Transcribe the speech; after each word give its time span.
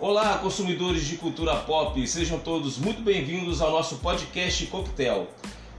Olá, 0.00 0.38
consumidores 0.38 1.04
de 1.04 1.16
cultura 1.16 1.54
pop, 1.54 2.06
sejam 2.08 2.38
todos 2.38 2.78
muito 2.78 3.02
bem-vindos 3.02 3.60
ao 3.60 3.70
nosso 3.70 3.96
podcast 3.96 4.64
Coquetel. 4.68 5.28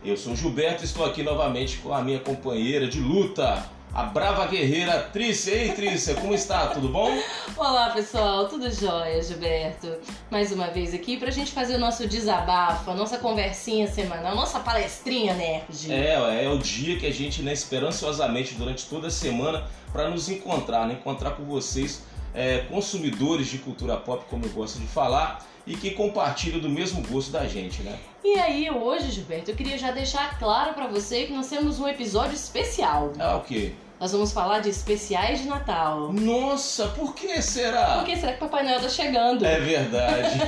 Eu 0.05 0.15
sou 0.15 0.35
Gilberto 0.35 0.83
e 0.83 0.85
estou 0.85 1.03
aqui 1.03 1.23
novamente 1.23 1.77
com 1.77 1.91
a 1.91 2.03
minha 2.03 2.19
companheira 2.19 2.87
de 2.87 2.99
luta, 2.99 3.65
a 3.91 4.03
brava 4.03 4.45
guerreira 4.45 4.99
Trícia. 5.11 5.51
Ei, 5.55 5.71
Trícia, 5.71 6.13
como 6.13 6.35
está? 6.35 6.67
Tudo 6.67 6.87
bom? 6.89 7.11
Olá, 7.57 7.89
pessoal, 7.89 8.47
tudo 8.47 8.69
jóia, 8.71 9.23
Gilberto? 9.23 9.97
Mais 10.29 10.51
uma 10.51 10.67
vez 10.67 10.93
aqui 10.93 11.17
pra 11.17 11.31
gente 11.31 11.51
fazer 11.51 11.77
o 11.77 11.79
nosso 11.79 12.07
desabafo, 12.07 12.91
a 12.91 12.93
nossa 12.93 13.17
conversinha 13.17 13.87
semanal, 13.87 14.33
a 14.33 14.35
nossa 14.35 14.59
palestrinha 14.59 15.33
nerd. 15.33 15.91
É, 15.91 16.43
é 16.45 16.47
o 16.47 16.59
dia 16.59 16.99
que 16.99 17.07
a 17.07 17.11
gente, 17.11 17.41
né, 17.41 17.53
esperançosamente 17.53 18.53
durante 18.53 18.85
toda 18.85 19.07
a 19.07 19.11
semana, 19.11 19.67
para 19.91 20.11
nos 20.11 20.29
encontrar, 20.29 20.85
né, 20.85 20.93
encontrar 20.93 21.31
com 21.31 21.43
vocês, 21.43 22.03
é, 22.33 22.59
consumidores 22.69 23.47
de 23.47 23.57
cultura 23.57 23.97
pop, 23.97 24.23
como 24.29 24.45
eu 24.45 24.49
gosto 24.49 24.79
de 24.79 24.87
falar, 24.87 25.45
e 25.65 25.75
que 25.75 25.91
compartilham 25.91 26.59
do 26.59 26.69
mesmo 26.69 27.01
gosto 27.07 27.31
da 27.31 27.45
gente, 27.47 27.81
né? 27.81 27.97
E 28.23 28.39
aí, 28.39 28.69
hoje, 28.69 29.11
Gilberto, 29.11 29.51
eu 29.51 29.55
queria 29.55 29.77
já 29.77 29.91
deixar 29.91 30.37
claro 30.37 30.73
pra 30.73 30.87
você 30.87 31.25
que 31.25 31.33
nós 31.33 31.47
temos 31.47 31.79
um 31.79 31.87
episódio 31.87 32.35
especial. 32.35 33.13
Ah, 33.19 33.37
o 33.37 33.41
quê? 33.41 33.73
Nós 33.99 34.11
vamos 34.11 34.31
falar 34.31 34.59
de 34.59 34.69
especiais 34.69 35.41
de 35.41 35.47
Natal. 35.47 36.11
Nossa, 36.11 36.87
por 36.87 37.13
que 37.13 37.39
será? 37.41 37.97
Por 37.99 38.05
que 38.05 38.15
será 38.17 38.33
que 38.33 38.39
Papai 38.39 38.63
Noel 38.63 38.81
tá 38.81 38.89
chegando? 38.89 39.45
É 39.45 39.59
verdade. 39.59 40.39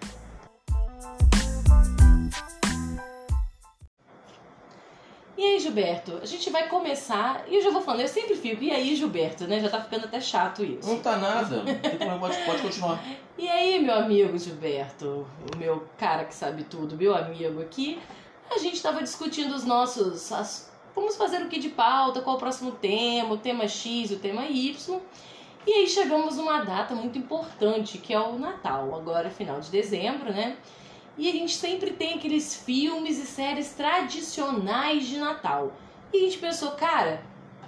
E 5.44 5.46
aí, 5.46 5.60
Gilberto, 5.60 6.20
a 6.22 6.24
gente 6.24 6.48
vai 6.48 6.68
começar. 6.70 7.44
E 7.46 7.56
eu 7.56 7.60
já 7.60 7.68
vou 7.68 7.82
falando, 7.82 8.00
eu 8.00 8.08
sempre 8.08 8.34
fico, 8.34 8.64
e 8.64 8.70
aí, 8.70 8.96
Gilberto, 8.96 9.46
né? 9.46 9.60
Já 9.60 9.68
tá 9.68 9.78
ficando 9.78 10.06
até 10.06 10.18
chato 10.18 10.64
isso. 10.64 10.88
Não 10.88 11.00
tá 11.00 11.18
nada. 11.18 11.62
Pode, 12.18 12.36
pode 12.46 12.62
continuar. 12.62 13.04
E 13.36 13.48
aí, 13.48 13.82
meu 13.82 13.94
amigo 13.94 14.38
Gilberto, 14.38 15.26
o 15.52 15.58
meu 15.58 15.84
cara 15.98 16.24
que 16.24 16.32
sabe 16.32 16.62
tudo, 16.62 16.96
meu 16.96 17.14
amigo 17.14 17.60
aqui, 17.60 18.00
a 18.48 18.58
gente 18.58 18.80
tava 18.80 19.02
discutindo 19.02 19.52
os 19.54 19.64
nossos. 19.64 20.30
As, 20.32 20.72
vamos 20.94 21.16
fazer 21.16 21.42
o 21.42 21.48
que 21.48 21.58
de 21.58 21.68
pauta, 21.68 22.20
qual 22.20 22.36
o 22.36 22.38
próximo 22.38 22.70
tema, 22.70 23.34
o 23.34 23.36
tema 23.36 23.66
X, 23.66 24.12
o 24.12 24.20
tema 24.20 24.46
Y. 24.46 25.00
E 25.66 25.72
aí 25.72 25.86
chegamos 25.88 26.36
numa 26.36 26.62
data 26.62 26.94
muito 26.94 27.18
importante, 27.18 27.98
que 27.98 28.14
é 28.14 28.20
o 28.20 28.38
Natal, 28.38 28.94
agora 28.94 29.28
final 29.28 29.60
de 29.60 29.68
dezembro, 29.68 30.32
né? 30.32 30.56
E 31.16 31.28
a 31.28 31.32
gente 31.32 31.54
sempre 31.54 31.92
tem 31.92 32.14
aqueles 32.14 32.56
filmes 32.56 33.18
e 33.18 33.26
séries 33.26 33.72
tradicionais 33.72 35.06
de 35.06 35.18
Natal. 35.18 35.72
E 36.12 36.18
a 36.18 36.20
gente 36.20 36.38
pensou, 36.38 36.72
cara, 36.72 37.22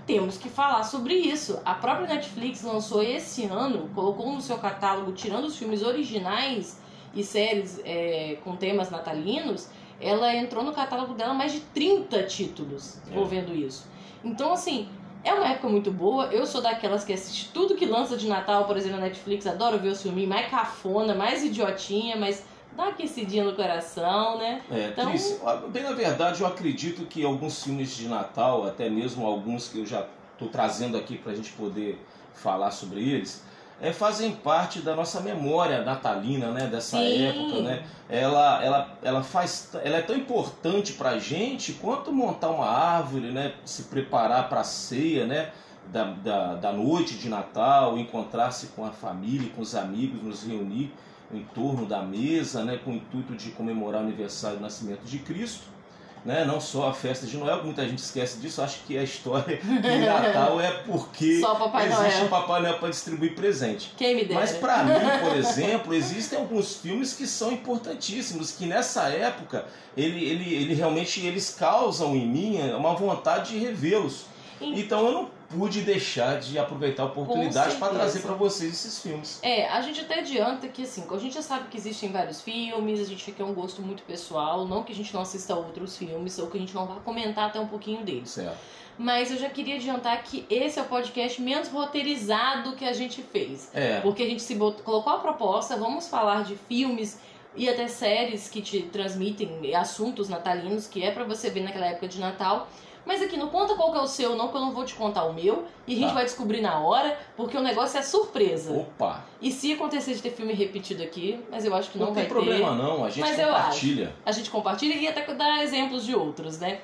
temos 0.06 0.36
que 0.36 0.48
falar 0.48 0.82
sobre 0.84 1.14
isso. 1.14 1.60
A 1.64 1.74
própria 1.74 2.06
Netflix 2.06 2.62
lançou 2.62 3.02
esse 3.02 3.44
ano, 3.44 3.90
colocou 3.94 4.32
no 4.32 4.40
seu 4.40 4.58
catálogo, 4.58 5.12
tirando 5.12 5.44
os 5.44 5.56
filmes 5.56 5.82
originais 5.82 6.80
e 7.14 7.24
séries 7.24 7.80
é, 7.84 8.38
com 8.44 8.56
temas 8.56 8.90
natalinos, 8.90 9.68
ela 10.00 10.34
entrou 10.34 10.62
no 10.62 10.72
catálogo 10.72 11.14
dela 11.14 11.32
mais 11.32 11.52
de 11.52 11.60
30 11.60 12.22
títulos 12.24 12.98
envolvendo 13.10 13.52
é. 13.52 13.56
isso. 13.56 13.88
Então, 14.22 14.52
assim, 14.52 14.88
é 15.24 15.32
uma 15.32 15.48
época 15.48 15.68
muito 15.68 15.90
boa. 15.90 16.26
Eu 16.26 16.46
sou 16.46 16.60
daquelas 16.60 17.04
que 17.04 17.12
assiste 17.12 17.50
tudo 17.52 17.74
que 17.74 17.86
lança 17.86 18.16
de 18.16 18.28
Natal, 18.28 18.64
por 18.66 18.76
exemplo, 18.76 18.98
na 18.98 19.06
Netflix. 19.06 19.46
Adoro 19.46 19.78
ver 19.78 19.88
os 19.88 20.02
filmes 20.02 20.28
mais 20.28 20.48
cafona, 20.48 21.14
mais 21.14 21.42
idiotinha, 21.42 22.16
mas 22.16 22.44
dá 22.76 22.88
aquecidinha 22.88 23.44
no 23.44 23.54
coração, 23.54 24.38
né? 24.38 24.62
É, 24.70 24.88
então... 24.88 25.08
Cris, 25.08 25.40
bem 25.72 25.82
na 25.82 25.92
verdade 25.92 26.40
eu 26.40 26.46
acredito 26.46 27.06
que 27.06 27.24
alguns 27.24 27.62
filmes 27.62 27.96
de 27.96 28.06
Natal, 28.06 28.66
até 28.66 28.90
mesmo 28.90 29.26
alguns 29.26 29.68
que 29.68 29.80
eu 29.80 29.86
já 29.86 30.06
estou 30.32 30.48
trazendo 30.48 30.96
aqui 30.96 31.16
para 31.16 31.32
a 31.32 31.34
gente 31.34 31.52
poder 31.52 31.98
falar 32.34 32.70
sobre 32.70 33.00
eles, 33.00 33.42
é, 33.80 33.92
fazem 33.92 34.32
parte 34.32 34.80
da 34.80 34.94
nossa 34.94 35.20
memória 35.20 35.82
natalina, 35.82 36.50
né? 36.50 36.66
Dessa 36.66 36.98
Sim. 36.98 37.24
época, 37.24 37.62
né? 37.62 37.84
Ela, 38.08 38.64
ela, 38.64 38.98
ela, 39.02 39.22
faz, 39.22 39.70
ela 39.82 39.98
é 39.98 40.02
tão 40.02 40.16
importante 40.16 40.94
para 40.94 41.10
a 41.10 41.18
gente 41.18 41.74
quanto 41.74 42.12
montar 42.12 42.50
uma 42.50 42.66
árvore, 42.66 43.30
né? 43.32 43.52
Se 43.64 43.84
preparar 43.84 44.48
para 44.48 44.60
a 44.60 44.64
ceia, 44.64 45.26
né? 45.26 45.50
Da, 45.92 46.04
da, 46.04 46.54
da 46.54 46.72
noite 46.72 47.14
de 47.14 47.28
Natal, 47.28 47.96
encontrar-se 47.96 48.68
com 48.68 48.84
a 48.84 48.90
família, 48.90 49.50
com 49.54 49.62
os 49.62 49.74
amigos, 49.76 50.20
nos 50.20 50.42
reunir 50.42 50.92
em 51.32 51.42
torno 51.54 51.86
da 51.86 52.02
mesa, 52.02 52.64
né, 52.64 52.78
com 52.84 52.92
o 52.92 52.94
intuito 52.94 53.34
de 53.34 53.50
comemorar 53.50 54.00
o 54.02 54.04
aniversário 54.04 54.58
do 54.58 54.62
nascimento 54.62 55.02
de 55.04 55.18
Cristo. 55.18 55.76
Né? 56.24 56.44
Não 56.44 56.60
só 56.60 56.88
a 56.88 56.92
festa 56.92 57.24
de 57.24 57.36
Noel, 57.36 57.62
muita 57.62 57.86
gente 57.88 57.98
esquece 57.98 58.38
disso, 58.38 58.60
acha 58.60 58.80
que 58.84 58.98
a 58.98 59.02
história 59.04 59.58
de 59.58 59.62
Natal 60.04 60.60
é 60.60 60.72
porque 60.84 61.40
Papai 61.40 61.86
existe 61.86 62.16
Noel. 62.16 62.26
o 62.26 62.28
Papai 62.28 62.62
Noel 62.62 62.78
para 62.78 62.88
distribuir 62.88 63.36
presente. 63.36 63.94
Quem 63.96 64.16
me 64.16 64.24
dera. 64.24 64.40
Mas 64.40 64.56
para 64.56 64.82
mim, 64.82 64.94
por 65.22 65.36
exemplo, 65.36 65.94
existem 65.94 66.36
alguns 66.36 66.78
filmes 66.78 67.12
que 67.12 67.28
são 67.28 67.52
importantíssimos, 67.52 68.50
que 68.50 68.66
nessa 68.66 69.04
época 69.04 69.66
ele, 69.96 70.24
ele, 70.24 70.52
ele 70.52 70.74
realmente 70.74 71.24
eles 71.24 71.54
causam 71.56 72.16
em 72.16 72.26
mim 72.26 72.58
uma 72.72 72.94
vontade 72.94 73.52
de 73.52 73.58
revê-los. 73.58 74.24
Então 74.60 75.06
eu 75.06 75.12
não 75.12 75.35
pude 75.48 75.82
deixar 75.82 76.40
de 76.40 76.58
aproveitar 76.58 77.04
a 77.04 77.06
oportunidade 77.06 77.76
para 77.76 77.94
trazer 77.94 78.20
para 78.20 78.34
vocês 78.34 78.72
esses 78.72 79.00
filmes. 79.00 79.38
É, 79.42 79.68
a 79.68 79.80
gente 79.80 80.00
até 80.00 80.20
adianta 80.20 80.68
que 80.68 80.82
assim, 80.82 81.04
a 81.10 81.18
gente 81.18 81.34
já 81.34 81.42
sabe 81.42 81.68
que 81.68 81.76
existem 81.76 82.10
vários 82.10 82.40
filmes, 82.40 83.00
a 83.00 83.04
gente 83.04 83.30
quer 83.32 83.44
um 83.44 83.54
gosto 83.54 83.82
muito 83.82 84.02
pessoal, 84.02 84.66
não 84.66 84.82
que 84.82 84.92
a 84.92 84.94
gente 84.94 85.12
não 85.14 85.22
assista 85.22 85.54
outros 85.54 85.96
filmes 85.96 86.38
ou 86.38 86.48
que 86.48 86.56
a 86.56 86.60
gente 86.60 86.74
não 86.74 86.86
vá 86.86 86.96
comentar 86.96 87.48
até 87.48 87.60
um 87.60 87.66
pouquinho 87.66 88.04
deles. 88.04 88.30
Certo. 88.30 88.56
Mas 88.98 89.30
eu 89.30 89.36
já 89.36 89.50
queria 89.50 89.76
adiantar 89.76 90.22
que 90.22 90.46
esse 90.48 90.78
é 90.78 90.82
o 90.82 90.86
podcast 90.86 91.40
menos 91.42 91.68
roteirizado 91.68 92.74
que 92.76 92.84
a 92.84 92.94
gente 92.94 93.22
fez. 93.22 93.70
É. 93.74 94.00
Porque 94.00 94.22
a 94.22 94.26
gente 94.26 94.42
se 94.42 94.54
botou, 94.54 94.82
colocou 94.82 95.12
a 95.12 95.18
proposta, 95.18 95.76
vamos 95.76 96.08
falar 96.08 96.44
de 96.44 96.56
filmes 96.56 97.18
e 97.54 97.68
até 97.68 97.88
séries 97.88 98.48
que 98.48 98.62
te 98.62 98.82
transmitem 98.82 99.74
assuntos 99.74 100.28
natalinos, 100.28 100.86
que 100.86 101.02
é 101.02 101.10
para 101.10 101.24
você 101.24 101.50
ver 101.50 101.62
naquela 101.62 101.86
época 101.86 102.08
de 102.08 102.18
Natal. 102.18 102.68
Mas 103.06 103.22
aqui, 103.22 103.36
não 103.36 103.48
conta 103.48 103.76
qual 103.76 103.92
que 103.92 103.98
é 103.98 104.00
o 104.00 104.06
seu, 104.06 104.34
não, 104.34 104.48
que 104.48 104.56
eu 104.56 104.60
não 104.60 104.72
vou 104.72 104.84
te 104.84 104.94
contar 104.94 105.24
o 105.24 105.32
meu. 105.32 105.64
E 105.86 105.94
a 105.94 105.96
gente 105.96 106.08
tá. 106.08 106.14
vai 106.14 106.24
descobrir 106.24 106.60
na 106.60 106.80
hora, 106.80 107.16
porque 107.36 107.56
o 107.56 107.62
negócio 107.62 107.96
é 107.98 108.02
surpresa. 108.02 108.72
Opa! 108.72 109.24
E 109.40 109.52
se 109.52 109.72
acontecer 109.72 110.14
de 110.14 110.22
ter 110.22 110.30
filme 110.30 110.52
repetido 110.52 111.02
aqui, 111.04 111.40
mas 111.50 111.64
eu 111.64 111.74
acho 111.74 111.90
que 111.90 111.98
não, 111.98 112.06
não 112.06 112.14
vai 112.14 112.26
ter. 112.26 112.34
Não 112.34 112.40
tem 112.42 112.48
problema 112.48 112.74
não, 112.74 113.04
a 113.04 113.08
gente 113.08 113.20
mas 113.20 113.36
compartilha. 113.36 114.12
A 114.26 114.32
gente 114.32 114.50
compartilha 114.50 114.94
e 114.94 115.06
até 115.06 115.22
dar 115.32 115.62
exemplos 115.62 116.04
de 116.04 116.16
outros, 116.16 116.58
né? 116.58 116.80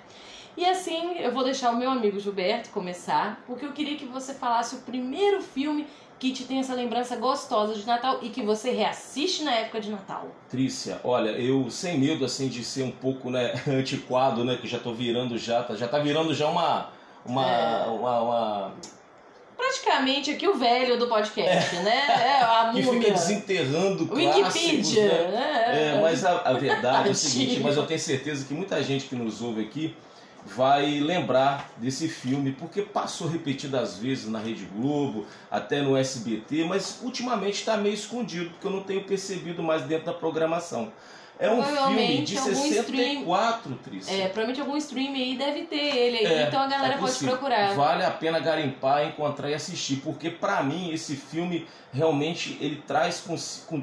E 0.56 0.64
assim, 0.66 1.16
eu 1.18 1.32
vou 1.32 1.42
deixar 1.42 1.70
o 1.70 1.76
meu 1.76 1.90
amigo 1.90 2.20
Gilberto 2.20 2.70
começar, 2.70 3.42
porque 3.46 3.64
eu 3.64 3.72
queria 3.72 3.96
que 3.96 4.04
você 4.04 4.34
falasse 4.34 4.76
o 4.76 4.78
primeiro 4.80 5.42
filme 5.42 5.86
que 6.18 6.32
te 6.32 6.44
tem 6.44 6.60
essa 6.60 6.74
lembrança 6.74 7.16
gostosa 7.16 7.74
de 7.74 7.86
Natal 7.86 8.18
e 8.22 8.28
que 8.28 8.42
você 8.42 8.70
reassiste 8.70 9.42
na 9.42 9.52
época 9.52 9.80
de 9.80 9.90
Natal. 9.90 10.26
Trícia, 10.48 11.00
olha, 11.02 11.30
eu 11.30 11.70
sem 11.70 11.98
medo 11.98 12.24
assim 12.24 12.48
de 12.48 12.64
ser 12.64 12.82
um 12.82 12.90
pouco, 12.90 13.30
né, 13.30 13.54
antiquado, 13.66 14.44
né, 14.44 14.56
que 14.56 14.68
já 14.68 14.78
tô 14.78 14.92
virando 14.92 15.36
já, 15.36 15.62
tá, 15.62 15.74
já 15.74 15.88
tá 15.88 15.98
virando 15.98 16.34
já 16.34 16.48
uma 16.48 16.90
uma, 17.24 17.46
é. 17.46 17.86
uma, 17.86 18.20
uma 18.20 18.72
praticamente 19.56 20.32
aqui 20.32 20.48
o 20.48 20.54
velho 20.54 20.98
do 20.98 21.06
podcast, 21.06 21.76
é. 21.76 21.82
né? 21.82 22.06
É 22.08 22.42
a 22.42 22.70
que 22.74 22.82
fica 22.82 23.12
desenterrando 23.12 24.12
Wikipedia, 24.12 25.06
né? 25.06 25.28
né? 25.30 25.94
É, 25.96 26.00
mas 26.00 26.24
a, 26.24 26.38
a 26.40 26.52
verdade 26.54 27.08
é 27.08 27.12
o 27.12 27.14
seguinte, 27.14 27.60
mas 27.60 27.76
eu 27.76 27.86
tenho 27.86 28.00
certeza 28.00 28.44
que 28.44 28.52
muita 28.52 28.82
gente 28.82 29.06
que 29.06 29.14
nos 29.14 29.40
ouve 29.40 29.62
aqui 29.62 29.94
vai 30.44 31.00
lembrar 31.00 31.70
desse 31.76 32.08
filme, 32.08 32.52
porque 32.52 32.82
passou 32.82 33.28
repetidas 33.28 33.98
vezes 33.98 34.28
na 34.28 34.38
Rede 34.38 34.64
Globo, 34.64 35.26
até 35.50 35.80
no 35.80 35.96
SBT, 35.96 36.64
mas 36.64 37.00
ultimamente 37.02 37.54
está 37.54 37.76
meio 37.76 37.94
escondido, 37.94 38.50
porque 38.50 38.66
eu 38.66 38.70
não 38.70 38.82
tenho 38.82 39.04
percebido 39.04 39.62
mais 39.62 39.82
dentro 39.82 40.06
da 40.06 40.12
programação. 40.12 40.92
É 41.38 41.50
um 41.50 41.60
filme 41.60 42.22
de 42.22 42.38
64, 42.38 43.74
Tris. 43.82 44.08
É, 44.08 44.28
provavelmente 44.28 44.60
algum 44.60 44.76
stream 44.76 45.12
aí 45.12 45.36
deve 45.36 45.62
ter 45.62 45.76
ele 45.76 46.18
aí, 46.18 46.26
é, 46.26 46.42
então 46.46 46.60
a 46.60 46.68
galera 46.68 46.94
é 46.94 46.98
pode 46.98 47.18
procurar. 47.18 47.74
Vale 47.74 48.04
a 48.04 48.10
pena 48.12 48.38
garimpar, 48.38 49.06
encontrar 49.06 49.50
e 49.50 49.54
assistir, 49.54 49.96
porque 49.96 50.30
para 50.30 50.62
mim 50.62 50.92
esse 50.92 51.16
filme 51.16 51.66
realmente 51.92 52.56
ele 52.60 52.82
traz 52.86 53.24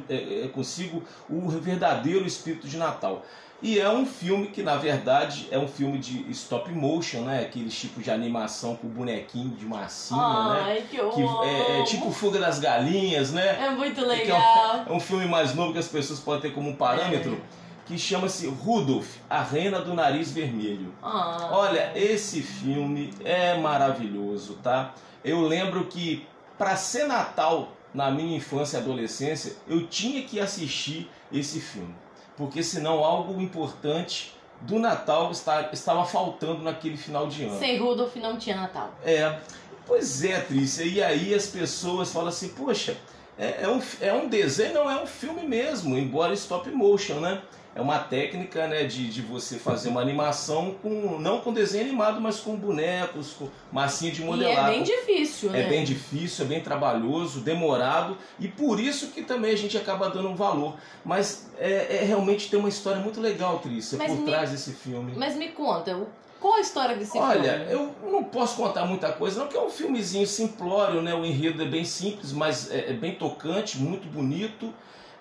é, 0.07 0.45
é, 0.45 0.47
consigo 0.47 1.03
o 1.29 1.49
verdadeiro 1.49 2.25
espírito 2.25 2.65
de 2.65 2.77
Natal. 2.77 3.25
E 3.61 3.77
é 3.77 3.89
um 3.89 4.05
filme 4.05 4.47
que, 4.47 4.63
na 4.63 4.77
verdade, 4.77 5.47
é 5.51 5.59
um 5.59 5.67
filme 5.67 5.97
de 5.97 6.29
stop 6.31 6.71
motion, 6.71 7.23
né? 7.23 7.41
Aqueles 7.41 7.77
tipos 7.77 8.03
de 8.03 8.09
animação 8.09 8.75
com 8.77 8.87
bonequinho 8.87 9.49
de 9.49 9.65
massinha, 9.65 10.21
Ai, 10.21 10.75
né? 10.75 10.81
Que, 10.89 10.97
que 10.97 11.21
é, 11.21 11.79
é, 11.79 11.83
tipo 11.83 12.09
Fuga 12.11 12.39
das 12.39 12.59
Galinhas, 12.59 13.31
né? 13.31 13.65
É 13.65 13.69
muito 13.71 13.99
legal. 14.05 14.85
É 14.87 14.89
um, 14.89 14.93
é 14.93 14.95
um, 14.95 14.99
filme 14.99 15.25
mais 15.25 15.53
novo 15.53 15.73
que 15.73 15.79
as 15.79 15.89
pessoas 15.89 16.19
podem 16.19 16.41
ter 16.41 16.55
como 16.55 16.69
um 16.69 16.75
parâmetro. 16.75 17.33
É. 17.33 17.59
Que 17.85 17.97
chama-se 17.97 18.47
Rudolph, 18.47 19.17
a 19.27 19.41
Reina 19.41 19.81
do 19.81 19.93
Nariz 19.95 20.31
Vermelho. 20.31 20.93
Ah. 21.01 21.49
Olha, 21.51 21.91
esse 21.95 22.41
filme 22.41 23.11
é 23.25 23.57
maravilhoso, 23.57 24.59
tá? 24.61 24.93
Eu 25.23 25.41
lembro 25.41 25.85
que, 25.85 26.25
para 26.57 26.75
ser 26.75 27.07
Natal 27.07 27.69
na 27.91 28.11
minha 28.11 28.37
infância 28.37 28.77
e 28.77 28.79
adolescência, 28.79 29.57
eu 29.67 29.87
tinha 29.87 30.21
que 30.21 30.39
assistir 30.39 31.09
esse 31.31 31.59
filme 31.59 31.95
porque 32.39 32.63
senão 32.63 33.03
algo 33.03 33.41
importante 33.41 34.33
do 34.61 34.79
Natal 34.79 35.29
está, 35.29 35.69
estava 35.73 36.05
faltando 36.05 36.63
naquele 36.63 36.95
final 36.95 37.27
de 37.27 37.43
ano. 37.43 37.59
Sem 37.59 37.77
Rudolf 37.77 38.15
não 38.15 38.37
tinha 38.37 38.55
Natal. 38.55 38.91
É, 39.03 39.37
pois 39.85 40.23
é, 40.23 40.39
Trícia. 40.39 40.85
E 40.85 41.03
aí 41.03 41.33
as 41.33 41.47
pessoas 41.47 42.13
falam 42.13 42.29
assim, 42.29 42.47
poxa, 42.47 42.95
é, 43.37 43.63
é, 43.63 43.67
um, 43.67 43.81
é 43.99 44.13
um 44.13 44.29
desenho, 44.29 44.73
não 44.73 44.89
é 44.89 45.03
um 45.03 45.05
filme 45.05 45.43
mesmo, 45.43 45.97
embora 45.97 46.33
stop 46.33 46.69
motion, 46.71 47.15
né? 47.15 47.41
É 47.75 47.81
uma 47.81 47.99
técnica 47.99 48.67
né, 48.67 48.83
de, 48.83 49.09
de 49.09 49.21
você 49.21 49.57
fazer 49.57 49.89
uma 49.89 50.01
animação 50.01 50.75
com 50.81 51.19
não 51.19 51.39
com 51.39 51.53
desenho 51.53 51.85
animado, 51.85 52.19
mas 52.19 52.39
com 52.39 52.55
bonecos, 52.55 53.33
com 53.33 53.47
massinha 53.71 54.11
de 54.11 54.23
modelado. 54.23 54.71
E 54.71 54.75
é 54.75 54.75
bem 54.75 54.83
difícil, 54.83 55.51
né? 55.51 55.61
É 55.61 55.69
bem 55.69 55.83
difícil, 55.83 56.45
é 56.45 56.47
bem 56.47 56.61
trabalhoso, 56.61 57.41
demorado 57.41 58.17
e 58.39 58.47
por 58.47 58.79
isso 58.79 59.09
que 59.09 59.21
também 59.21 59.51
a 59.51 59.57
gente 59.57 59.77
acaba 59.77 60.09
dando 60.09 60.29
um 60.29 60.35
valor. 60.35 60.75
Mas 61.05 61.51
é, 61.57 61.97
é 61.97 62.03
realmente 62.05 62.49
tem 62.49 62.59
uma 62.59 62.69
história 62.69 62.99
muito 62.99 63.21
legal, 63.21 63.59
Trícia, 63.59 63.97
por 63.97 64.09
me, 64.09 64.25
trás 64.25 64.51
desse 64.51 64.73
filme. 64.73 65.13
Mas 65.15 65.35
me 65.35 65.49
conta, 65.49 65.95
qual 66.39 66.55
a 66.55 66.61
história 66.61 66.95
desse 66.95 67.17
Olha, 67.17 67.65
filme? 67.67 67.73
eu 67.73 68.11
não 68.11 68.23
posso 68.23 68.55
contar 68.55 68.85
muita 68.85 69.11
coisa, 69.11 69.41
não, 69.41 69.47
que 69.47 69.57
é 69.57 69.61
um 69.61 69.69
filmezinho 69.69 70.25
simplório, 70.25 71.01
né? 71.01 71.13
O 71.13 71.25
enredo 71.25 71.61
é 71.61 71.65
bem 71.65 71.83
simples, 71.83 72.31
mas 72.31 72.71
é, 72.71 72.91
é 72.91 72.93
bem 72.93 73.15
tocante, 73.15 73.77
muito 73.77 74.07
bonito. 74.07 74.73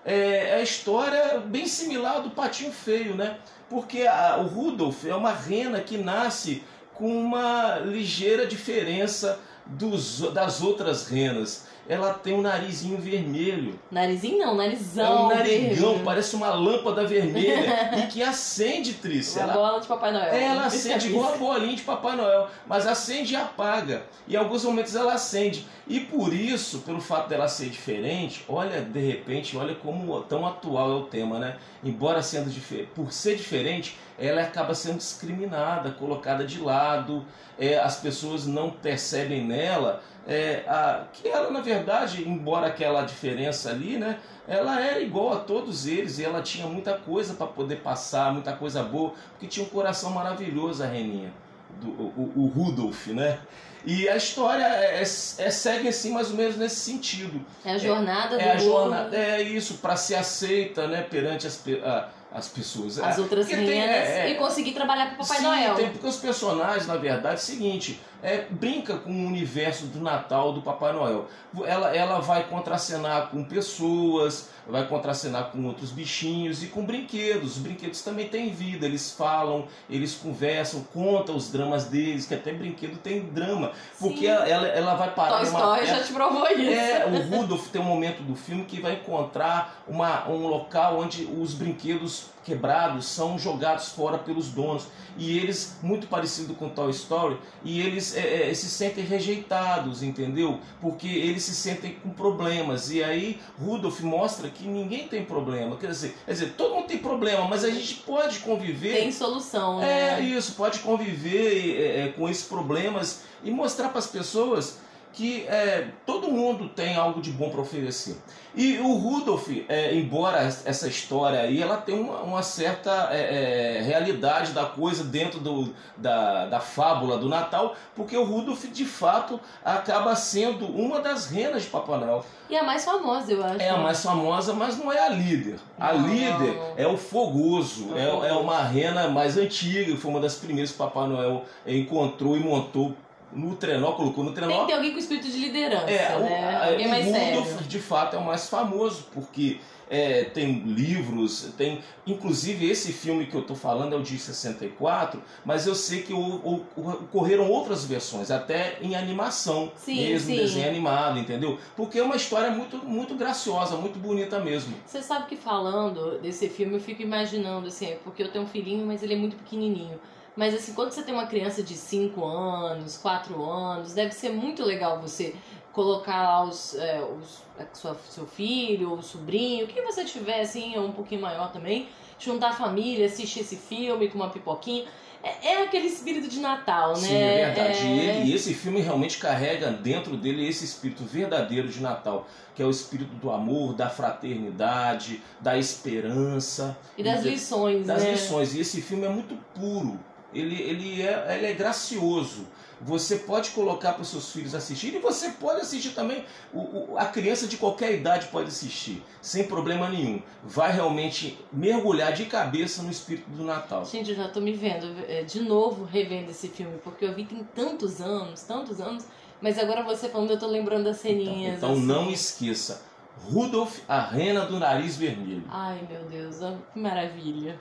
É, 0.05 0.49
é 0.49 0.55
a 0.55 0.61
história 0.61 1.39
bem 1.39 1.65
similar 1.65 2.21
do 2.21 2.29
Patinho 2.29 2.71
Feio, 2.71 3.15
né? 3.15 3.37
Porque 3.69 4.07
a, 4.07 4.37
o 4.37 4.47
Rudolf 4.47 5.05
é 5.05 5.15
uma 5.15 5.31
rena 5.31 5.81
que 5.81 5.97
nasce 5.97 6.63
com 6.93 7.19
uma 7.21 7.77
ligeira 7.79 8.45
diferença 8.45 9.39
dos, 9.65 10.19
das 10.33 10.61
outras 10.61 11.07
renas 11.07 11.67
ela 11.89 12.13
tem 12.13 12.35
um 12.35 12.41
narizinho 12.41 12.99
vermelho. 12.99 13.79
Narizinho 13.89 14.37
não, 14.37 14.55
narizão. 14.55 15.03
É 15.03 15.19
um 15.21 15.27
narigão, 15.29 15.69
vermelho. 15.69 16.05
parece 16.05 16.35
uma 16.35 16.53
lâmpada 16.53 17.03
vermelha 17.07 17.97
e 17.97 18.05
que 18.05 18.21
acende, 18.21 18.93
Trícia. 18.93 19.41
Uma 19.41 19.53
ela, 19.53 19.61
bola 19.61 19.81
de 19.81 19.87
Papai 19.87 20.11
Noel. 20.11 20.31
É, 20.31 20.43
ela 20.43 20.65
acende 20.67 21.07
igual 21.07 21.33
a 21.33 21.37
bolinha 21.37 21.75
de 21.75 21.81
Papai 21.81 22.15
Noel, 22.15 22.47
mas 22.67 22.85
acende 22.85 23.33
e 23.33 23.35
apaga. 23.35 24.03
E 24.27 24.35
em 24.35 24.37
alguns 24.37 24.63
momentos 24.63 24.95
ela 24.95 25.13
acende. 25.13 25.65
E 25.87 25.99
por 25.99 26.31
isso, 26.31 26.81
pelo 26.81 27.01
fato 27.01 27.27
dela 27.27 27.47
ser 27.47 27.69
diferente, 27.69 28.45
olha, 28.47 28.81
de 28.81 28.99
repente, 28.99 29.57
olha 29.57 29.73
como 29.73 30.21
tão 30.21 30.45
atual 30.45 30.91
é 30.91 30.95
o 30.95 31.03
tema, 31.05 31.39
né? 31.39 31.57
Embora 31.83 32.21
sendo 32.21 32.53
por 32.93 33.11
ser 33.11 33.35
diferente, 33.35 33.97
ela 34.19 34.43
acaba 34.43 34.75
sendo 34.75 34.97
discriminada, 34.97 35.89
colocada 35.89 36.45
de 36.45 36.59
lado. 36.59 37.25
É, 37.57 37.79
as 37.79 37.97
pessoas 37.97 38.45
não 38.45 38.69
percebem 38.69 39.43
nela 39.43 40.03
é, 40.29 40.63
a, 40.67 41.05
que 41.11 41.27
ela, 41.27 41.49
na 41.49 41.59
verdade, 41.59 42.21
embora 42.29 42.67
aquela 42.67 43.01
diferença 43.01 43.71
ali, 43.71 43.97
né, 43.97 44.19
ela 44.47 44.79
era 44.79 45.01
igual 45.01 45.33
a 45.33 45.39
todos 45.39 45.87
eles 45.87 46.19
e 46.19 46.23
ela 46.23 46.43
tinha 46.43 46.67
muita 46.67 46.93
coisa 46.93 47.33
para 47.33 47.47
poder 47.47 47.77
passar, 47.77 48.31
muita 48.31 48.53
coisa 48.53 48.83
boa, 48.83 49.13
porque 49.31 49.47
tinha 49.47 49.65
um 49.65 49.69
coração 49.69 50.11
maravilhoso 50.11 50.83
a 50.83 50.85
Reninha, 50.85 51.33
do, 51.81 51.89
o, 51.89 52.31
o 52.35 52.45
Rudolf, 52.45 53.07
né? 53.07 53.39
E 53.85 54.07
a 54.07 54.15
história 54.15 54.63
é, 54.63 54.97
é, 54.97 55.01
é, 55.01 55.05
segue 55.05 55.87
assim 55.87 56.11
mais 56.11 56.29
ou 56.29 56.35
menos 56.35 56.57
nesse 56.57 56.75
sentido. 56.75 57.43
É 57.65 57.71
a 57.71 57.77
jornada 57.77 58.35
é, 58.35 58.37
do 58.37 58.43
é 58.43 58.51
a 58.51 58.57
jornada, 58.57 59.17
É 59.17 59.41
isso, 59.41 59.75
para 59.75 59.95
ser 59.95 60.15
aceita 60.15 60.87
né, 60.87 61.01
perante 61.01 61.47
as, 61.47 61.63
a, 61.83 62.09
as 62.31 62.47
pessoas. 62.49 62.99
As 62.99 63.17
outras 63.17 63.47
renas 63.47 63.67
é, 63.67 64.27
é, 64.27 64.31
e 64.31 64.35
conseguir 64.35 64.73
trabalhar 64.73 65.07
para 65.07 65.15
o 65.15 65.17
Papai 65.17 65.37
sim, 65.37 65.43
Noel. 65.43 65.75
Tem, 65.75 65.89
porque 65.89 66.07
os 66.07 66.17
personagens, 66.17 66.85
na 66.85 66.97
verdade, 66.97 67.35
é 67.35 67.37
o 67.37 67.41
seguinte, 67.41 67.99
é, 68.21 68.45
brinca 68.49 68.97
com 68.97 69.11
o 69.11 69.27
universo 69.27 69.85
do 69.85 69.99
Natal 69.99 70.53
do 70.53 70.61
Papai 70.61 70.93
Noel. 70.93 71.27
Ela, 71.65 71.95
ela 71.95 72.19
vai 72.19 72.43
contracenar 72.47 73.29
com 73.29 73.43
pessoas, 73.43 74.49
vai 74.67 74.87
contracenar 74.87 75.51
com 75.51 75.65
outros 75.65 75.91
bichinhos 75.91 76.61
e 76.63 76.67
com 76.67 76.85
brinquedos. 76.85 77.57
Os 77.57 77.57
brinquedos 77.57 78.01
também 78.01 78.27
têm 78.27 78.49
vida, 78.51 78.85
eles 78.85 79.11
falam, 79.11 79.67
eles 79.89 80.13
conversam, 80.15 80.83
contam 80.93 81.35
os 81.35 81.51
dramas 81.51 81.85
deles, 81.85 82.25
que 82.25 82.35
até 82.35 82.53
brinquedo 82.53 82.97
tem 82.97 83.21
drama. 83.21 83.71
Porque 83.99 84.27
ela, 84.27 84.47
ela, 84.47 84.67
ela, 84.67 84.95
vai 84.95 85.13
parar 85.13 85.37
Toy 85.37 85.45
Story 85.45 85.85
já 85.85 86.03
te 86.03 86.13
provou 86.13 86.47
isso. 86.51 86.71
É, 86.71 87.05
o 87.05 87.35
Rudolph 87.35 87.67
tem 87.69 87.81
um 87.81 87.85
momento 87.85 88.21
do 88.21 88.35
filme 88.35 88.65
que 88.65 88.81
vai 88.81 88.93
encontrar 88.93 89.83
uma, 89.87 90.27
um 90.29 90.47
local 90.47 90.99
onde 90.99 91.23
os 91.25 91.53
brinquedos 91.53 92.27
quebrados 92.43 93.05
são 93.05 93.37
jogados 93.37 93.89
fora 93.89 94.17
pelos 94.17 94.49
donos. 94.49 94.87
E 95.17 95.37
eles 95.37 95.77
muito 95.81 96.07
parecido 96.07 96.53
com 96.53 96.69
Toy 96.69 96.91
Story 96.91 97.37
e 97.63 97.81
eles 97.81 98.15
é, 98.15 98.49
é, 98.49 98.53
se 98.53 98.69
sentem 98.69 99.03
rejeitados 99.03 100.01
entendeu? 100.01 100.59
Porque 100.79 101.07
eles 101.07 101.43
se 101.43 101.53
sentem 101.53 101.95
com 102.01 102.09
problemas. 102.09 102.89
E 102.91 103.03
aí 103.03 103.39
Rudolph 103.59 103.99
mostra 104.01 104.49
que 104.49 104.65
ninguém 104.65 105.07
tem 105.07 105.25
problema. 105.25 105.75
Quer 105.75 105.87
dizer 105.87 106.15
quer 106.25 106.31
dizer 106.31 106.53
todo 106.57 106.75
mundo 106.75 106.87
tem 106.87 106.97
problema 106.97 107.47
mas 107.47 107.63
a 107.63 107.69
gente 107.69 107.95
pode 107.95 108.39
conviver 108.39 108.95
tem 108.95 109.11
solução 109.11 109.79
né? 109.79 110.19
é 110.19 110.21
isso 110.21 110.53
pode 110.53 110.79
conviver 110.79 111.75
é, 111.79 112.05
é 112.05 112.07
com 112.09 112.29
esses 112.29 112.43
problemas 112.47 113.23
e 113.43 113.51
mostrar 113.51 113.89
para 113.89 113.99
as 113.99 114.07
pessoas 114.07 114.79
que 115.11 115.45
é, 115.47 115.87
todo 116.05 116.29
mundo 116.29 116.69
tem 116.69 116.95
algo 116.95 117.21
de 117.21 117.31
bom 117.31 117.49
para 117.49 117.61
oferecer. 117.61 118.17
E 118.55 118.77
o 118.79 118.93
Rudolf, 118.95 119.47
é, 119.67 119.93
embora 119.93 120.39
essa 120.39 120.87
história 120.87 121.41
aí, 121.41 121.61
ela 121.61 121.77
tem 121.77 121.99
uma, 121.99 122.21
uma 122.21 122.43
certa 122.43 123.09
é, 123.11 123.77
é, 123.77 123.81
realidade 123.81 124.53
da 124.53 124.65
coisa 124.65 125.03
dentro 125.03 125.39
do, 125.39 125.73
da, 125.95 126.45
da 126.45 126.59
fábula 126.59 127.17
do 127.17 127.29
Natal, 127.29 127.75
porque 127.95 128.17
o 128.17 128.23
Rudolf, 128.23 128.65
de 128.65 128.85
fato, 128.85 129.39
acaba 129.63 130.15
sendo 130.15 130.65
uma 130.65 130.99
das 130.99 131.27
renas 131.27 131.63
de 131.63 131.69
Papai 131.69 131.99
Noel. 131.99 132.25
E 132.49 132.57
a 132.57 132.63
mais 132.63 132.83
famosa, 132.83 133.31
eu 133.31 133.43
acho. 133.43 133.61
É 133.61 133.69
a 133.69 133.77
mais 133.77 134.01
famosa, 134.01 134.53
mas 134.53 134.77
não 134.77 134.91
é 134.91 134.99
a 134.99 135.09
líder. 135.09 135.59
A 135.79 135.93
não, 135.93 136.07
líder 136.07 136.55
não. 136.55 136.73
é 136.75 136.87
o 136.87 136.97
Fogoso, 136.97 137.95
é, 137.95 138.29
é 138.29 138.33
uma 138.33 138.63
rena 138.63 139.07
mais 139.07 139.37
antiga, 139.37 139.95
foi 139.95 140.09
uma 140.09 140.19
das 140.19 140.35
primeiras 140.35 140.71
que 140.71 140.77
Papai 140.77 141.07
Noel 141.07 141.45
encontrou 141.67 142.35
e 142.35 142.39
montou 142.39 142.95
no 143.33 143.55
trenó, 143.55 143.93
colocou 143.93 144.23
no 144.23 144.31
trenó. 144.31 144.51
Tem 144.51 144.59
que 144.61 144.67
ter 144.67 144.73
alguém 144.73 144.91
com 144.91 144.99
espírito 144.99 145.27
de 145.27 145.37
liderança, 145.37 145.89
é, 145.89 146.19
né? 146.19 146.59
O, 146.59 146.71
alguém 146.71 146.87
mais 146.87 147.05
sério. 147.05 147.43
de 147.67 147.79
fato, 147.79 148.15
é 148.15 148.19
o 148.19 148.25
mais 148.25 148.49
famoso, 148.49 149.07
porque 149.13 149.59
é, 149.89 150.25
tem 150.25 150.59
livros, 150.59 151.51
tem. 151.57 151.79
Inclusive, 152.05 152.69
esse 152.69 152.93
filme 152.93 153.25
que 153.25 153.35
eu 153.35 153.41
estou 153.41 153.55
falando 153.55 153.93
é 153.93 153.97
o 153.97 154.03
de 154.03 154.17
64, 154.17 155.21
mas 155.43 155.65
eu 155.65 155.73
sei 155.73 156.03
que 156.03 156.13
o, 156.13 156.19
o, 156.19 156.65
ocorreram 156.75 157.49
outras 157.49 157.85
versões, 157.85 158.29
até 158.29 158.77
em 158.81 158.95
animação, 158.95 159.71
sim, 159.75 159.95
mesmo, 159.95 160.27
sim. 160.27 160.35
desenho 160.35 160.67
animado, 160.67 161.17
entendeu? 161.17 161.57
Porque 161.75 161.97
é 161.97 162.03
uma 162.03 162.15
história 162.15 162.51
muito, 162.51 162.77
muito 162.77 163.15
graciosa, 163.15 163.75
muito 163.75 163.97
bonita 163.97 164.39
mesmo. 164.39 164.75
Você 164.85 165.01
sabe 165.01 165.27
que 165.27 165.35
falando 165.35 166.19
desse 166.19 166.47
filme, 166.49 166.75
eu 166.75 166.79
fico 166.79 167.01
imaginando, 167.01 167.67
assim, 167.67 167.95
porque 168.03 168.21
eu 168.21 168.31
tenho 168.31 168.45
um 168.45 168.47
filhinho, 168.47 168.85
mas 168.85 169.01
ele 169.01 169.15
é 169.15 169.17
muito 169.17 169.35
pequenininho. 169.37 169.99
Mas 170.39 170.55
assim, 170.55 170.71
quando 170.71 170.91
você 170.91 171.03
tem 171.03 171.13
uma 171.13 171.27
criança 171.27 171.61
de 171.61 171.73
5 171.73 172.23
anos, 172.23 172.97
4 172.97 173.43
anos, 173.43 173.93
deve 173.93 174.13
ser 174.13 174.29
muito 174.29 174.63
legal 174.63 175.01
você 175.01 175.35
colocar 175.73 176.23
lá 176.23 176.45
os, 176.45 176.75
é, 176.75 177.01
os 177.01 177.43
sua, 177.73 177.93
seu 178.09 178.25
filho 178.25 178.91
ou 178.91 179.01
sobrinho, 179.01 179.67
quem 179.67 179.83
você 179.83 180.05
tiver 180.05 180.39
assim, 180.39 180.77
ou 180.77 180.85
um 180.85 180.91
pouquinho 180.93 181.19
maior 181.19 181.51
também, 181.51 181.89
juntar 182.17 182.51
a 182.51 182.53
família, 182.53 183.05
assistir 183.05 183.41
esse 183.41 183.57
filme 183.57 184.07
com 184.07 184.17
uma 184.17 184.29
pipoquinha. 184.29 184.85
É, 185.21 185.55
é 185.55 185.63
aquele 185.63 185.87
espírito 185.87 186.29
de 186.29 186.39
Natal, 186.39 186.93
né? 186.93 187.09
Sim, 187.09 187.15
é 187.15 187.45
verdade. 187.47 187.79
É... 187.79 187.83
E, 187.83 187.99
ele, 187.99 188.31
e 188.31 188.33
esse 188.33 188.53
filme 188.53 188.79
realmente 188.79 189.17
carrega 189.17 189.69
dentro 189.69 190.15
dele 190.15 190.47
esse 190.47 190.63
espírito 190.63 191.03
verdadeiro 191.03 191.67
de 191.67 191.81
Natal, 191.81 192.25
que 192.55 192.63
é 192.63 192.65
o 192.65 192.69
espírito 192.69 193.13
do 193.15 193.29
amor, 193.29 193.73
da 193.73 193.89
fraternidade, 193.89 195.21
da 195.41 195.57
esperança. 195.57 196.77
E 196.97 197.03
das 197.03 197.25
e 197.25 197.31
lições, 197.31 197.85
das 197.85 198.01
né? 198.01 198.11
Das 198.11 198.21
lições. 198.21 198.55
E 198.55 198.61
esse 198.61 198.81
filme 198.81 199.05
é 199.05 199.09
muito 199.09 199.35
puro 199.53 199.99
ele, 200.33 200.61
ele, 200.61 201.01
é, 201.01 201.35
ele 201.35 201.45
é 201.47 201.53
gracioso. 201.53 202.47
Você 202.81 203.17
pode 203.17 203.49
colocar 203.49 203.93
para 203.93 204.01
os 204.01 204.07
seus 204.07 204.31
filhos 204.31 204.55
assistirem 204.55 204.99
e 204.99 205.01
você 205.01 205.31
pode 205.31 205.61
assistir 205.61 205.89
também. 205.89 206.23
O, 206.53 206.93
o, 206.93 206.97
a 206.97 207.05
criança 207.05 207.45
de 207.45 207.57
qualquer 207.57 207.93
idade 207.93 208.27
pode 208.27 208.47
assistir, 208.47 209.03
sem 209.21 209.43
problema 209.43 209.89
nenhum. 209.89 210.21
Vai 210.45 210.71
realmente 210.71 211.37
mergulhar 211.51 212.13
de 212.13 212.25
cabeça 212.25 212.81
no 212.81 212.89
espírito 212.89 213.29
do 213.31 213.43
Natal. 213.43 213.83
Gente, 213.85 214.11
eu 214.11 214.15
já 214.15 214.27
estou 214.27 214.41
me 214.41 214.53
vendo 214.53 214.95
é, 215.09 215.23
de 215.23 215.41
novo 215.41 215.83
revendo 215.83 216.31
esse 216.31 216.47
filme, 216.47 216.77
porque 216.81 217.03
eu 217.03 217.13
vi 217.13 217.25
tem 217.25 217.43
tantos 217.53 217.99
anos, 217.99 218.43
tantos 218.43 218.79
anos, 218.79 219.05
mas 219.41 219.59
agora 219.59 219.83
você 219.83 220.07
falando, 220.07 220.29
eu 220.29 220.35
estou 220.35 220.49
lembrando 220.49 220.85
das 220.85 220.97
ceninhas. 220.97 221.57
Então, 221.57 221.71
então 221.71 221.73
assim. 221.73 221.85
não 221.85 222.11
esqueça. 222.11 222.87
Rudolf, 223.29 223.79
a 223.87 223.99
rena 223.99 224.45
do 224.45 224.57
nariz 224.57 224.95
vermelho. 224.95 225.43
Ai, 225.49 225.85
meu 225.89 226.03
Deus, 226.05 226.37
que 226.73 226.79
maravilha. 226.79 227.59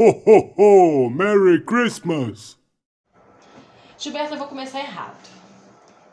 Ho, 0.00 0.10
ho, 0.10 0.54
ho! 0.56 1.10
Merry 1.10 1.64
Christmas! 1.64 2.56
Gilberto, 3.98 4.34
eu 4.34 4.38
vou 4.38 4.46
começar 4.46 4.78
errado. 4.78 5.28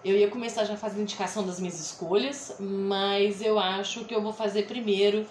Eu 0.04 0.18
ia 0.18 0.27
começar 0.27 0.63
já 0.63 0.75
fazendo 0.75 1.04
indicação 1.04 1.46
das 1.46 1.60
minhas 1.60 1.80
escolhas, 1.80 2.56
mas 2.60 3.44
eu 3.44 3.60
acho 3.60 4.04
que 4.06 4.15
eu 4.15 4.24
vou 4.24 4.34
fazer 4.34 4.63
primeiro, 4.63 5.27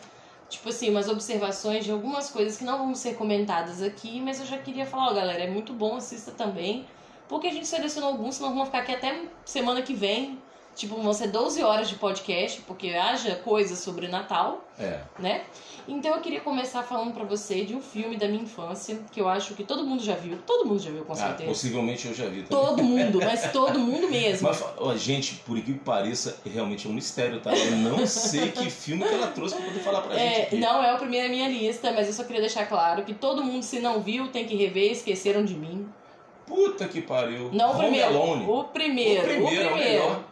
tipo 0.49 0.69
assim, 0.69 0.89
umas 0.89 1.09
observações 1.09 1.85
de 1.85 1.91
algumas 1.91 2.31
coisas 2.31 2.57
que 2.57 2.63
não 2.63 2.79
vão 2.79 2.95
ser 2.95 3.17
comentadas 3.17 3.83
aqui, 3.83 4.21
mas 4.21 4.39
eu 4.39 4.47
já 4.47 4.59
queria 4.59 4.87
falar, 4.87 5.11
ó, 5.11 5.15
galera, 5.15 5.43
é 5.43 5.51
muito 5.51 5.73
bom, 5.73 5.97
assista 5.97 6.31
também, 6.31 6.87
porque 7.29 7.49
a 7.49 7.53
gente 7.53 7.67
selecionou 7.67 8.11
alguns, 8.11 8.37
senão 8.37 8.51
vamos 8.51 8.67
ficar 8.67 8.83
aqui 8.83 8.93
até 8.93 9.21
semana 9.45 9.83
que 9.83 9.95
vem 9.95 10.39
Tipo, 10.75 10.97
vão 11.01 11.13
ser 11.13 11.29
12 11.29 11.63
horas 11.63 11.89
de 11.89 11.95
podcast, 11.95 12.61
porque 12.63 12.89
haja 12.91 13.37
coisa 13.37 13.77
sobre 13.77 14.09
Natal, 14.09 14.65
É. 14.79 14.99
né? 15.21 15.43
Então 15.87 16.13
eu 16.15 16.21
queria 16.21 16.41
começar 16.41 16.83
falando 16.83 17.13
pra 17.15 17.23
você 17.25 17.65
de 17.65 17.77
um 17.77 17.81
filme 17.81 18.17
da 18.17 18.27
minha 18.27 18.43
infância, 18.43 18.99
que 19.13 19.21
eu 19.21 19.29
acho 19.29 19.55
que 19.55 19.63
todo 19.63 19.85
mundo 19.85 20.03
já 20.03 20.15
viu. 20.17 20.37
Todo 20.45 20.67
mundo 20.67 20.81
já 20.83 20.91
viu, 20.91 21.05
com 21.05 21.13
Ah, 21.13 21.17
certeza. 21.17 21.49
possivelmente 21.49 22.09
eu 22.09 22.15
já 22.15 22.25
vi 22.27 22.43
também. 22.43 22.67
Todo 22.67 22.83
mundo, 22.83 23.21
mas 23.23 23.51
todo 23.53 23.79
mundo 23.79 24.09
mesmo. 24.09 24.49
Mas, 24.49 24.65
ó, 24.79 24.97
gente, 24.97 25.37
por 25.47 25.61
que 25.61 25.75
pareça, 25.75 26.39
realmente 26.45 26.89
é 26.89 26.91
um 26.91 26.95
mistério, 26.95 27.39
tá? 27.41 27.55
Eu 27.55 27.71
não 27.77 28.05
sei 28.07 28.51
que 28.51 28.69
filme 28.69 29.05
que 29.05 29.15
ela 29.15 29.29
trouxe 29.29 29.55
pra 29.55 29.65
poder 29.67 29.81
falar 29.81 30.01
pra 30.01 30.17
gente. 30.17 30.23
É, 30.35 30.43
aqui. 30.43 30.57
não 30.57 30.83
é 30.83 30.93
o 30.93 30.99
primeiro 30.99 31.29
na 31.29 31.35
minha 31.35 31.49
lista, 31.49 31.93
mas 31.93 32.09
eu 32.09 32.13
só 32.15 32.25
queria 32.25 32.41
deixar 32.41 32.67
claro 32.67 33.05
que 33.05 33.15
todo 33.15 33.45
mundo, 33.45 33.63
se 33.63 33.79
não 33.79 34.01
viu, 34.01 34.27
tem 34.29 34.45
que 34.47 34.57
rever 34.57 34.91
Esqueceram 34.91 35.45
de 35.45 35.55
Mim. 35.55 35.87
Puta 36.47 36.89
que 36.89 37.01
pariu. 37.01 37.51
Não 37.53 37.73
o 37.73 37.79
primeiro. 37.79 38.07
Alone. 38.09 38.45
O 38.49 38.65
primeiro. 38.65 39.23
O 39.23 39.25
primeiro 39.25 39.63
é 39.69 39.73
o 39.73 39.77
melhor. 39.77 40.25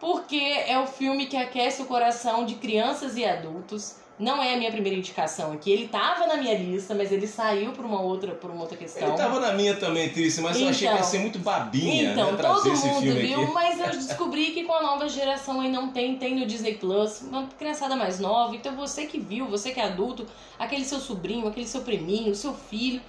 Porque 0.00 0.36
é 0.66 0.78
o 0.78 0.86
filme 0.86 1.26
que 1.26 1.36
aquece 1.36 1.82
o 1.82 1.84
coração 1.84 2.44
de 2.46 2.54
crianças 2.54 3.16
e 3.16 3.24
adultos. 3.24 3.96
Não 4.18 4.42
é 4.42 4.52
a 4.52 4.56
minha 4.58 4.70
primeira 4.70 4.98
indicação 4.98 5.50
aqui. 5.52 5.70
Ele 5.72 5.88
tava 5.88 6.26
na 6.26 6.36
minha 6.36 6.54
lista, 6.54 6.94
mas 6.94 7.10
ele 7.10 7.26
saiu 7.26 7.72
por 7.72 7.86
uma 7.86 8.02
outra, 8.02 8.32
por 8.34 8.50
uma 8.50 8.60
outra 8.62 8.76
questão. 8.76 9.08
Ele 9.08 9.16
tava 9.16 9.40
na 9.40 9.52
minha 9.52 9.74
também, 9.76 10.10
Trícia, 10.10 10.42
mas 10.42 10.60
eu 10.60 10.68
achei 10.68 10.88
que 10.88 10.92
ia 10.94 10.98
Então. 10.98 11.10
ser 11.10 11.18
muito 11.20 11.38
babinha, 11.38 12.12
Então, 12.12 12.32
né? 12.32 12.36
Trazer 12.36 12.62
todo 12.62 12.72
esse 12.74 12.86
mundo 12.86 13.00
filme 13.02 13.20
viu, 13.22 13.42
aqui. 13.44 13.52
mas 13.52 13.80
eu 13.80 13.86
descobri 13.96 14.50
que 14.50 14.64
com 14.64 14.74
a 14.74 14.82
nova 14.82 15.08
geração 15.08 15.62
aí 15.62 15.70
não 15.70 15.88
tem, 15.88 16.16
tem 16.18 16.34
no 16.38 16.44
Disney 16.44 16.74
Plus, 16.74 17.22
uma 17.22 17.46
criançada 17.58 17.96
mais 17.96 18.20
nova. 18.20 18.54
Então 18.54 18.76
você 18.76 19.06
que 19.06 19.18
viu, 19.18 19.46
você 19.46 19.70
que 19.70 19.80
é 19.80 19.84
adulto, 19.84 20.26
aquele 20.58 20.84
seu 20.84 20.98
sobrinho, 21.00 21.48
aquele 21.48 21.66
seu 21.66 21.80
priminho, 21.80 22.34
seu 22.34 22.52
filho, 22.52 23.00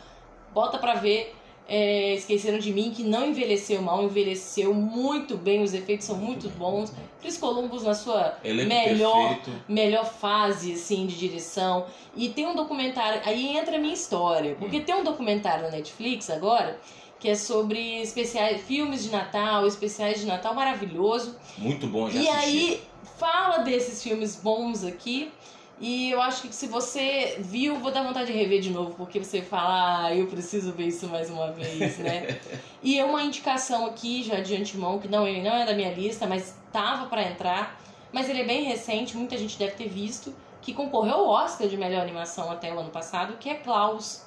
bota 0.54 0.78
pra 0.78 0.94
ver. 0.94 1.36
É, 1.68 2.16
Esqueceram 2.16 2.60
de 2.60 2.74
mim, 2.74 2.92
que 2.92 3.02
não 3.04 3.28
envelheceu 3.28 3.82
mal, 3.82 4.04
envelheceu 4.04 4.74
muito 4.74 5.38
bem, 5.38 5.64
os 5.64 5.74
efeitos 5.74 6.06
são 6.06 6.18
muito 6.18 6.50
bons. 6.50 6.92
Chris 7.22 7.38
Columbus 7.38 7.84
na 7.84 7.94
sua 7.94 8.38
Elenco 8.44 8.68
melhor 8.70 9.36
perfeito. 9.36 9.52
melhor 9.70 10.06
fase 10.06 10.74
assim 10.74 11.06
de 11.06 11.16
direção 11.18 11.86
e 12.16 12.30
tem 12.30 12.48
um 12.48 12.56
documentário 12.56 13.22
aí 13.24 13.56
entra 13.56 13.76
a 13.78 13.80
minha 13.80 13.94
história 13.94 14.56
porque 14.58 14.78
Hum. 14.80 14.84
tem 14.84 14.96
um 14.96 15.04
documentário 15.04 15.64
na 15.66 15.70
Netflix 15.70 16.32
agora 16.32 16.80
que 17.20 17.30
é 17.30 17.36
sobre 17.36 18.02
especiais 18.02 18.62
filmes 18.62 19.04
de 19.04 19.12
Natal 19.12 19.68
especiais 19.68 20.20
de 20.20 20.26
Natal 20.26 20.56
maravilhoso 20.56 21.36
Muito 21.60 21.86
bom, 21.86 22.10
já 22.10 22.20
e 22.20 22.28
assisti. 22.28 22.48
aí 22.58 22.82
fala 23.20 23.60
desses 23.60 24.02
filmes 24.02 24.36
bons 24.36 24.84
aqui 24.84 25.32
e 25.82 26.12
eu 26.12 26.22
acho 26.22 26.44
que 26.48 26.54
se 26.56 26.68
você 26.68 27.38
viu, 27.40 27.78
vou 27.80 27.92
dar 27.92 28.04
vontade 28.04 28.32
de 28.32 28.38
rever 28.38 28.62
de 28.62 28.70
novo, 28.70 28.94
porque 28.96 29.18
você 29.22 29.42
fala, 29.42 30.06
ah, 30.06 30.16
eu 30.16 30.28
preciso 30.28 30.72
ver 30.72 30.86
isso 30.88 31.08
mais 31.08 31.30
uma 31.30 31.52
vez, 31.52 31.98
né? 31.98 32.40
e 32.84 33.00
é 33.00 33.04
uma 33.04 33.24
indicação 33.24 33.88
aqui, 33.88 34.22
já 34.24 34.40
de 34.40 34.56
antemão, 34.56 35.00
que 35.00 35.08
não, 35.08 35.26
é- 35.26 35.42
não 35.42 35.52
é 35.56 35.66
da 35.66 35.74
minha 35.74 35.92
lista, 35.92 36.28
mas 36.28 36.56
tava 36.72 37.08
pra 37.08 37.24
entrar. 37.24 37.82
Mas 38.14 38.30
ele 38.30 38.42
é 38.42 38.46
bem 38.46 38.64
recente, 38.64 39.18
muita 39.18 39.36
gente 39.38 39.58
deve 39.58 39.72
ter 39.72 39.90
visto, 39.90 40.34
que 40.62 40.72
concorreu 40.74 41.16
ao 41.16 41.28
Oscar 41.28 41.68
de 41.68 41.76
melhor 41.76 42.02
animação 42.02 42.52
até 42.52 42.72
o 42.72 42.80
ano 42.80 42.90
passado, 42.92 43.38
que 43.40 43.50
é 43.50 43.56
Klaus, 43.56 44.24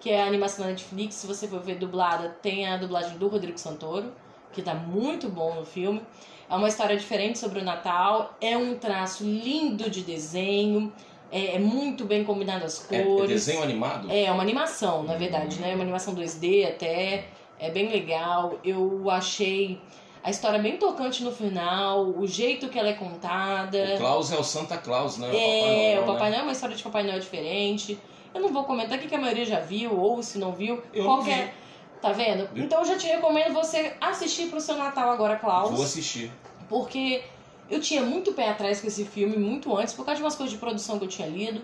que 0.00 0.10
é 0.10 0.22
a 0.22 0.26
animação 0.26 0.64
da 0.66 0.72
Netflix. 0.72 1.14
Se 1.14 1.26
você 1.26 1.48
for 1.48 1.60
ver 1.60 1.76
dublada, 1.76 2.36
tem 2.42 2.66
a 2.68 2.76
dublagem 2.76 3.16
do 3.16 3.28
Rodrigo 3.28 3.56
Santoro, 3.58 4.12
que 4.52 4.60
tá 4.60 4.74
muito 4.74 5.28
bom 5.28 5.54
no 5.54 5.64
filme. 5.64 6.02
É 6.50 6.54
uma 6.54 6.68
história 6.68 6.96
diferente 6.96 7.38
sobre 7.38 7.60
o 7.60 7.64
Natal, 7.64 8.34
é 8.40 8.56
um 8.56 8.74
traço 8.76 9.22
lindo 9.24 9.90
de 9.90 10.02
desenho, 10.02 10.92
é, 11.30 11.56
é 11.56 11.58
muito 11.58 12.04
bem 12.04 12.24
combinado 12.24 12.64
as 12.64 12.90
É, 12.90 13.02
cores. 13.02 13.30
é 13.30 13.34
desenho 13.34 13.62
animado? 13.62 14.10
É, 14.10 14.30
uma 14.32 14.42
animação, 14.42 15.02
na 15.02 15.14
verdade, 15.14 15.60
né? 15.60 15.74
Uma 15.74 15.82
animação 15.82 16.14
2D 16.14 16.66
até. 16.66 17.26
É 17.60 17.70
bem 17.70 17.88
legal. 17.90 18.58
Eu 18.64 19.10
achei 19.10 19.78
a 20.22 20.30
história 20.30 20.58
bem 20.58 20.76
tocante 20.76 21.22
no 21.22 21.30
final, 21.32 22.06
o 22.06 22.26
jeito 22.26 22.68
que 22.68 22.78
ela 22.78 22.88
é 22.88 22.92
contada. 22.94 23.94
O 23.94 23.98
Klaus 23.98 24.32
é 24.32 24.36
o 24.36 24.44
Santa 24.44 24.78
Claus, 24.78 25.18
né? 25.18 25.28
É, 25.34 26.00
o 26.00 26.04
Papai 26.04 26.30
né? 26.30 26.36
Noel 26.36 26.40
é 26.40 26.42
uma 26.44 26.52
história 26.52 26.74
de 26.74 26.82
Papai 26.82 27.02
Noel 27.02 27.18
diferente. 27.20 27.98
Eu 28.34 28.40
não 28.40 28.48
vou 28.50 28.64
comentar 28.64 28.98
aqui 28.98 29.08
que 29.08 29.14
a 29.14 29.18
maioria 29.18 29.44
já 29.44 29.60
viu, 29.60 29.98
ou 29.98 30.22
se 30.22 30.38
não 30.38 30.52
viu. 30.52 30.82
Eu 30.94 31.04
não 31.04 31.16
qualquer. 31.16 31.54
Tá 32.00 32.12
vendo? 32.12 32.48
Então 32.54 32.80
eu 32.80 32.84
já 32.84 32.96
te 32.96 33.06
recomendo 33.06 33.52
você 33.52 33.94
assistir 34.00 34.48
pro 34.48 34.60
seu 34.60 34.76
Natal 34.76 35.10
agora, 35.10 35.36
Klaus. 35.36 35.70
Vou 35.70 35.84
assistir. 35.84 36.30
Porque 36.68 37.22
eu 37.70 37.80
tinha 37.80 38.02
muito 38.02 38.32
pé 38.32 38.48
atrás 38.48 38.80
com 38.80 38.86
esse 38.86 39.04
filme, 39.04 39.36
muito 39.36 39.76
antes, 39.76 39.94
por 39.94 40.04
causa 40.04 40.18
de 40.18 40.24
umas 40.24 40.34
coisas 40.34 40.52
de 40.52 40.58
produção 40.58 40.98
que 40.98 41.04
eu 41.04 41.08
tinha 41.08 41.28
lido. 41.28 41.60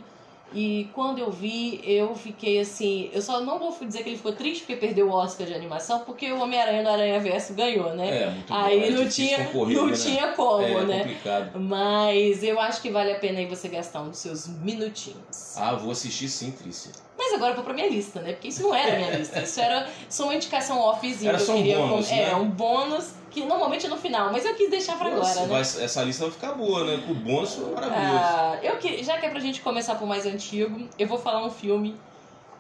E 0.53 0.89
quando 0.93 1.19
eu 1.19 1.33
vi, 1.33 1.81
eu 1.83 2.15
fiquei 2.15 2.61
assim. 2.61 3.11
Eu 3.13 3.21
só 3.21 3.41
não 3.41 3.59
vou 3.59 3.77
dizer 3.85 4.05
que 4.05 4.11
ele 4.11 4.17
ficou 4.17 4.33
triste 4.33 4.61
porque 4.61 4.77
perdeu 4.77 5.09
o 5.09 5.13
Oscar 5.13 5.47
de 5.47 5.53
animação, 5.53 6.01
porque 6.01 6.31
o 6.31 6.41
Homem-Aranha 6.41 6.83
do 6.83 6.89
Aranha 6.91 7.19
Verso 7.19 7.55
ganhou, 7.55 7.93
né? 7.95 8.23
É, 8.23 8.31
muito 8.31 8.49
bom. 8.49 8.55
Aí 8.55 8.85
é 8.85 8.91
não, 8.91 9.09
tinha, 9.09 9.39
não 9.53 9.87
né? 9.87 9.97
tinha 9.97 10.29
como, 10.33 10.63
é, 10.63 10.85
né? 10.85 10.99
complicado. 11.01 11.59
Mas 11.59 12.45
eu 12.45 12.61
acho 12.61 12.81
que 12.81 12.89
vale 12.89 13.11
a 13.11 13.19
pena 13.19 13.41
aí 13.41 13.47
você 13.47 13.69
gastar 13.69 14.03
um 14.03 14.11
dos 14.11 14.19
seus 14.19 14.47
minutinhos. 14.47 15.57
Ah, 15.57 15.75
vou 15.75 15.91
assistir 15.91 16.29
sim, 16.29 16.53
Trícia. 16.53 16.93
Agora 17.35 17.51
eu 17.53 17.55
vou 17.57 17.65
pra 17.65 17.75
minha 17.75 17.89
lista, 17.89 18.21
né? 18.21 18.33
Porque 18.33 18.49
isso 18.49 18.63
não 18.63 18.75
era 18.75 18.97
minha 18.97 19.11
lista. 19.17 19.41
Isso 19.41 19.61
era 19.61 19.89
só 20.09 20.25
uma 20.25 20.35
indicação 20.35 20.79
offzinha. 20.81 21.31
Era 21.31 21.39
que 21.39 21.49
eu 21.51 21.55
um 21.55 21.57
queria 21.59 21.79
bônus, 21.79 22.09
com- 22.09 22.15
né? 22.17 22.31
É, 22.31 22.37
um 22.37 22.49
bônus 22.49 23.11
que 23.31 23.45
normalmente 23.45 23.87
é 23.87 23.89
no 23.89 23.97
final, 23.97 24.31
mas 24.33 24.45
eu 24.45 24.55
quis 24.55 24.71
deixar 24.71 24.97
pra 24.97 25.11
Nossa, 25.11 25.41
agora, 25.43 25.55
né? 25.55 25.61
essa 25.85 26.03
lista 26.05 26.23
vai 26.25 26.33
ficar 26.33 26.53
boa, 26.53 26.85
né? 26.85 27.03
O 27.09 27.15
bônus 27.15 27.55
foi 27.55 27.69
maravilhoso. 27.75 28.15
Ah, 28.23 28.59
eu 28.63 28.77
que, 28.77 29.03
já 29.03 29.19
que 29.19 29.27
é 29.27 29.29
pra 29.29 29.41
gente 29.41 29.61
começar 29.61 29.97
por 29.97 30.07
mais 30.07 30.25
antigo, 30.25 30.89
eu 30.99 31.09
vou 31.09 31.19
falar 31.19 31.45
um 31.45 31.51
filme 31.51 31.97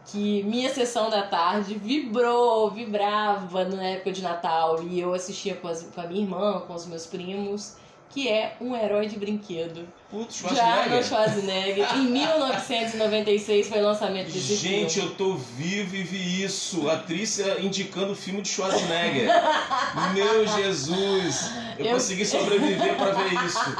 que 0.06 0.42
minha 0.42 0.68
sessão 0.74 1.08
da 1.08 1.22
tarde 1.22 1.74
vibrou, 1.76 2.68
vibrava 2.70 3.64
na 3.64 3.84
época 3.84 4.12
de 4.12 4.20
Natal 4.22 4.82
e 4.82 5.00
eu 5.00 5.14
assistia 5.14 5.54
com, 5.54 5.68
as- 5.68 5.84
com 5.94 6.00
a 6.00 6.06
minha 6.06 6.22
irmã, 6.22 6.60
com 6.66 6.74
os 6.74 6.86
meus 6.86 7.06
primos, 7.06 7.76
que 8.14 8.28
é 8.28 8.56
Um 8.60 8.76
Herói 8.76 9.08
de 9.08 9.18
Brinquedo. 9.18 9.88
Putz, 10.08 10.36
De 10.36 10.60
Arnold 10.60 11.04
Schwarzenegger. 11.04 11.84
Schwarzenegger. 11.84 11.96
Em 11.96 12.04
1996 12.12 13.68
foi 13.68 13.80
o 13.80 13.84
lançamento 13.84 14.26
desse 14.30 14.54
Gente, 14.54 14.94
filme. 14.94 15.08
eu 15.10 15.14
tô 15.16 15.34
vivo 15.34 15.96
e 15.96 16.02
vi 16.04 16.44
isso. 16.44 16.88
A 16.88 16.96
Trícia 16.98 17.60
indicando 17.60 18.12
o 18.12 18.16
filme 18.16 18.40
de 18.40 18.48
Schwarzenegger. 18.48 19.28
Meu 20.14 20.46
Jesus! 20.46 21.50
Eu, 21.76 21.86
Eu- 21.86 21.92
consegui 21.94 22.24
sobreviver 22.24 22.94
pra 22.96 23.10
ver 23.10 23.32
isso. 23.44 23.76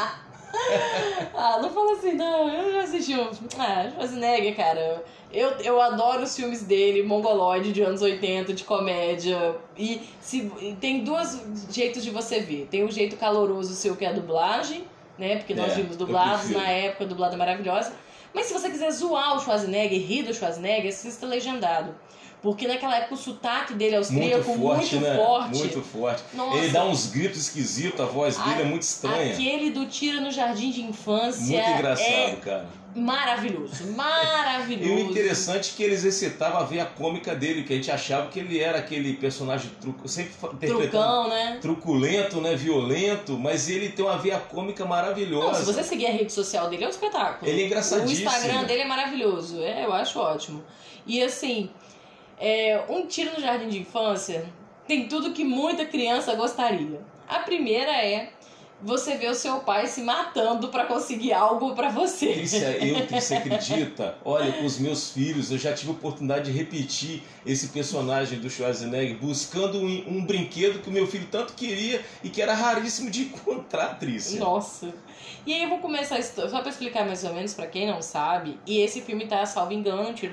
Ah, 1.36 1.58
não 1.60 1.68
fala 1.70 1.92
assim, 1.92 2.12
não. 2.12 2.48
Eu 2.48 2.72
já 2.72 2.82
assisti 2.82 3.14
o. 3.14 3.30
Ah, 3.58 3.90
Schwarzenegger, 3.90 4.56
cara. 4.56 5.04
Eu, 5.32 5.50
eu 5.58 5.80
adoro 5.80 6.22
os 6.22 6.34
filmes 6.36 6.62
dele, 6.62 7.02
mongoloide 7.02 7.72
de 7.72 7.82
anos 7.82 8.00
80, 8.00 8.54
de 8.54 8.62
comédia. 8.64 9.56
E 9.76 10.00
se, 10.20 10.50
tem 10.80 11.02
dois 11.02 11.42
jeitos 11.70 12.04
de 12.04 12.10
você 12.10 12.40
ver. 12.40 12.68
Tem 12.70 12.84
o 12.84 12.90
jeito 12.90 13.16
caloroso 13.16 13.74
seu, 13.74 13.96
que 13.96 14.04
é 14.04 14.08
a 14.08 14.12
dublagem, 14.12 14.84
né? 15.18 15.36
Porque 15.36 15.54
nós 15.54 15.72
É, 15.72 15.74
vimos 15.76 15.96
dublados 15.96 16.50
na 16.50 16.68
época, 16.68 17.04
dublada 17.06 17.36
maravilhosa. 17.36 17.92
Mas 18.32 18.46
se 18.46 18.52
você 18.52 18.70
quiser 18.70 18.90
zoar 18.90 19.36
o 19.36 19.40
Schwarzenegger, 19.40 20.00
rir 20.00 20.22
do 20.22 20.32
Schwarzenegger, 20.32 20.88
assista 20.88 21.26
legendado. 21.26 21.94
Porque 22.44 22.68
naquela 22.68 22.94
época 22.98 23.14
o 23.14 23.16
sotaque 23.16 23.72
dele 23.72 23.96
Muito 23.96 24.10
austríaco, 24.12 24.44
forte, 24.44 24.96
muito 24.96 25.00
né? 25.08 25.16
forte. 25.16 25.56
Muito 25.58 25.80
forte. 25.82 26.22
Nossa. 26.34 26.58
Ele 26.58 26.68
dá 26.68 26.84
uns 26.84 27.06
gritos 27.06 27.38
esquisitos, 27.40 27.98
a 27.98 28.04
voz 28.04 28.36
dele 28.36 28.56
A- 28.56 28.60
é 28.60 28.64
muito 28.64 28.82
estranha. 28.82 29.32
Aquele 29.32 29.70
do 29.70 29.86
Tira 29.86 30.20
no 30.20 30.30
Jardim 30.30 30.70
de 30.70 30.82
Infância 30.82 31.40
Muito 31.62 31.70
engraçado, 31.70 32.06
é 32.06 32.36
cara. 32.44 32.66
maravilhoso. 32.94 33.84
E 33.88 33.90
o 33.90 33.96
Maravilhoso. 33.96 35.10
interessante 35.10 35.72
é 35.72 35.76
que 35.76 35.82
eles 35.82 36.04
exercitavam 36.04 36.60
a 36.60 36.64
veia 36.64 36.84
cômica 36.84 37.34
dele, 37.34 37.62
que 37.62 37.72
a 37.72 37.76
gente 37.76 37.90
achava 37.90 38.28
que 38.28 38.38
ele 38.38 38.60
era 38.60 38.76
aquele 38.78 39.14
personagem 39.14 39.70
truco, 39.80 40.06
sempre 40.06 40.32
Trucão, 40.66 41.28
né? 41.28 41.58
truculento, 41.62 42.42
né, 42.42 42.54
violento, 42.54 43.38
mas 43.38 43.70
ele 43.70 43.88
tem 43.88 44.04
uma 44.04 44.18
veia 44.18 44.38
cômica 44.38 44.84
maravilhosa. 44.84 45.46
Não, 45.48 45.54
se 45.54 45.64
você 45.64 45.82
seguir 45.82 46.06
a 46.08 46.10
rede 46.12 46.30
social 46.32 46.68
dele, 46.68 46.84
é 46.84 46.86
um 46.86 46.90
espetáculo. 46.90 47.50
Ele 47.50 47.62
é 47.62 47.66
engraçadíssimo. 47.66 48.28
O 48.28 48.32
Instagram 48.34 48.64
dele 48.64 48.82
é 48.82 48.86
maravilhoso. 48.86 49.62
É, 49.62 49.84
eu 49.84 49.92
acho 49.94 50.18
ótimo. 50.18 50.62
E 51.06 51.22
assim, 51.22 51.70
é, 52.44 52.84
um 52.90 53.06
tiro 53.06 53.32
no 53.32 53.40
jardim 53.40 53.68
de 53.68 53.80
infância 53.80 54.44
tem 54.86 55.08
tudo 55.08 55.32
que 55.32 55.42
muita 55.42 55.86
criança 55.86 56.34
gostaria. 56.34 57.00
A 57.26 57.38
primeira 57.38 57.90
é 57.90 58.34
você 58.84 59.16
ver 59.16 59.30
o 59.30 59.34
seu 59.34 59.60
pai 59.60 59.86
se 59.86 60.02
matando 60.02 60.68
pra 60.68 60.84
conseguir 60.84 61.32
algo 61.32 61.74
pra 61.74 61.88
você. 61.88 62.32
Trícia, 62.34 62.76
eu, 62.84 63.06
você 63.06 63.36
acredita? 63.36 64.16
Olha, 64.24 64.52
com 64.52 64.64
os 64.64 64.78
meus 64.78 65.10
filhos, 65.10 65.50
eu 65.50 65.58
já 65.58 65.72
tive 65.72 65.90
a 65.90 65.94
oportunidade 65.94 66.52
de 66.52 66.56
repetir 66.56 67.22
esse 67.46 67.68
personagem 67.68 68.38
do 68.38 68.50
Schwarzenegger, 68.50 69.18
buscando 69.18 69.78
um, 69.78 70.18
um 70.18 70.24
brinquedo 70.24 70.82
que 70.82 70.90
o 70.90 70.92
meu 70.92 71.06
filho 71.06 71.26
tanto 71.30 71.54
queria 71.54 72.04
e 72.22 72.28
que 72.28 72.42
era 72.42 72.54
raríssimo 72.54 73.10
de 73.10 73.22
encontrar, 73.22 73.98
Trícia. 73.98 74.38
Nossa. 74.38 74.92
E 75.46 75.54
aí 75.54 75.62
eu 75.62 75.68
vou 75.70 75.78
começar 75.78 76.22
só 76.22 76.60
pra 76.60 76.68
explicar 76.68 77.06
mais 77.06 77.24
ou 77.24 77.32
menos 77.32 77.54
pra 77.54 77.66
quem 77.66 77.86
não 77.86 78.02
sabe. 78.02 78.58
E 78.66 78.80
esse 78.80 79.00
filme 79.00 79.26
tá, 79.26 79.44
salvo 79.46 79.72
engano, 79.72 80.10
um, 80.10 80.12
de 80.12 80.30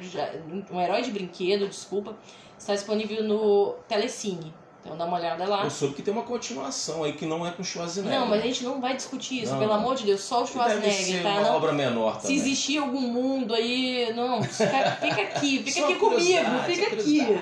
um 0.72 0.82
herói 0.82 1.02
de 1.02 1.12
brinquedo, 1.12 1.68
desculpa, 1.68 2.18
está 2.58 2.74
disponível 2.74 3.24
no 3.24 3.76
Telecine. 3.88 4.54
Então 4.84 4.98
dá 4.98 5.06
uma 5.06 5.18
olhada 5.18 5.46
lá. 5.48 5.64
Eu 5.64 5.70
soube 5.70 5.94
que 5.94 6.02
tem 6.02 6.12
uma 6.12 6.24
continuação 6.24 7.04
aí 7.04 7.14
que 7.14 7.26
não 7.26 7.46
é 7.46 7.52
com 7.52 7.64
Schwarzenegger. 7.64 8.20
Não, 8.20 8.26
mas 8.26 8.40
a 8.42 8.48
gente 8.48 8.64
não 8.64 8.82
vai 8.82 8.96
discutir 8.96 9.44
isso, 9.44 9.52
Não. 9.54 9.60
pelo 9.60 9.74
amor 9.74 9.96
de 9.96 10.06
Deus, 10.06 10.22
só 10.22 10.38
o 10.38 10.40
Deve 10.42 10.54
Schwarzenegger, 10.54 10.92
ser 11.06 11.24
tá? 11.24 11.30
uma 11.30 11.42
Não, 11.42 11.56
obra 11.56 11.72
menor 11.72 12.16
se 12.16 12.22
também. 12.24 12.38
existir 12.38 12.78
algum 12.80 13.00
mundo 13.02 13.54
aí, 13.54 14.12
não, 14.16 14.42
fica, 14.42 14.92
fica 15.00 15.22
aqui, 15.22 15.60
fica 15.64 15.86
aqui 15.86 15.96
comigo, 15.96 16.50
fica 16.66 16.96
aqui. 16.96 17.42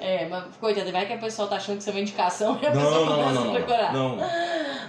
É, 0.00 0.28
mas 0.28 0.44
coitada, 0.60 0.90
vai 0.92 1.06
que 1.06 1.12
a 1.12 1.18
pessoa 1.18 1.48
tá 1.48 1.56
achando 1.56 1.76
que 1.76 1.80
isso 1.82 1.90
é 1.90 1.92
uma 1.92 2.00
indicação 2.00 2.58
e 2.62 2.66
a 2.66 2.74
Não, 2.74 2.80
pessoa 2.82 3.06
não, 3.06 3.16
começa 3.16 3.40
não, 3.40 3.50
a 3.50 3.54
procurar. 3.54 3.92
não. 3.92 4.18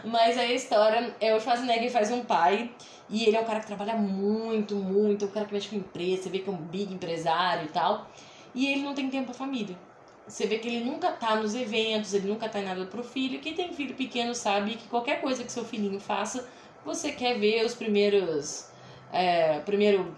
Mas 0.03 0.37
aí 0.37 0.51
a 0.51 0.55
história 0.55 1.15
é 1.19 1.33
o 1.35 1.39
Schwarzenegger 1.39 1.91
faz 1.91 2.11
um 2.11 2.21
pai 2.23 2.69
e 3.09 3.23
ele 3.25 3.37
é 3.37 3.39
um 3.39 3.45
cara 3.45 3.59
que 3.59 3.67
trabalha 3.67 3.95
muito, 3.95 4.75
muito, 4.75 5.25
é 5.25 5.27
um 5.27 5.31
cara 5.31 5.45
que 5.45 5.53
mexe 5.53 5.69
com 5.69 5.75
empresa, 5.77 6.23
você 6.23 6.29
vê 6.29 6.39
que 6.39 6.49
é 6.49 6.53
um 6.53 6.57
big 6.57 6.93
empresário 6.93 7.65
e 7.65 7.69
tal. 7.69 8.07
E 8.53 8.67
ele 8.67 8.81
não 8.83 8.93
tem 8.93 9.09
tempo 9.09 9.25
pra 9.25 9.33
família. 9.33 9.75
Você 10.27 10.47
vê 10.47 10.57
que 10.57 10.67
ele 10.67 10.83
nunca 10.83 11.11
tá 11.11 11.35
nos 11.35 11.53
eventos, 11.53 12.13
ele 12.13 12.27
nunca 12.27 12.49
tá 12.49 12.59
em 12.59 12.65
nada 12.65 12.85
pro 12.85 13.03
filho. 13.03 13.39
Quem 13.39 13.53
tem 13.53 13.71
filho 13.73 13.93
pequeno 13.93 14.33
sabe 14.33 14.75
que 14.75 14.87
qualquer 14.87 15.21
coisa 15.21 15.43
que 15.43 15.51
seu 15.51 15.63
filhinho 15.63 15.99
faça, 15.99 16.47
você 16.83 17.11
quer 17.11 17.37
ver 17.39 17.63
os 17.65 17.75
primeiros. 17.75 18.69
É, 19.13 19.59
primeiro 19.59 20.15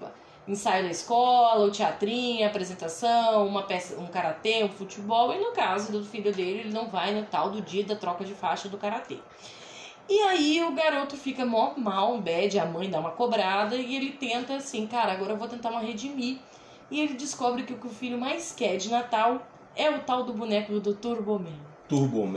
ensaio 0.47 0.85
da 0.85 0.89
escola, 0.89 1.65
o 1.65 1.71
teatrinho, 1.71 2.45
a 2.45 2.47
apresentação, 2.47 3.45
uma 3.45 3.63
peça, 3.63 3.99
um 3.99 4.07
karatê, 4.07 4.63
um 4.63 4.69
futebol. 4.69 5.33
E 5.33 5.39
no 5.39 5.51
caso 5.51 5.91
do 5.91 6.03
filho 6.05 6.33
dele, 6.33 6.61
ele 6.61 6.73
não 6.73 6.87
vai 6.87 7.13
no 7.13 7.25
tal 7.25 7.51
do 7.51 7.61
dia 7.61 7.83
da 7.83 7.95
troca 7.95 8.23
de 8.23 8.33
faixa 8.33 8.69
do 8.69 8.77
karatê. 8.77 9.17
E 10.09 10.19
aí 10.21 10.63
o 10.63 10.71
garoto 10.71 11.17
fica 11.17 11.45
mó 11.45 11.73
mal, 11.75 12.17
bad, 12.19 12.57
a 12.57 12.65
mãe 12.65 12.89
dá 12.89 12.97
uma 12.97 13.11
cobrada 13.11 13.75
e 13.75 13.93
ele 13.93 14.11
tenta 14.13 14.55
assim, 14.55 14.87
cara, 14.87 15.11
agora 15.11 15.33
eu 15.33 15.37
vou 15.37 15.49
tentar 15.49 15.69
uma 15.69 15.81
redimir. 15.81 16.37
E 16.89 17.01
ele 17.01 17.15
descobre 17.15 17.63
que 17.63 17.73
o 17.73 17.77
que 17.77 17.87
o 17.87 17.89
filho 17.89 18.17
mais 18.17 18.53
quer 18.53 18.77
de 18.77 18.89
Natal 18.89 19.45
é 19.77 19.89
o 19.89 19.99
tal 19.99 20.23
do 20.23 20.33
boneco 20.33 20.79
do 20.79 20.93
Turbo 20.93 21.39
Man. 21.39 21.55
Turbo. 21.87 22.27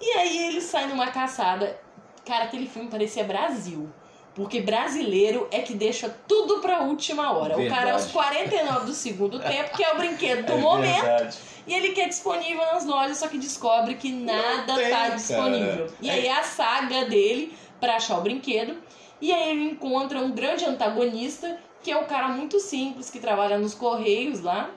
E 0.00 0.10
aí 0.18 0.48
ele 0.48 0.60
sai 0.60 0.86
numa 0.88 1.08
caçada. 1.08 1.78
Cara, 2.26 2.44
aquele 2.44 2.66
filme 2.66 2.88
parecia 2.88 3.22
Brasil. 3.22 3.88
Porque 4.34 4.60
brasileiro 4.60 5.48
é 5.50 5.60
que 5.60 5.74
deixa 5.74 6.08
tudo 6.26 6.60
pra 6.60 6.82
última 6.82 7.32
hora. 7.32 7.58
O 7.58 7.68
cara, 7.68 7.92
aos 7.92 8.06
Verdade. 8.06 8.12
49 8.12 8.86
do 8.86 8.92
segundo 8.94 9.38
tempo, 9.42 9.76
que 9.76 9.82
é 9.84 9.92
o 9.92 9.96
brinquedo 9.98 10.46
do 10.46 10.52
É 10.52 10.56
momento, 10.56 11.02
verdade. 11.02 11.38
e 11.66 11.74
ele 11.74 11.90
quer 11.90 12.08
disponível 12.08 12.64
nas 12.72 12.86
lojas, 12.86 13.18
só 13.18 13.26
que 13.28 13.36
descobre 13.38 13.94
que 13.96 14.12
nada 14.12 14.74
tem, 14.76 14.88
tá 14.90 14.96
cara. 14.96 15.14
disponível. 15.16 15.86
E 16.00 16.08
É. 16.08 16.12
aí 16.14 16.28
a 16.28 16.42
saga 16.44 17.04
dele 17.06 17.54
pra 17.80 17.96
achar 17.96 18.18
o 18.18 18.22
brinquedo. 18.22 18.76
E 19.20 19.32
aí 19.32 19.50
ele 19.50 19.64
encontra 19.64 20.18
um 20.20 20.30
grande 20.30 20.64
antagonista, 20.64 21.58
que 21.82 21.90
é 21.90 21.96
o 21.96 22.04
cara 22.06 22.28
muito 22.28 22.58
simples, 22.60 23.10
que 23.10 23.18
trabalha 23.18 23.58
nos 23.58 23.74
Correios 23.74 24.40
lá. 24.40 24.70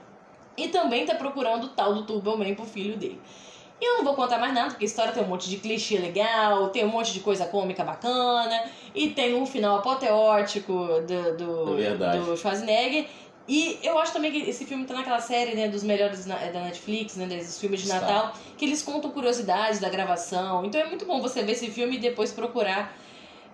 E 0.58 0.68
também 0.68 1.06
tá 1.06 1.16
procurando 1.16 1.66
o 1.66 1.70
tal 1.70 1.94
do 1.94 2.04
Turbo 2.04 2.38
Man 2.38 2.54
pro 2.54 2.66
filho 2.66 2.96
dele. 2.98 3.20
E 3.82 3.86
eu 3.86 3.98
não 3.98 4.04
vou 4.06 4.14
contar 4.14 4.38
mais 4.38 4.54
nada, 4.54 4.70
porque 4.70 4.86
a 4.86 4.88
história 4.88 5.12
tem 5.12 5.24
um 5.24 5.28
monte 5.28 5.50
de 5.50 5.58
clichê 5.58 5.98
legal, 5.98 6.70
tem 6.70 6.86
um 6.86 6.90
monte 6.90 7.12
de 7.12 7.20
coisa 7.20 7.46
cômica 7.46 7.84
bacana, 7.84 8.64
e 8.96 9.10
tem 9.10 9.34
um 9.36 9.46
final 9.46 9.78
apoteótico 9.80 10.74
do, 11.08 11.38
do, 11.38 11.84
É 11.84 12.18
do 12.18 12.38
Schwarzenegger. 12.38 13.08
E 13.46 13.78
eu 13.84 14.00
acho 14.00 14.14
também 14.14 14.32
que 14.32 14.38
esse 14.50 14.64
filme 14.64 14.86
tá 14.86 14.94
naquela 14.94 15.20
série, 15.20 15.54
né, 15.54 15.68
dos 15.68 15.84
melhores 15.84 16.26
na- 16.26 16.38
da 16.38 16.62
Netflix, 16.62 17.18
né, 17.18 17.26
desses 17.26 17.60
filmes 17.60 17.82
de 17.82 17.88
Está. 17.88 18.00
Natal, 18.00 18.34
que 18.58 18.64
eles 18.64 18.82
contam 18.82 19.12
curiosidades 19.12 19.82
da 19.82 19.90
gravação. 19.90 20.64
Então 20.64 20.80
é 20.80 20.86
muito 20.86 21.06
bom 21.06 21.20
você 21.20 21.44
ver 21.44 21.52
esse 21.52 21.70
filme 21.70 21.98
e 21.98 22.00
depois 22.00 22.32
procurar. 22.32 22.96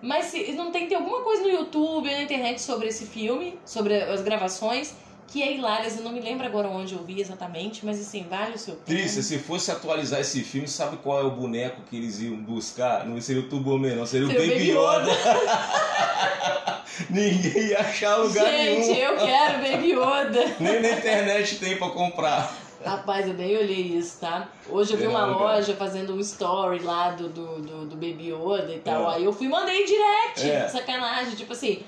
Mas 0.00 0.26
se 0.26 0.52
não 0.52 0.70
tem, 0.70 0.86
tem 0.86 0.96
alguma 0.96 1.22
coisa 1.22 1.42
no 1.42 1.50
YouTube, 1.50 2.08
na 2.08 2.22
internet 2.22 2.60
sobre 2.62 2.86
esse 2.88 3.04
filme, 3.04 3.58
sobre 3.64 4.00
as 4.00 4.22
gravações, 4.22 4.94
que 5.30 5.42
é 5.42 5.54
hilárias. 5.54 5.96
Eu 5.96 6.02
não 6.02 6.12
me 6.12 6.20
lembro 6.20 6.44
agora 6.44 6.68
onde 6.68 6.92
eu 6.92 7.02
vi 7.02 7.20
exatamente, 7.20 7.86
mas 7.86 8.00
assim, 8.00 8.26
vale 8.28 8.54
o 8.54 8.58
seu 8.58 8.74
tempo. 8.74 8.86
Trícia, 8.86 9.22
se 9.22 9.38
fosse 9.38 9.70
atualizar 9.70 10.20
esse 10.20 10.42
filme, 10.42 10.68
sabe 10.68 10.96
qual 10.98 11.20
é 11.20 11.22
o 11.22 11.30
boneco 11.30 11.82
que 11.88 11.96
eles 11.96 12.20
iam 12.20 12.36
buscar? 12.36 13.06
Não 13.06 13.20
seria 13.20 13.42
o 13.42 13.48
Turbo 13.48 13.78
Man, 13.78 13.94
não, 13.94 14.06
seria 14.06 14.26
o 14.26 14.30
Seria 14.30 14.46
o 14.46 14.48
Baby 14.48 14.70
Yoda. 14.72 15.10
Ninguém 17.08 17.68
ia 17.68 17.80
achar 17.80 18.16
lugar 18.16 18.44
Gente, 18.44 18.88
nenhum. 18.88 18.94
eu 18.94 19.16
quero 19.16 19.58
Baby 19.62 19.92
Yoda. 19.92 20.56
Nem 20.60 20.82
na 20.82 20.90
internet 20.90 21.56
tem 21.56 21.76
pra 21.76 21.88
comprar. 21.90 22.52
Rapaz, 22.84 23.26
eu 23.28 23.34
nem 23.34 23.56
olhei 23.58 23.98
isso, 23.98 24.18
tá? 24.20 24.48
Hoje 24.66 24.94
eu 24.94 24.98
vi 24.98 25.06
uma 25.06 25.26
loja 25.26 25.74
fazendo 25.76 26.14
um 26.14 26.20
story 26.20 26.78
lá 26.78 27.10
do, 27.10 27.28
do, 27.28 27.60
do, 27.60 27.84
do 27.86 27.94
Baby 27.94 28.32
Yoda 28.32 28.72
e 28.72 28.78
tal. 28.78 29.10
É. 29.10 29.16
Aí 29.16 29.24
eu 29.24 29.32
fui 29.34 29.46
e 29.46 29.50
mandei 29.50 29.84
direct. 29.84 30.50
É. 30.50 30.66
Sacanagem, 30.66 31.34
tipo 31.34 31.52
assim. 31.52 31.82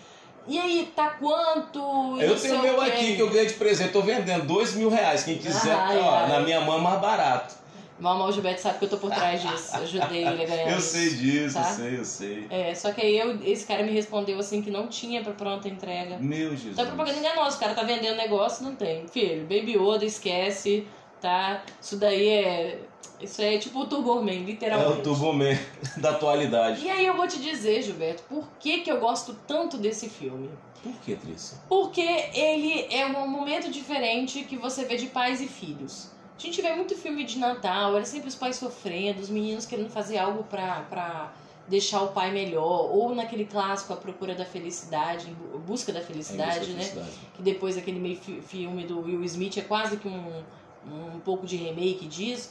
E 0.46 0.58
aí, 0.58 0.92
tá 0.94 1.11
quanto? 1.11 1.78
Eu 2.20 2.37
tenho 2.37 2.38
sei 2.38 2.52
o 2.52 2.62
meu 2.62 2.80
aqui 2.80 3.16
que 3.16 3.22
eu 3.22 3.30
ganhei 3.30 3.46
de 3.46 3.54
presente, 3.54 3.92
tô 3.92 4.02
vendendo 4.02 4.46
dois 4.46 4.75
mil 4.75 4.88
reais. 4.88 5.22
Quem 5.22 5.38
quiser, 5.38 5.75
Ai, 5.75 5.99
ó, 5.99 6.14
ai. 6.14 6.28
na 6.28 6.40
minha 6.40 6.61
mão 6.61 6.78
é 6.78 6.80
mais 6.80 7.00
barato. 7.00 7.62
Mal, 7.99 8.20
o 8.20 8.32
Gilberto 8.32 8.61
sabe 8.61 8.78
que 8.80 8.84
eu 8.87 8.88
tô 8.88 8.96
por 8.96 9.12
trás 9.12 9.40
disso. 9.40 9.76
Ajudei 9.76 10.26
ele 10.26 10.42
a 10.42 10.46
ganhar 10.46 10.72
Eu 10.75 10.80
sei 10.80 11.11
disso, 11.11 11.54
tá? 11.54 11.68
eu 11.68 11.75
sei, 11.76 11.99
eu 11.99 12.04
sei. 12.04 12.46
É, 12.50 12.74
só 12.74 12.90
que 12.90 13.00
aí 13.00 13.16
eu, 13.16 13.40
esse 13.44 13.64
cara 13.64 13.85
me 13.85 13.92
respondeu 13.92 14.37
assim 14.40 14.61
que 14.61 14.72
não 14.72 14.88
tinha 14.88 15.22
pra 15.22 15.33
pronta 15.33 15.68
entrega. 15.68 16.18
Meu 16.18 16.50
Jesus. 16.50 16.72
Então 16.72 16.85
é 16.85 16.88
propaganda 16.88 17.18
enganosa, 17.18 17.57
o 17.57 17.61
cara 17.61 17.74
tá 17.74 17.85
vendendo 17.85 18.16
negócio, 18.16 18.64
não 18.64 18.74
tem. 18.74 19.07
Filho, 19.07 19.42
Baby 19.42 19.76
Yoda, 19.76 20.05
esquece, 20.05 20.85
tá? 21.20 21.62
Isso 21.81 21.96
daí 21.96 22.28
é. 22.28 22.78
Isso 23.20 23.40
aí 23.40 23.54
é 23.54 23.58
tipo 23.58 23.80
o 23.80 23.86
Turbo 23.86 24.16
Man, 24.22 24.30
É 24.30 24.34
literalmente. 24.36 25.00
o 25.00 25.02
Turbo 25.02 25.32
Man 25.32 25.56
da 25.98 26.10
atualidade. 26.10 26.84
E 26.84 26.90
aí 26.90 27.06
eu 27.06 27.16
vou 27.16 27.26
te 27.28 27.40
dizer, 27.40 27.82
Gilberto, 27.82 28.22
por 28.28 28.44
que, 28.58 28.80
que 28.80 28.90
eu 28.90 28.98
gosto 28.98 29.34
tanto 29.46 29.76
desse 29.78 30.08
filme? 30.08 30.50
Por 30.82 30.92
que, 31.00 31.14
Trícia? 31.14 31.58
Porque 31.68 32.00
ele 32.00 32.86
é 32.92 33.06
um 33.06 33.28
momento 33.28 33.70
diferente 33.70 34.42
que 34.42 34.56
você 34.56 34.84
vê 34.84 34.96
de 34.96 35.06
pais 35.06 35.40
e 35.40 35.46
filhos. 35.46 36.10
A 36.36 36.40
gente 36.42 36.60
vê 36.60 36.74
muito 36.74 36.96
filme 36.96 37.22
de 37.22 37.38
Natal, 37.38 37.94
era 37.94 38.04
sempre 38.04 38.28
os 38.28 38.34
pais 38.34 38.56
sofrendo, 38.56 39.20
os 39.20 39.28
meninos 39.30 39.64
querendo 39.64 39.90
fazer 39.90 40.18
algo 40.18 40.42
pra, 40.42 40.80
pra 40.90 41.32
deixar 41.68 42.02
o 42.02 42.08
pai 42.08 42.32
melhor, 42.32 42.90
ou 42.92 43.14
naquele 43.14 43.44
clássico 43.44 43.92
A 43.92 43.96
Procura 43.96 44.34
da 44.34 44.44
Felicidade, 44.44 45.28
Busca 45.64 45.92
da 45.92 46.00
Felicidade, 46.00 46.56
É 46.56 46.60
né? 46.60 46.80
felicidade. 46.80 47.10
Que 47.34 47.42
depois 47.42 47.76
aquele 47.78 48.00
meio 48.00 48.16
fi- 48.16 48.40
filme 48.40 48.84
do 48.84 49.00
Will 49.02 49.22
Smith 49.22 49.56
é 49.58 49.60
quase 49.60 49.96
que 49.98 50.08
um, 50.08 50.42
um 50.84 51.20
pouco 51.20 51.46
de 51.46 51.56
remake 51.56 52.06
disso. 52.06 52.50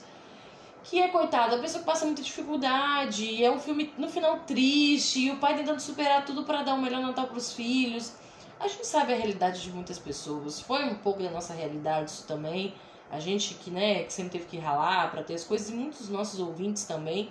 Que 0.83 0.99
é, 0.99 1.07
coitado, 1.09 1.55
a 1.55 1.59
pessoa 1.59 1.79
que 1.79 1.85
passa 1.85 2.05
muita 2.05 2.21
dificuldade, 2.21 3.43
é 3.43 3.51
um 3.51 3.59
filme 3.59 3.93
no 3.97 4.09
final 4.09 4.39
triste, 4.39 5.19
e 5.27 5.31
o 5.31 5.37
pai 5.37 5.55
tentando 5.55 5.79
superar 5.79 6.25
tudo 6.25 6.43
pra 6.43 6.63
dar 6.63 6.73
o 6.73 6.81
melhor 6.81 7.01
Natal 7.01 7.27
pros 7.27 7.53
filhos. 7.53 8.13
A 8.59 8.67
gente 8.67 8.85
sabe 8.85 9.13
a 9.13 9.15
realidade 9.15 9.61
de 9.61 9.71
muitas 9.71 9.97
pessoas. 9.97 10.59
Foi 10.59 10.83
um 10.85 10.95
pouco 10.95 11.21
da 11.21 11.29
nossa 11.29 11.53
realidade 11.53 12.11
isso 12.11 12.27
também. 12.27 12.73
A 13.11 13.19
gente 13.19 13.55
que, 13.55 13.69
né, 13.69 14.03
que 14.03 14.13
sempre 14.13 14.31
teve 14.33 14.45
que 14.45 14.57
ralar 14.57 15.11
pra 15.11 15.23
ter 15.23 15.33
as 15.35 15.43
coisas, 15.43 15.69
e 15.69 15.73
muitos 15.73 15.99
dos 15.99 16.09
nossos 16.09 16.39
ouvintes 16.39 16.83
também. 16.83 17.29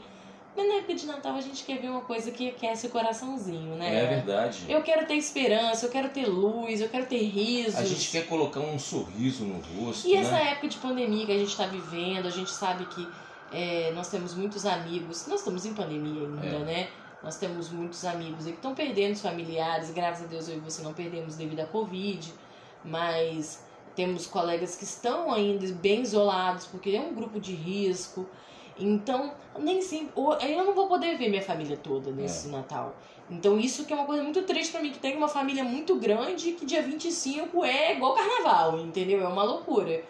Mas 0.56 0.66
na 0.66 0.74
época 0.74 0.94
de 0.94 1.06
Natal 1.06 1.36
a 1.36 1.40
gente 1.40 1.64
quer 1.64 1.78
ver 1.78 1.88
uma 1.88 2.00
coisa 2.00 2.30
que 2.30 2.48
aquece 2.48 2.86
o 2.88 2.90
coraçãozinho, 2.90 3.76
né? 3.76 4.04
É 4.04 4.06
verdade. 4.06 4.64
Eu 4.68 4.82
quero 4.82 5.06
ter 5.06 5.14
esperança, 5.14 5.86
eu 5.86 5.90
quero 5.90 6.08
ter 6.10 6.26
luz, 6.26 6.80
eu 6.80 6.88
quero 6.88 7.06
ter 7.06 7.22
risos. 7.22 7.76
A 7.76 7.84
gente 7.84 8.10
quer 8.10 8.26
colocar 8.26 8.60
um 8.60 8.78
sorriso 8.78 9.44
no 9.44 9.60
rosto, 9.60 10.06
E 10.08 10.16
essa 10.16 10.32
né? 10.32 10.52
época 10.52 10.68
de 10.68 10.78
pandemia 10.78 11.24
que 11.24 11.32
a 11.32 11.38
gente 11.38 11.50
está 11.50 11.66
vivendo, 11.66 12.26
a 12.26 12.30
gente 12.30 12.50
sabe 12.50 12.84
que 12.86 13.08
é, 13.52 13.90
nós 13.92 14.08
temos 14.08 14.34
muitos 14.34 14.64
amigos, 14.66 15.26
nós 15.26 15.40
estamos 15.40 15.64
em 15.66 15.74
pandemia 15.74 16.22
ainda, 16.26 16.46
É. 16.46 16.58
né? 16.60 16.88
Nós 17.22 17.36
temos 17.36 17.68
muitos 17.70 18.04
amigos 18.04 18.44
que 18.44 18.50
estão 18.52 18.74
perdendo 18.74 19.12
os 19.12 19.20
familiares, 19.20 19.90
graças 19.90 20.24
a 20.24 20.26
Deus 20.26 20.48
eu 20.48 20.56
e 20.56 20.60
você 20.60 20.82
não 20.82 20.94
perdemos 20.94 21.36
devido 21.36 21.60
à 21.60 21.66
Covid, 21.66 22.32
mas 22.84 23.62
temos 23.94 24.26
colegas 24.26 24.76
que 24.76 24.84
estão 24.84 25.32
ainda 25.32 25.66
bem 25.74 26.00
isolados 26.02 26.64
porque 26.66 26.90
é 26.90 27.00
um 27.00 27.14
grupo 27.14 27.38
de 27.38 27.52
risco. 27.54 28.26
Então, 28.78 29.34
nem 29.58 29.82
sempre. 29.82 30.12
Eu 30.16 30.64
não 30.64 30.74
vou 30.74 30.88
poder 30.88 31.18
ver 31.18 31.28
minha 31.28 31.42
família 31.42 31.76
toda 31.76 32.10
nesse 32.10 32.48
Natal. 32.48 32.94
Então, 33.28 33.58
isso 33.58 33.84
que 33.84 33.92
é 33.92 33.96
uma 33.96 34.06
coisa 34.06 34.22
muito 34.22 34.42
triste 34.42 34.72
pra 34.72 34.80
mim, 34.80 34.90
que 34.90 34.98
tem 34.98 35.16
uma 35.16 35.28
família 35.28 35.62
muito 35.62 35.96
grande 35.96 36.52
que 36.52 36.64
dia 36.64 36.80
25 36.82 37.62
é 37.64 37.94
igual 37.94 38.14
carnaval, 38.14 38.78
entendeu? 38.80 39.20
É 39.22 39.28
uma 39.28 39.42
loucura. 39.42 40.02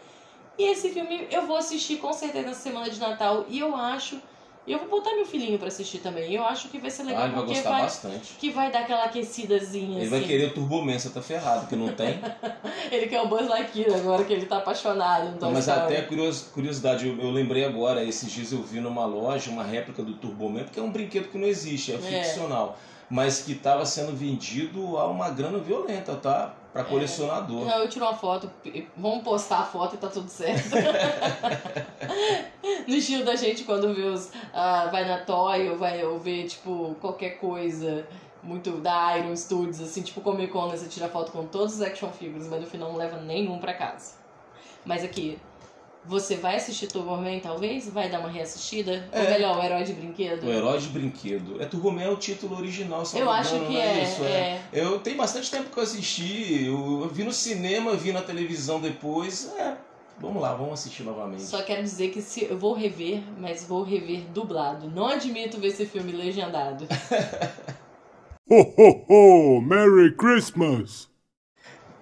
E 0.58 0.64
esse 0.72 0.90
filme 0.90 1.26
eu 1.30 1.46
vou 1.46 1.56
assistir 1.56 1.96
com 1.96 2.12
certeza 2.12 2.46
na 2.48 2.54
semana 2.54 2.90
de 2.90 2.98
Natal 2.98 3.46
e 3.48 3.58
eu 3.58 3.74
acho. 3.74 4.20
E 4.66 4.72
eu 4.72 4.78
vou 4.78 4.88
botar 4.88 5.14
meu 5.16 5.24
filhinho 5.24 5.58
pra 5.58 5.68
assistir 5.68 5.98
também. 6.00 6.34
Eu 6.34 6.44
acho 6.44 6.68
que 6.68 6.78
vai 6.78 6.90
ser 6.90 7.04
legal 7.04 7.22
Ah, 7.22 7.26
ele 7.26 7.34
vai 7.34 7.44
gostar 7.46 7.70
vai, 7.70 7.82
bastante. 7.82 8.34
que 8.38 8.50
vai 8.50 8.70
dar 8.70 8.80
aquela 8.80 9.04
aquecidazinha 9.04 9.92
Ele 9.96 10.00
assim. 10.02 10.10
vai 10.10 10.20
querer 10.20 10.48
o 10.48 10.54
Turbo 10.54 10.82
Man, 10.84 10.98
você 10.98 11.08
tá 11.08 11.22
ferrado, 11.22 11.66
que 11.66 11.74
não 11.74 11.88
tem. 11.94 12.20
Ele 12.92 13.06
quer 13.06 13.22
o 13.22 13.26
Buzz 13.26 13.48
Lightyear 13.48 13.94
agora 13.98 14.22
que 14.22 14.32
ele 14.32 14.44
tá 14.46 14.58
apaixonado. 14.58 15.40
Não, 15.40 15.50
mas 15.50 15.68
até 15.68 16.02
curios- 16.02 16.42
curiosidade, 16.52 17.08
eu, 17.08 17.18
eu 17.18 17.30
lembrei 17.30 17.64
agora, 17.64 18.04
esses 18.04 18.30
dias 18.30 18.52
eu 18.52 18.62
vi 18.62 18.80
numa 18.80 19.06
loja 19.06 19.50
uma 19.50 19.64
réplica 19.64 20.02
do 20.02 20.12
Turbo 20.14 20.48
Man, 20.50 20.64
porque 20.64 20.78
é 20.78 20.82
um 20.82 20.90
brinquedo 20.90 21.28
que 21.30 21.38
não 21.38 21.48
existe, 21.48 21.92
é, 21.92 21.94
É. 21.94 21.98
ficcional. 22.22 22.78
Mas 23.08 23.42
que 23.42 23.52
estava 23.52 23.84
sendo 23.86 24.14
vendido 24.14 24.98
a 24.98 25.06
uma 25.08 25.30
grana 25.30 25.58
violenta, 25.58 26.14
tá? 26.16 26.54
Pra 26.72 26.84
colecionador. 26.84 27.64
Não, 27.64 27.78
eu 27.78 27.88
tiro 27.88 28.04
uma 28.04 28.14
foto, 28.14 28.48
vamos 28.96 29.24
postar 29.24 29.60
a 29.60 29.64
foto 29.64 29.96
e 29.96 29.98
tá 29.98 30.06
tudo 30.06 30.28
certo. 30.28 30.70
no 32.86 32.94
estilo 32.94 33.24
da 33.24 33.34
gente 33.34 33.64
quando 33.64 33.92
vê 33.92 34.02
os. 34.02 34.30
ah, 34.54 34.88
vai 34.90 35.04
na 35.04 35.18
Toy 35.18 35.68
ou 35.68 35.76
vai 35.76 36.04
ou 36.04 36.18
vê, 36.18 36.44
tipo, 36.44 36.94
qualquer 37.00 37.38
coisa 37.38 38.06
muito 38.42 38.72
da 38.78 39.16
Iron 39.18 39.36
Studios, 39.36 39.80
assim, 39.80 40.02
tipo 40.02 40.20
Comic 40.20 40.52
Con, 40.52 40.68
né? 40.68 40.76
você 40.76 40.88
tira 40.88 41.08
foto 41.08 41.32
com 41.32 41.46
todos 41.46 41.74
os 41.74 41.82
action 41.82 42.10
figures, 42.10 42.48
mas 42.48 42.60
no 42.60 42.66
final 42.66 42.90
não 42.90 42.98
leva 42.98 43.20
nenhum 43.20 43.58
pra 43.58 43.74
casa. 43.74 44.14
Mas 44.84 45.04
aqui, 45.04 45.38
você 46.04 46.36
vai 46.36 46.56
assistir 46.56 46.86
Turbo 46.86 47.16
Man, 47.16 47.38
talvez? 47.40 47.88
Vai 47.88 48.08
dar 48.08 48.20
uma 48.20 48.28
reassistida? 48.28 49.08
Ou 49.12 49.18
É. 49.20 49.30
melhor, 49.30 49.58
o 49.58 49.62
herói 49.62 49.84
de 49.84 49.92
brinquedo? 49.92 50.46
O 50.46 50.50
herói 50.50 50.78
de 50.78 50.88
brinquedo. 50.88 51.60
É 51.60 51.66
Turbo 51.66 51.90
Man 51.90 52.02
é 52.02 52.08
o 52.10 52.16
título 52.16 52.56
original, 52.56 53.04
se 53.04 53.18
Eu 53.18 53.26
não 53.26 53.32
acho 53.32 53.58
que 53.58 53.72
não 53.72 53.80
é, 53.80 54.02
isso, 54.02 54.24
é. 54.24 54.60
Eu 54.72 54.98
tenho 55.00 55.16
bastante 55.16 55.50
tempo 55.50 55.70
que 55.70 55.78
eu 55.78 55.82
assisti, 55.82 56.64
eu, 56.64 57.02
eu 57.02 57.08
vi 57.08 57.22
no 57.24 57.32
cinema, 57.32 57.94
vi 57.94 58.12
na 58.12 58.22
televisão 58.22 58.80
depois. 58.80 59.52
É, 59.56 59.76
Vamos 60.20 60.42
lá, 60.42 60.52
vamos 60.54 60.74
assistir 60.74 61.02
novamente. 61.02 61.40
Só 61.42 61.62
quero 61.62 61.82
dizer 61.82 62.10
que 62.10 62.20
se 62.20 62.44
eu 62.44 62.58
vou 62.58 62.74
rever, 62.74 63.22
mas 63.38 63.64
vou 63.64 63.82
rever 63.82 64.20
dublado. 64.34 64.86
Não 64.90 65.06
admito 65.06 65.58
ver 65.58 65.68
esse 65.68 65.86
filme 65.86 66.12
legendado. 66.12 66.86
Ho, 68.52 68.60
ho, 68.76 69.06
ho! 69.08 69.60
Merry 69.60 70.14
Christmas! 70.16 71.09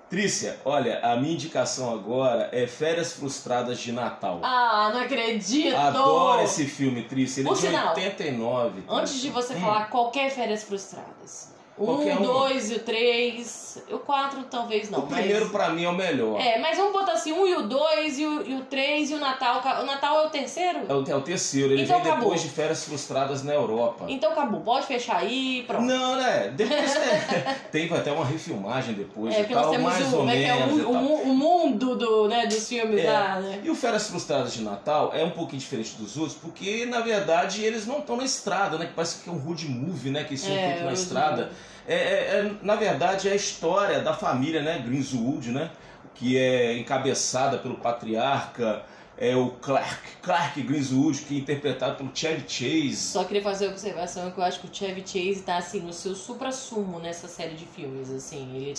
Trícia, 0.09 0.57
olha, 0.65 1.01
a 1.01 1.17
minha 1.17 1.35
indicação 1.35 1.93
agora 1.93 2.49
é 2.51 2.67
Férias 2.67 3.13
Frustradas 3.13 3.79
de 3.79 3.93
Natal. 3.93 4.41
Ah, 4.43 4.91
não 4.95 5.03
acredito! 5.03 5.77
Adoro 5.77 6.43
esse 6.43 6.65
filme, 6.65 7.03
Trícia. 7.03 7.41
Ele 7.43 7.49
Por 7.49 7.59
é 7.59 7.61
de 7.61 7.67
sinal, 7.67 7.89
89. 7.89 8.71
Trícia. 8.81 8.95
Antes 8.97 9.21
de 9.21 9.29
você 9.31 9.55
Hum. 9.55 9.61
falar 9.61 9.91
qualquer 9.91 10.31
férias 10.31 10.63
frustradas. 10.65 11.53
Qualquer 11.87 12.17
um, 12.17 12.21
um. 12.21 12.23
dois 12.23 12.71
e 12.71 12.75
o 12.75 12.79
três. 12.81 13.83
O 13.91 13.99
quatro 13.99 14.43
talvez 14.51 14.91
não. 14.91 15.01
O 15.01 15.07
primeiro 15.07 15.43
mas... 15.47 15.53
pra 15.53 15.71
mim 15.71 15.85
é 15.85 15.89
o 15.89 15.95
melhor. 15.95 16.41
É, 16.41 16.59
mas 16.59 16.77
vamos 16.77 16.93
botar 16.93 17.13
assim, 17.13 17.33
um 17.33 17.47
e 17.47 17.55
o 17.55 17.63
dois 17.63 18.19
e 18.19 18.27
o, 18.27 18.47
e 18.47 18.55
o 18.57 18.63
três 18.63 19.11
e 19.11 19.15
o 19.15 19.19
Natal. 19.19 19.63
O 19.83 19.85
Natal 19.87 20.21
é 20.23 20.27
o 20.27 20.31
terceiro? 20.31 20.81
É 20.89 20.93
o, 20.95 21.05
é 21.09 21.15
o 21.15 21.21
terceiro, 21.21 21.73
ele 21.73 21.83
Então 21.83 21.97
vem 22.01 22.07
acabou. 22.11 22.31
depois 22.31 22.43
de 22.43 22.49
Férias 22.49 22.85
Frustradas 22.85 23.43
na 23.45 23.55
Europa. 23.55 24.05
Então 24.09 24.33
acabou, 24.33 24.61
pode 24.61 24.87
fechar 24.87 25.19
aí, 25.19 25.65
pronto. 25.67 25.85
Não, 25.85 26.17
né? 26.17 26.53
Depois 26.55 26.97
é, 26.97 27.57
teve 27.71 27.95
até 27.95 28.11
uma 28.11 28.25
refilmagem 28.25 28.95
depois 28.95 29.33
É, 29.35 29.39
porque 29.39 29.55
nós 29.55 29.63
tal, 29.65 29.73
temos 29.73 29.93
mais 29.93 30.13
o, 30.13 30.17
ou 30.19 30.29
é 30.29 30.43
é, 30.43 30.55
menos 30.57 30.75
o, 30.75 30.79
e 30.79 30.85
o 30.85 31.29
o 31.29 31.35
mundo 31.35 31.97
do, 31.97 32.29
né, 32.29 32.47
dos 32.47 32.69
filmes 32.69 33.05
É. 33.05 33.11
lá, 33.11 33.41
né? 33.41 33.61
E 33.63 33.71
o 33.71 33.75
Férias 33.75 34.09
Frustradas 34.09 34.53
de 34.55 34.63
Natal 34.63 35.13
é 35.15 35.23
um 35.25 35.31
pouquinho 35.31 35.61
diferente 35.61 35.95
dos 35.97 36.17
outros, 36.17 36.37
porque 36.37 36.87
na 36.87 37.01
verdade 37.01 37.63
eles 37.65 37.87
não 37.87 37.99
estão 37.99 38.17
na 38.17 38.25
estrada, 38.25 38.79
né? 38.79 38.87
Que 38.87 38.93
parece 38.95 39.23
que 39.23 39.29
é 39.31 39.33
um 39.33 39.39
road 39.39 39.69
movie, 39.69 40.11
né? 40.11 40.25
Que 40.25 40.31
eles 40.31 40.41
são 40.41 40.53
É, 40.53 40.67
feitos 40.67 40.85
na 40.85 40.93
estrada. 40.93 41.53
É, 41.89 41.95
é- 41.95 42.39
é, 42.41 42.53
na 42.63 42.77
verdade 42.77 43.29
é 43.29 43.33
a 43.33 43.37
história 43.37 44.01
da 44.01 44.13
família, 44.15 44.63
né? 44.63 44.79
Greenswood, 44.81 45.51
né? 45.53 45.71
Que 46.15 46.37
é 46.37 46.79
encabeçada 46.79 47.59
pelo 47.59 47.77
patriarca, 47.77 48.83
é 49.21 49.35
o 49.37 49.51
Clark, 49.61 49.97
Clark 50.23 50.63
Greenswood, 50.63 51.23
que 51.23 51.35
é 51.37 51.39
interpretado 51.39 51.97
pelo 51.97 52.11
Chevy 52.15 52.45
Chase. 52.49 52.97
Só 52.97 53.25
queria 53.25 53.43
fazer 53.43 53.67
uma 53.67 53.73
observação 53.73 54.31
que 54.31 54.39
eu 54.39 54.45
acho 54.45 54.61
que 54.61 54.67
o 54.67 54.71
Chevy 54.73 55.03
Chase 55.05 55.43
tá 55.43 55.57
assim 55.57 55.81
no 55.81 55.93
seu 55.93 56.15
supra-sumo 56.15 56.99
nessa 57.01 57.27
série 57.29 57.55
de 57.55 57.65
filmes, 57.67 58.11
assim. 58.11 58.49
Ele 58.55 58.71
tá 58.75 58.77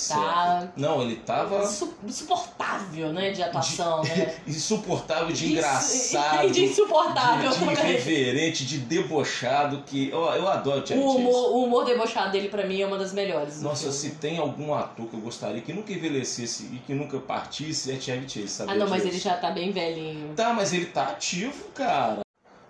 Certo. 0.59 0.73
Não, 0.79 1.01
ele 1.01 1.17
tava 1.17 1.65
su- 1.67 1.93
insuportável, 2.05 3.11
né, 3.11 3.31
de 3.31 3.43
atuação, 3.43 4.01
né? 4.03 4.35
insuportável 4.47 5.33
de 5.33 5.51
engraçado. 5.53 6.47
E 6.47 6.51
de 6.51 6.65
insuportável 6.65 7.49
de, 7.51 7.57
de 7.57 7.63
irreverente, 7.81 8.65
de 8.65 8.77
debochado, 8.79 9.83
que 9.85 10.09
eu, 10.09 10.19
eu 10.19 10.47
adoro 10.47 10.81
o 10.83 10.87
Chevy 10.87 11.01
O 11.01 11.07
Chase. 11.07 11.17
humor, 11.17 11.51
o 11.51 11.63
humor 11.65 11.85
debochado 11.85 12.31
dele 12.31 12.49
pra 12.49 12.65
mim 12.65 12.81
é 12.81 12.85
uma 12.85 12.97
das 12.97 13.13
melhores. 13.13 13.61
Nossa, 13.61 13.91
se 13.91 14.11
tem 14.11 14.37
algum 14.37 14.73
ator 14.73 15.07
que 15.07 15.13
eu 15.15 15.19
gostaria 15.19 15.61
que 15.61 15.73
nunca 15.73 15.91
envelhecesse 15.91 16.63
e 16.73 16.77
que 16.77 16.93
nunca 16.93 17.17
partisse, 17.19 17.91
é 17.91 17.99
Chevy 17.99 18.29
Chase, 18.29 18.47
sabe? 18.47 18.71
Ah, 18.71 18.75
não, 18.75 18.87
mas 18.87 19.05
ele 19.05 19.17
já 19.17 19.35
tá 19.35 19.51
bem 19.51 19.71
velhinho. 19.71 20.28
Tá, 20.35 20.53
mas 20.53 20.73
ele 20.73 20.85
tá 20.87 21.07
ativo, 21.09 21.65
cara. 21.73 22.19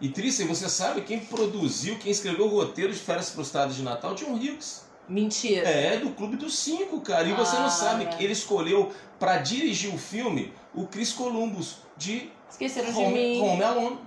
E 0.01 0.09
Trícia, 0.09 0.45
você 0.45 0.69
sabe 0.69 1.01
quem 1.01 1.19
produziu, 1.19 1.97
quem 1.99 2.11
escreveu 2.11 2.45
o 2.45 2.49
roteiro 2.49 2.93
de 2.93 2.99
Férias 2.99 3.29
Frustradas 3.29 3.75
de 3.75 3.83
Natal? 3.83 4.15
John 4.15 4.33
Hughes. 4.33 4.85
Mentira. 5.07 5.67
É, 5.67 5.97
do 5.97 6.11
Clube 6.11 6.37
dos 6.37 6.57
Cinco, 6.57 7.01
cara. 7.01 7.27
E 7.27 7.33
você 7.33 7.57
Ah. 7.57 7.61
não 7.61 7.69
sabe 7.69 8.05
que 8.05 8.23
ele 8.23 8.33
escolheu 8.33 8.91
pra 9.17 9.37
dirigir 9.37 9.93
o 9.93 9.97
filme 9.97 10.53
o 10.73 10.85
Chris 10.85 11.11
Columbus, 11.11 11.77
de 11.97 12.29
Esqueceram 12.49 12.91
de 12.93 12.97
Home, 12.99 13.13
mim. 13.13 13.41
Home 13.41 13.63
Alone. 13.63 13.99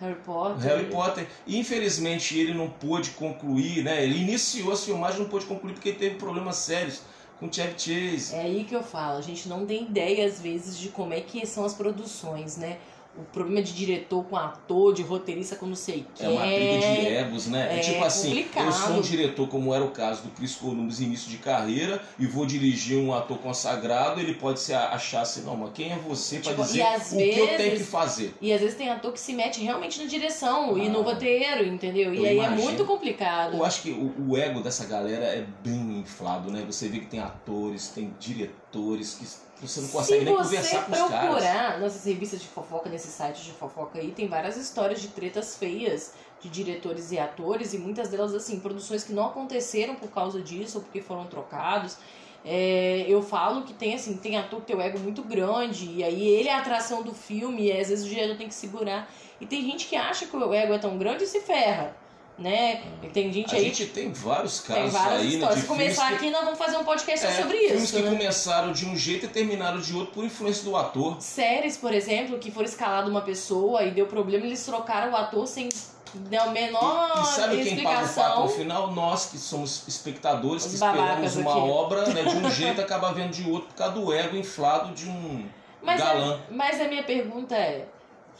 Harry 0.00 0.14
Potter. 0.24 0.62
Harry 0.62 0.86
Potter. 0.86 1.28
E 1.46 1.58
infelizmente 1.58 2.38
ele 2.38 2.54
não 2.54 2.70
pôde 2.70 3.10
concluir, 3.10 3.84
né? 3.84 4.02
Ele 4.02 4.18
iniciou 4.18 4.72
as 4.72 4.82
filmagens 4.84 5.18
e 5.18 5.22
não 5.22 5.28
pôde 5.28 5.44
concluir 5.44 5.74
porque 5.74 5.90
ele 5.90 5.98
teve 5.98 6.14
problemas 6.14 6.56
sérios 6.56 7.02
com 7.40 7.46
o 7.46 7.52
Chevy 7.52 7.72
Chase. 7.78 8.34
É 8.34 8.42
aí 8.42 8.64
que 8.64 8.76
eu 8.76 8.82
falo, 8.82 9.18
a 9.18 9.22
gente 9.22 9.48
não 9.48 9.64
tem 9.64 9.84
ideia 9.84 10.26
às 10.26 10.38
vezes 10.38 10.78
de 10.78 10.90
como 10.90 11.14
é 11.14 11.20
que 11.20 11.44
são 11.46 11.64
as 11.64 11.72
produções, 11.72 12.58
né? 12.58 12.78
O 13.18 13.22
problema 13.24 13.60
de 13.60 13.72
diretor 13.74 14.24
com 14.24 14.36
ator, 14.36 14.94
de 14.94 15.02
roteirista 15.02 15.56
com 15.56 15.66
não 15.66 15.74
sei 15.74 16.06
É 16.18 16.22
quem. 16.24 16.28
uma 16.32 16.46
briga 16.46 16.78
de 16.78 17.06
egos, 17.08 17.48
né? 17.48 17.74
É, 17.74 17.76
é 17.76 17.80
tipo 17.80 18.02
assim, 18.04 18.28
complicado. 18.28 18.66
eu 18.66 18.72
sou 18.72 18.92
um 18.94 19.00
diretor, 19.00 19.48
como 19.48 19.74
era 19.74 19.84
o 19.84 19.90
caso 19.90 20.22
do 20.22 20.30
Chris 20.30 20.54
Columbus, 20.54 21.00
início 21.00 21.28
de 21.28 21.36
carreira, 21.38 22.00
e 22.18 22.24
vou 22.26 22.46
dirigir 22.46 22.96
um 22.96 23.12
ator 23.12 23.36
consagrado, 23.38 24.20
ele 24.20 24.34
pode 24.34 24.60
se 24.60 24.72
achar 24.72 25.22
assim, 25.22 25.42
não, 25.42 25.56
mas 25.56 25.72
quem 25.74 25.92
é 25.92 25.96
você 25.96 26.38
pra 26.38 26.50
Tipo, 26.52 26.62
dizer 26.62 26.78
e 26.82 26.84
o 26.86 27.34
que 27.34 27.38
eu 27.40 27.46
tenho 27.48 27.58
vezes- 27.58 27.78
que 27.78 27.84
fazer? 27.90 28.34
E 28.40 28.52
às 28.52 28.60
vezes 28.60 28.76
tem 28.76 28.88
ator 28.88 29.12
que 29.12 29.20
se 29.20 29.32
mete 29.32 29.60
realmente 29.60 30.00
na 30.00 30.06
direção 30.06 30.78
e 30.78 30.86
Ah. 30.86 30.90
no 30.90 31.02
roteiro, 31.02 31.66
entendeu? 31.66 32.14
E 32.14 32.26
aí 32.26 32.36
imagino. 32.36 32.60
é 32.60 32.64
muito 32.64 32.84
complicado. 32.84 33.56
Eu 33.56 33.64
acho 33.64 33.82
que 33.82 33.90
o, 33.90 34.30
o 34.30 34.36
ego 34.36 34.60
dessa 34.60 34.86
galera 34.86 35.24
é 35.26 35.44
bem 35.64 35.98
inflado, 35.98 36.50
né? 36.50 36.62
Você 36.64 36.88
vê 36.88 37.00
que 37.00 37.06
tem 37.06 37.20
atores, 37.20 37.88
tem 37.88 38.14
diretores 38.20 38.59
que 38.72 39.66
você 39.66 39.80
não 39.80 39.88
consegue 39.88 40.20
Se 40.20 40.24
nem 40.24 40.34
você 40.34 40.56
conversar 40.56 40.86
com 40.86 40.92
os 40.92 40.98
caras. 40.98 41.28
procurar 41.28 41.80
nessas 41.80 42.04
revistas 42.04 42.40
de 42.40 42.48
fofoca, 42.48 42.88
nesses 42.88 43.12
sites 43.12 43.44
de 43.44 43.52
fofoca 43.52 43.98
aí, 43.98 44.12
tem 44.12 44.26
várias 44.26 44.56
histórias 44.56 45.00
de 45.00 45.08
tretas 45.08 45.56
feias 45.56 46.14
de 46.40 46.48
diretores 46.48 47.12
e 47.12 47.18
atores, 47.18 47.74
e 47.74 47.78
muitas 47.78 48.08
delas, 48.08 48.34
assim, 48.34 48.58
produções 48.60 49.04
que 49.04 49.12
não 49.12 49.26
aconteceram 49.26 49.94
por 49.94 50.10
causa 50.10 50.40
disso 50.40 50.78
ou 50.78 50.84
porque 50.84 51.02
foram 51.02 51.26
trocados. 51.26 51.98
É, 52.42 53.04
eu 53.06 53.20
falo 53.20 53.64
que 53.64 53.74
tem, 53.74 53.94
assim, 53.94 54.16
tem 54.16 54.38
ator 54.38 54.60
que 54.60 54.66
tem 54.68 54.76
o 54.76 54.80
ego 54.80 54.98
muito 54.98 55.22
grande, 55.22 55.90
e 55.90 56.02
aí 56.02 56.26
ele 56.26 56.48
é 56.48 56.54
a 56.54 56.58
atração 56.60 57.02
do 57.02 57.14
filme, 57.14 57.66
e 57.66 57.72
às 57.72 57.88
vezes 57.88 58.06
o 58.06 58.08
diretor 58.08 58.38
tem 58.38 58.48
que 58.48 58.54
segurar. 58.54 59.10
E 59.38 59.46
tem 59.46 59.62
gente 59.62 59.86
que 59.86 59.96
acha 59.96 60.26
que 60.26 60.34
o 60.34 60.54
ego 60.54 60.72
é 60.72 60.78
tão 60.78 60.96
grande 60.96 61.24
e 61.24 61.26
se 61.26 61.40
ferra, 61.40 61.94
né? 62.40 62.82
E 63.02 63.08
tem 63.08 63.30
gente 63.32 63.54
A 63.54 63.58
aí 63.58 63.64
gente 63.64 63.86
tem 63.86 64.10
vários 64.12 64.60
tem 64.60 64.74
casos 64.76 64.92
várias 64.92 65.20
aí, 65.20 65.36
né? 65.36 65.52
Se 65.52 65.62
começar 65.66 66.02
filmes 66.04 66.18
que- 66.20 66.26
aqui, 66.26 66.30
nós 66.30 66.44
vamos 66.44 66.58
fazer 66.58 66.76
um 66.78 66.84
podcast 66.84 67.26
só 67.26 67.32
É, 67.32 67.42
sobre 67.42 67.58
filmes 67.58 67.82
isso, 67.84 67.96
que 67.96 68.02
né? 68.02 68.10
começaram 68.10 68.72
de 68.72 68.86
um 68.86 68.96
jeito 68.96 69.26
e 69.26 69.28
terminaram 69.28 69.78
de 69.78 69.94
outro 69.94 70.12
por 70.14 70.24
influência 70.24 70.64
do 70.64 70.74
ator. 70.76 71.16
séries, 71.20 71.76
por 71.76 71.92
exemplo, 71.92 72.38
que 72.38 72.50
foram 72.50 72.66
escalado 72.66 73.10
uma 73.10 73.20
pessoa 73.20 73.82
e 73.84 73.90
deu 73.90 74.06
problema, 74.06 74.46
eles 74.46 74.64
trocaram 74.64 75.12
o 75.12 75.16
ator 75.16 75.46
sem 75.46 75.68
dar 76.14 76.48
a 76.48 76.50
menor 76.50 77.12
E, 77.18 77.20
e 77.20 77.24
sabe 77.26 77.62
quem 77.62 77.84
paga 77.84 78.00
o 78.00 78.04
explicação. 78.04 78.42
no 78.44 78.48
final? 78.48 78.90
Nós 78.92 79.26
que 79.26 79.38
somos 79.38 79.86
espectadores, 79.86 80.64
Os 80.64 80.70
que 80.70 80.74
esperamos 80.76 81.36
uma 81.36 81.50
aqui. 81.52 81.60
obra 81.70 82.06
né, 82.08 82.22
de 82.24 82.36
um 82.36 82.50
jeito 82.50 82.80
acaba 82.80 83.12
vendo 83.12 83.30
de 83.30 83.48
outro 83.50 83.68
por 83.68 83.74
causa 83.76 83.94
do 83.94 84.12
ego 84.12 84.36
inflado 84.36 84.92
de 84.94 85.08
um 85.08 85.44
mas, 85.82 86.00
galã. 86.00 86.34
A, 86.50 86.52
mas 86.52 86.80
a 86.80 86.84
minha 86.88 87.02
pergunta 87.04 87.54
é: 87.54 87.86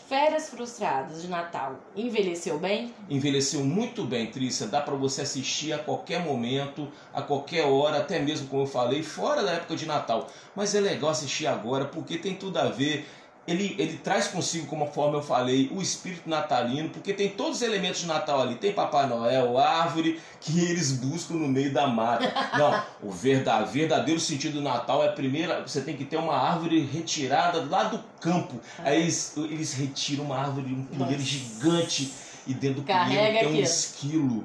Férias 0.09 0.49
frustradas 0.49 1.23
de 1.23 1.29
Natal 1.29 1.79
envelheceu 1.95 2.59
bem? 2.59 2.93
Envelheceu 3.09 3.65
muito 3.65 4.05
bem, 4.05 4.27
Trícia. 4.27 4.67
Dá 4.67 4.81
pra 4.81 4.95
você 4.95 5.23
assistir 5.23 5.73
a 5.73 5.79
qualquer 5.79 6.25
momento, 6.25 6.89
a 7.15 7.23
qualquer 7.23 7.65
hora, 7.65 7.99
até 7.99 8.19
mesmo 8.19 8.49
como 8.49 8.63
eu 8.63 8.67
falei, 8.67 9.03
fora 9.05 9.43
da 9.45 9.53
época 9.53 9.77
de 9.77 9.87
Natal. 9.87 10.29
Mas 10.57 10.75
é 10.75 10.81
legal 10.81 11.11
assistir 11.11 11.47
agora 11.47 11.85
porque 11.85 12.19
tem 12.19 12.35
tudo 12.35 12.57
a 12.59 12.65
ver. 12.65 13.07
Ele, 13.51 13.75
ele 13.79 13.97
traz 13.99 14.29
consigo, 14.29 14.67
como 14.69 14.87
forma 14.87 15.19
eu 15.19 15.23
falei, 15.23 15.69
o 15.75 15.83
espírito 15.83 16.29
natalino, 16.31 16.89
porque 16.91 17.13
tem 17.13 17.29
todos 17.31 17.57
os 17.57 17.63
elementos 17.63 18.01
de 18.03 18.07
Natal 18.07 18.41
ali. 18.41 18.55
Tem 18.55 18.73
Papai 18.73 19.09
Noel, 19.09 19.59
árvore, 19.59 20.21
que 20.41 20.61
eles 20.61 20.93
buscam 20.93 21.35
no 21.35 21.49
meio 21.49 21.73
da 21.73 21.89
mata. 21.89 22.33
Não, 22.57 22.83
o 23.03 23.11
verda- 23.11 23.63
verdadeiro 23.65 24.21
sentido 24.21 24.55
do 24.55 24.63
Natal 24.63 25.03
é 25.03 25.09
primeiro, 25.09 25.53
você 25.67 25.81
tem 25.81 25.97
que 25.97 26.05
ter 26.05 26.17
uma 26.17 26.37
árvore 26.37 26.81
retirada 26.93 27.67
lá 27.69 27.85
do 27.85 27.99
campo. 28.21 28.61
Aí 28.79 29.01
eles, 29.03 29.35
eles 29.37 29.73
retiram 29.75 30.25
uma 30.25 30.39
árvore, 30.39 30.73
um 30.73 30.85
pinheiro 30.85 31.21
gigante, 31.23 32.13
e 32.47 32.55
dentro 32.55 32.83
do 32.83 32.87
Carrega 32.87 33.09
pinheiro 33.11 33.39
tem 33.39 33.49
um 33.49 33.63
esquilo. 33.65 34.45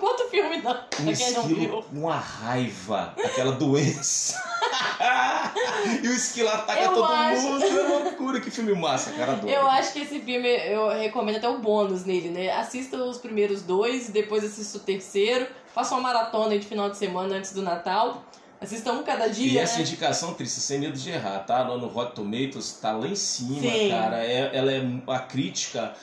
Não 0.00 0.08
conta 0.08 0.24
o 0.24 0.28
filme, 0.30 0.56
não. 0.58 0.70
Um 0.70 0.74
Pra 0.74 0.88
quem 0.88 1.04
não 1.32 1.42
esquilo 1.42 1.54
viu. 1.56 1.82
com 1.82 1.96
uma 1.96 2.16
raiva, 2.16 3.14
aquela 3.22 3.52
doença. 3.52 4.34
e 6.02 6.08
o 6.08 6.12
esquilo 6.12 6.48
ataca 6.48 6.80
Eu 6.80 6.94
todo 6.94 7.04
acho- 7.04 7.42
mundo. 7.42 7.64
É 7.64 7.82
loucura, 8.04 8.40
que 8.40 8.50
filme 8.50 8.74
massa, 8.74 9.10
cara. 9.12 9.32
Adoro. 9.32 9.48
Eu 9.52 9.66
acho 9.68 9.92
que 9.92 10.00
esse 10.00 10.20
filme, 10.20 10.48
eu 10.48 10.88
recomendo 10.88 11.36
até 11.36 11.48
o 11.48 11.58
bônus 11.58 12.04
nele, 12.04 12.28
né? 12.30 12.50
Assista 12.52 12.96
os 12.96 13.18
primeiros 13.18 13.62
dois, 13.62 14.08
depois 14.08 14.42
assista 14.44 14.78
o 14.78 14.80
terceiro. 14.80 15.46
Faça 15.74 15.94
uma 15.94 16.00
maratona 16.02 16.58
de 16.58 16.66
final 16.66 16.88
de 16.90 16.96
semana 16.96 17.36
antes 17.36 17.52
do 17.52 17.62
Natal. 17.62 18.24
Assista 18.60 18.92
um 18.92 19.02
cada 19.02 19.26
E 19.26 19.30
dia, 19.32 19.62
essa 19.62 19.76
né? 19.76 19.82
indicação, 19.82 20.34
Trícia, 20.34 20.60
sem 20.60 20.78
medo 20.80 20.96
de 20.98 21.10
errar, 21.10 21.40
tá? 21.40 21.62
Lá 21.66 21.76
no 21.78 21.86
Rotten 21.88 22.14
Tomatoes, 22.24 22.72
tá 22.80 22.92
lá 22.92 23.06
em 23.06 23.14
cima, 23.14 23.60
Sim. 23.70 23.88
cara. 23.90 24.22
É, 24.24 24.50
ela 24.52 24.70
é 24.72 24.82
a 25.08 25.18
crítica 25.18 25.94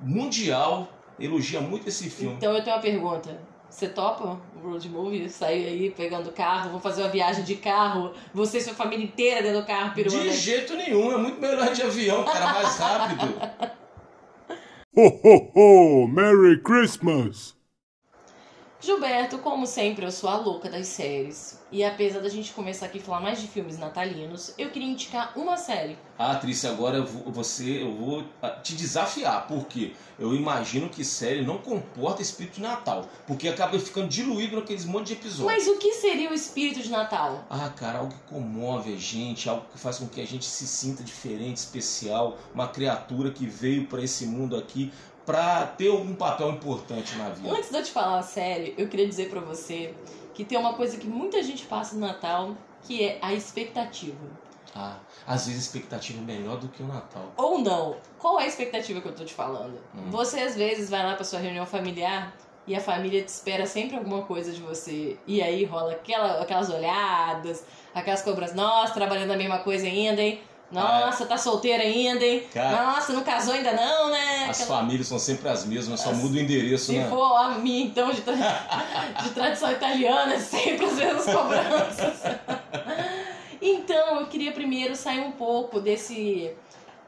mundial, 0.00 0.88
elogia 1.20 1.60
muito 1.60 1.88
esse 1.88 2.08
filme. 2.08 2.36
Então 2.36 2.54
eu 2.54 2.62
tenho 2.62 2.76
uma 2.76 2.82
pergunta. 2.82 3.40
Você 3.68 3.88
topa 3.88 4.40
um 4.56 4.68
road 4.68 4.88
movie? 4.88 5.28
Sair 5.28 5.66
aí 5.66 5.90
pegando 5.90 6.32
carro, 6.32 6.70
vou 6.70 6.80
fazer 6.80 7.02
uma 7.02 7.08
viagem 7.08 7.44
de 7.44 7.54
carro, 7.54 8.12
você 8.34 8.58
e 8.58 8.60
sua 8.60 8.74
família 8.74 9.04
inteira 9.04 9.42
dentro 9.42 9.60
do 9.60 9.66
carro, 9.66 9.94
piruando. 9.94 10.28
De 10.28 10.36
jeito 10.36 10.74
nenhum, 10.74 11.12
é 11.12 11.16
muito 11.16 11.40
melhor 11.40 11.72
de 11.72 11.82
avião, 11.82 12.24
cara, 12.24 12.52
mais 12.52 12.76
rápido. 12.76 13.80
Ho, 14.92 15.06
ho, 15.06 15.52
ho! 15.54 16.08
Merry 16.08 16.60
Christmas! 16.60 17.59
Gilberto, 18.80 19.38
como 19.38 19.66
sempre, 19.66 20.06
eu 20.06 20.10
sou 20.10 20.30
a 20.30 20.36
louca 20.36 20.70
das 20.70 20.86
séries. 20.86 21.60
E 21.70 21.84
apesar 21.84 22.20
da 22.20 22.28
gente 22.28 22.52
começar 22.52 22.86
aqui 22.86 22.98
a 22.98 23.02
falar 23.02 23.20
mais 23.20 23.40
de 23.40 23.46
filmes 23.46 23.78
natalinos, 23.78 24.54
eu 24.58 24.70
queria 24.70 24.88
indicar 24.88 25.32
uma 25.36 25.56
série. 25.56 25.96
Ah, 26.18 26.34
Trícia, 26.34 26.70
agora 26.70 26.96
eu 26.96 27.06
vou, 27.06 27.30
você, 27.30 27.82
eu 27.82 27.94
vou 27.94 28.24
ah, 28.42 28.50
te 28.50 28.74
desafiar, 28.74 29.46
porque 29.46 29.92
eu 30.18 30.34
imagino 30.34 30.88
que 30.88 31.04
série 31.04 31.42
não 31.42 31.58
comporta 31.58 32.22
espírito 32.22 32.56
de 32.56 32.62
Natal, 32.62 33.08
porque 33.26 33.48
acaba 33.48 33.78
ficando 33.78 34.08
diluído 34.08 34.56
naqueles 34.56 34.84
monte 34.84 35.08
de 35.08 35.12
episódios. 35.12 35.46
Mas 35.46 35.68
o 35.68 35.78
que 35.78 35.92
seria 35.94 36.30
o 36.30 36.34
espírito 36.34 36.80
de 36.80 36.90
Natal? 36.90 37.44
Ah, 37.48 37.68
cara, 37.68 37.98
algo 37.98 38.12
que 38.12 38.34
comove 38.34 38.92
a 38.94 38.98
gente, 38.98 39.48
algo 39.48 39.64
que 39.70 39.78
faz 39.78 39.98
com 39.98 40.08
que 40.08 40.20
a 40.20 40.26
gente 40.26 40.44
se 40.44 40.66
sinta 40.66 41.04
diferente, 41.04 41.58
especial, 41.58 42.36
uma 42.52 42.66
criatura 42.66 43.30
que 43.30 43.46
veio 43.46 43.86
para 43.86 44.02
esse 44.02 44.26
mundo 44.26 44.56
aqui 44.56 44.92
para 45.26 45.66
ter 45.66 45.88
algum 45.88 46.14
papel 46.14 46.50
importante 46.50 47.16
na 47.16 47.30
vida. 47.30 47.50
Antes 47.50 47.70
de 47.70 47.76
eu 47.76 47.82
te 47.82 47.90
falar 47.90 48.18
a 48.18 48.22
série, 48.22 48.74
eu 48.76 48.88
queria 48.88 49.06
dizer 49.06 49.28
para 49.28 49.40
você 49.40 49.94
que 50.34 50.44
tem 50.44 50.58
uma 50.58 50.74
coisa 50.74 50.96
que 50.96 51.06
muita 51.06 51.42
gente 51.42 51.66
passa 51.66 51.94
no 51.94 52.00
Natal, 52.06 52.56
que 52.82 53.04
é 53.04 53.18
a 53.20 53.32
expectativa. 53.32 54.18
Ah, 54.74 54.96
às 55.26 55.46
vezes 55.46 55.62
a 55.62 55.66
expectativa 55.66 56.18
é 56.20 56.22
melhor 56.22 56.56
do 56.56 56.68
que 56.68 56.82
o 56.82 56.86
Natal. 56.86 57.32
Ou 57.36 57.58
não. 57.58 57.96
Qual 58.18 58.38
é 58.38 58.44
a 58.44 58.46
expectativa 58.46 59.00
que 59.00 59.08
eu 59.08 59.14
tô 59.14 59.24
te 59.24 59.34
falando? 59.34 59.78
Hum. 59.94 60.10
Você 60.10 60.40
às 60.40 60.56
vezes 60.56 60.88
vai 60.88 61.04
lá 61.04 61.14
pra 61.14 61.24
sua 61.24 61.40
reunião 61.40 61.66
familiar 61.66 62.32
e 62.66 62.74
a 62.74 62.80
família 62.80 63.22
te 63.22 63.28
espera 63.28 63.66
sempre 63.66 63.96
alguma 63.96 64.22
coisa 64.22 64.52
de 64.52 64.60
você. 64.60 65.18
E 65.26 65.42
aí 65.42 65.64
rola 65.64 65.92
aquela, 65.92 66.40
aquelas 66.40 66.70
olhadas, 66.70 67.64
aquelas 67.94 68.22
cobras, 68.22 68.54
nossa, 68.54 68.94
trabalhando 68.94 69.32
a 69.32 69.36
mesma 69.36 69.58
coisa 69.58 69.86
ainda, 69.86 70.22
hein? 70.22 70.40
Nossa, 70.70 71.26
tá 71.26 71.36
solteira 71.36 71.82
ainda, 71.82 72.24
hein? 72.24 72.44
Cara- 72.54 72.82
Nossa, 72.94 73.12
não 73.12 73.22
casou 73.24 73.54
ainda 73.54 73.72
não, 73.72 74.10
né? 74.10 74.46
As 74.48 74.60
Aquela- 74.60 74.78
famílias 74.78 75.08
são 75.08 75.18
sempre 75.18 75.48
as 75.48 75.64
mesmas, 75.64 76.00
só 76.00 76.10
As- 76.10 76.16
muda 76.16 76.36
o 76.36 76.40
endereço, 76.40 76.86
Se 76.86 76.98
né? 76.98 77.08
for 77.08 77.36
a 77.36 77.48
minha, 77.58 77.84
então, 77.86 78.12
de, 78.12 78.20
tra- 78.20 78.34
de 79.22 79.30
tradição 79.30 79.70
italiana, 79.72 80.34
é 80.34 80.38
sempre 80.38 80.86
as 80.86 80.92
mesmas 80.94 81.24
cobranças. 81.24 82.14
então, 83.60 84.20
eu 84.20 84.26
queria 84.26 84.52
primeiro 84.52 84.94
sair 84.94 85.20
um 85.20 85.32
pouco 85.32 85.80
desse 85.80 86.52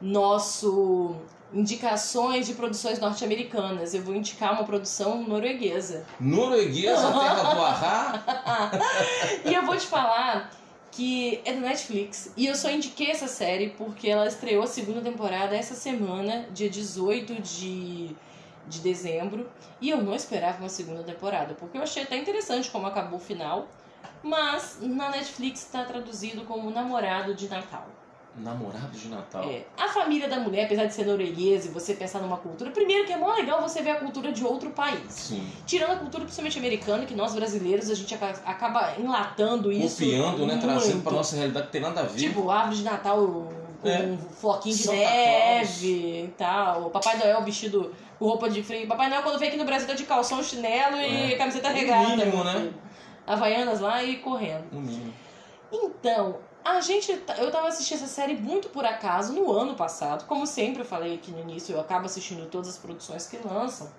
nosso 0.01 1.15
indicações 1.53 2.47
de 2.47 2.53
produções 2.55 2.99
norte-americanas. 2.99 3.93
Eu 3.93 4.01
vou 4.01 4.15
indicar 4.15 4.53
uma 4.53 4.63
produção 4.63 5.21
norueguesa. 5.23 6.03
Norueguesa, 6.19 7.11
terra 7.11 7.53
do 7.53 7.61
Arra. 7.61 8.23
E 9.45 9.53
eu 9.53 9.63
vou 9.63 9.77
te 9.77 9.85
falar 9.85 10.49
que 10.95 11.41
é 11.43 11.53
da 11.53 11.59
Netflix. 11.59 12.31
E 12.37 12.45
eu 12.45 12.55
só 12.55 12.69
indiquei 12.69 13.09
essa 13.09 13.27
série 13.27 13.71
porque 13.71 14.09
ela 14.09 14.27
estreou 14.27 14.63
a 14.63 14.67
segunda 14.67 15.01
temporada 15.01 15.55
essa 15.55 15.73
semana, 15.73 16.47
dia 16.51 16.69
18 16.69 17.41
de, 17.41 18.15
de 18.67 18.79
dezembro. 18.79 19.49
E 19.81 19.89
eu 19.89 20.01
não 20.01 20.13
esperava 20.13 20.59
uma 20.59 20.69
segunda 20.69 21.03
temporada, 21.03 21.55
porque 21.55 21.77
eu 21.77 21.81
achei 21.81 22.03
até 22.03 22.15
interessante 22.17 22.69
como 22.69 22.85
acabou 22.85 23.17
o 23.17 23.21
final. 23.21 23.67
Mas 24.21 24.77
na 24.81 25.09
Netflix 25.09 25.61
está 25.61 25.83
traduzido 25.83 26.45
como 26.45 26.69
Namorado 26.69 27.33
de 27.33 27.49
Natal. 27.49 27.87
Namorado 28.35 28.97
de 28.97 29.09
Natal. 29.09 29.43
É, 29.43 29.63
a 29.77 29.87
família 29.89 30.27
da 30.27 30.37
mulher, 30.39 30.65
apesar 30.65 30.85
de 30.85 30.93
ser 30.93 31.05
norueguesa 31.05 31.67
e 31.67 31.71
você 31.71 31.93
pensar 31.93 32.19
numa 32.19 32.37
cultura, 32.37 32.71
primeiro 32.71 33.05
que 33.05 33.13
é 33.13 33.17
mó 33.17 33.31
legal 33.31 33.61
você 33.61 33.81
ver 33.83 33.91
a 33.91 33.95
cultura 33.97 34.31
de 34.31 34.43
outro 34.43 34.71
país. 34.71 35.01
Sim. 35.09 35.47
Tirando 35.67 35.91
a 35.91 35.95
cultura 35.97 36.23
principalmente 36.23 36.57
americana, 36.57 37.05
que 37.05 37.13
nós 37.13 37.35
brasileiros 37.35 37.91
a 37.91 37.93
gente 37.95 38.13
aca- 38.15 38.41
acaba 38.45 38.95
enlatando 38.97 39.71
isso. 39.71 39.97
Copiando, 40.03 40.47
né? 40.47 40.57
Trazendo 40.59 41.03
pra 41.03 41.11
nossa 41.11 41.35
realidade 41.35 41.67
que 41.67 41.71
tem 41.73 41.81
nada 41.81 42.01
a 42.01 42.05
ver. 42.05 42.17
Tipo, 42.19 42.49
árvore 42.49 42.77
de 42.77 42.83
Natal 42.83 43.17
com 43.81 43.87
É. 43.87 43.99
um 44.01 44.17
floquinho 44.17 44.75
de 44.77 44.81
Santa 44.83 44.97
neve 44.97 46.23
e 46.23 46.33
tal. 46.35 46.89
Papai 46.89 47.17
Noel 47.17 47.43
vestido 47.43 47.93
com 48.17 48.25
roupa 48.25 48.49
de 48.49 48.63
frio. 48.63 48.87
Papai 48.87 49.09
Noel, 49.09 49.21
quando 49.21 49.37
vem 49.37 49.49
aqui 49.49 49.57
no 49.57 49.65
Brasil, 49.65 49.87
tá 49.87 49.93
de 49.93 50.05
calção, 50.05 50.41
chinelo 50.41 50.97
e 50.97 51.33
É. 51.33 51.35
camiseta 51.37 51.69
No 51.69 51.75
regata. 51.75 52.15
mínimo, 52.15 52.43
né? 52.43 52.71
Havaianas 53.27 53.79
lá 53.79 54.03
e 54.03 54.17
correndo. 54.17 54.65
No 54.71 54.81
mínimo. 54.81 55.13
Então, 55.71 56.37
a 56.63 56.81
gente. 56.81 57.15
tá- 57.17 57.35
Eu 57.37 57.51
tava 57.51 57.67
assistindo 57.67 57.97
essa 57.97 58.07
série 58.07 58.35
muito 58.35 58.69
por 58.69 58.85
acaso 58.85 59.33
no 59.33 59.51
ano 59.51 59.75
passado. 59.75 60.25
Como 60.25 60.45
sempre 60.47 60.81
eu 60.81 60.85
falei 60.85 61.15
aqui 61.15 61.31
no 61.31 61.39
início, 61.39 61.73
eu 61.75 61.79
acabo 61.81 62.05
assistindo 62.05 62.49
todas 62.49 62.69
as 62.69 62.77
produções 62.77 63.27
que 63.27 63.37
lançam. 63.37 63.89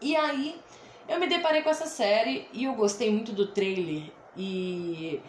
E 0.00 0.14
aí 0.16 0.60
eu 1.08 1.18
me 1.18 1.26
deparei 1.26 1.62
com 1.62 1.70
essa 1.70 1.86
série 1.86 2.48
e 2.52 2.64
eu 2.64 2.74
gostei 2.74 3.10
muito 3.10 3.32
do 3.32 3.46
trailer. 3.48 4.10
E. 4.36 5.20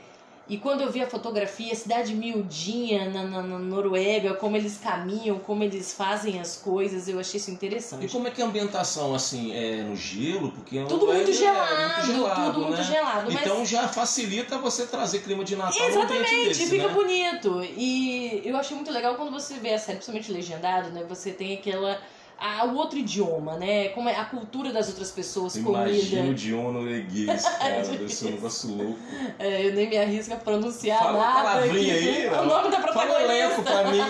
E 0.50 0.58
quando 0.58 0.80
eu 0.82 0.90
vi 0.90 1.02
a 1.02 1.08
fotografia, 1.10 1.74
a 1.74 1.76
cidade 1.76 2.14
miudinha 2.14 3.10
na, 3.10 3.24
na, 3.26 3.42
na 3.42 3.60
Noruega, 3.60 4.34
como 4.36 4.56
eles 4.56 4.78
caminham, 4.78 5.40
como 5.40 5.62
eles 5.62 5.92
fazem 5.94 6.40
as 6.40 6.56
coisas, 6.56 7.08
eu 7.10 7.20
achei 7.20 7.38
isso 7.38 7.50
E 7.52 7.54
interessante. 7.54 8.08
como 8.10 8.28
é 8.30 8.32
que 8.32 8.42
é 8.42 8.46
a 8.46 8.48
ambientação, 8.48 9.14
assim, 9.14 9.54
é 9.54 9.84
no 9.84 9.96
gelo? 9.96 10.52
Porque 10.54 10.82
Tudo 10.86 11.12
é- 11.12 11.16
muito 11.16 11.32
é 11.32 11.34
gelado, 11.34 11.82
muito 11.82 12.06
gelado, 12.14 12.54
tudo 12.54 12.66
muito 12.66 12.78
né? 12.78 12.84
gelado. 12.84 13.32
Mas 13.32 13.42
Então 13.42 13.66
já 13.66 13.88
facilita 13.90 14.58
você 14.58 14.86
trazer 14.88 15.20
clima 15.20 15.44
de 15.44 15.56
Natal 15.58 15.86
Exatamente, 15.86 16.48
desse, 16.48 16.66
fica 16.68 16.88
né? 16.88 16.94
bonito. 16.94 17.62
E 17.76 18.42
eu 18.46 18.56
achei 18.56 18.76
muito 18.76 18.92
legal 18.92 19.16
quando 19.16 19.32
você 19.32 19.56
vê 19.56 19.74
a 19.74 19.78
série, 19.80 19.98
principalmente 19.98 20.32
legendado, 20.32 20.92
né? 20.92 21.04
Você 21.10 21.32
tem 21.32 21.56
aquela. 21.56 22.00
A, 22.40 22.66
o 22.66 22.76
outro 22.76 23.00
idioma, 23.00 23.56
né? 23.58 23.90
Como 23.90 24.08
é 24.08 24.16
a 24.16 24.26
cultura 24.26 24.72
das 24.72 24.88
outras 24.90 25.10
pessoas, 25.12 25.56
Imagina 25.56 25.88
o 25.90 25.94
comida. 26.18 26.28
idioma 26.28 26.72
norueguês, 26.72 27.44
cara, 27.44 27.82
deve 27.82 28.10
ser 28.10 28.28
um 28.28 28.32
negócio 28.32 28.76
louco. 28.76 29.00
É, 29.40 29.68
eu 29.68 29.74
nem 29.74 29.90
me 29.90 29.98
arrisco 29.98 30.34
a 30.34 30.38
pronunciar 30.38 31.00
Fala 31.00 31.18
nada. 31.20 31.34
palavrinha 31.44 31.96
aqui. 31.96 32.08
aí, 32.10 32.28
o 32.28 32.46
nome 32.46 32.70
da 32.70 32.82
Fala 32.94 33.18
o 33.18 33.22
elenco 33.22 33.62
protagonista. 33.64 34.06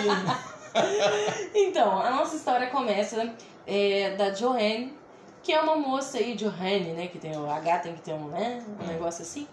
pra 0.73 0.83
mim. 0.83 0.97
Então, 1.55 1.99
a 1.99 2.11
nossa 2.11 2.35
história 2.35 2.67
começa 2.67 3.33
é, 3.65 4.15
da 4.15 4.33
Joanne, 4.33 4.93
que 5.41 5.51
é 5.51 5.59
uma 5.61 5.75
moça 5.75 6.17
aí, 6.17 6.35
Johanne, 6.35 6.91
né? 6.93 7.07
Que 7.07 7.17
tem 7.19 7.35
o 7.37 7.49
H, 7.49 7.79
tem 7.79 7.93
que 7.95 8.01
ter 8.01 8.13
um, 8.13 8.27
né, 8.27 8.63
um 8.79 8.83
Hum. 8.83 8.87
negócio 8.87 9.21
assim. 9.23 9.47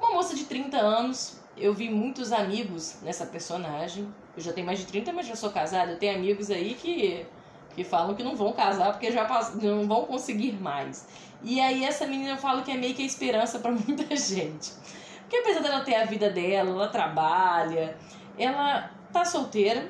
Uma 0.00 0.12
moça 0.12 0.34
de 0.34 0.44
30 0.44 0.76
anos. 0.76 1.38
Eu 1.56 1.74
vi 1.74 1.88
muitos 1.90 2.32
amigos 2.32 2.96
nessa 3.02 3.26
personagem. 3.26 4.06
Eu 4.36 4.42
já 4.42 4.52
tenho 4.52 4.66
mais 4.66 4.78
de 4.78 4.86
30, 4.86 5.12
mas 5.12 5.26
já 5.26 5.34
sou 5.36 5.50
casada. 5.50 5.92
Eu 5.92 5.98
tenho 5.98 6.14
amigos 6.14 6.50
aí 6.50 6.74
que, 6.74 7.26
que 7.74 7.84
falam 7.84 8.14
que 8.14 8.22
não 8.22 8.34
vão 8.36 8.52
casar 8.52 8.92
porque 8.92 9.10
já 9.12 9.26
não 9.54 9.86
vão 9.86 10.04
conseguir 10.04 10.52
mais. 10.60 11.06
E 11.42 11.60
aí 11.60 11.84
essa 11.84 12.06
menina 12.06 12.30
eu 12.32 12.36
falo 12.36 12.62
que 12.62 12.70
é 12.70 12.76
meio 12.76 12.94
que 12.94 13.02
a 13.02 13.06
esperança 13.06 13.58
pra 13.58 13.70
muita 13.72 14.14
gente. 14.16 14.72
Porque 15.20 15.36
apesar 15.36 15.60
dela 15.60 15.80
ter 15.84 15.94
a 15.94 16.04
vida 16.04 16.28
dela, 16.28 16.70
ela 16.70 16.88
trabalha, 16.88 17.96
ela 18.36 18.90
tá 19.12 19.24
solteira 19.24 19.88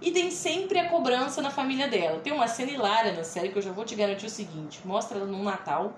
e 0.00 0.10
tem 0.10 0.30
sempre 0.30 0.78
a 0.80 0.88
cobrança 0.88 1.40
na 1.40 1.50
família 1.50 1.86
dela. 1.86 2.18
Tem 2.18 2.32
uma 2.32 2.48
cena 2.48 2.72
hilária 2.72 3.12
na 3.12 3.22
série 3.22 3.50
que 3.50 3.58
eu 3.58 3.62
já 3.62 3.70
vou 3.70 3.84
te 3.84 3.94
garantir 3.94 4.26
o 4.26 4.30
seguinte: 4.30 4.80
mostra 4.84 5.18
ela 5.18 5.26
num 5.26 5.44
Natal, 5.44 5.94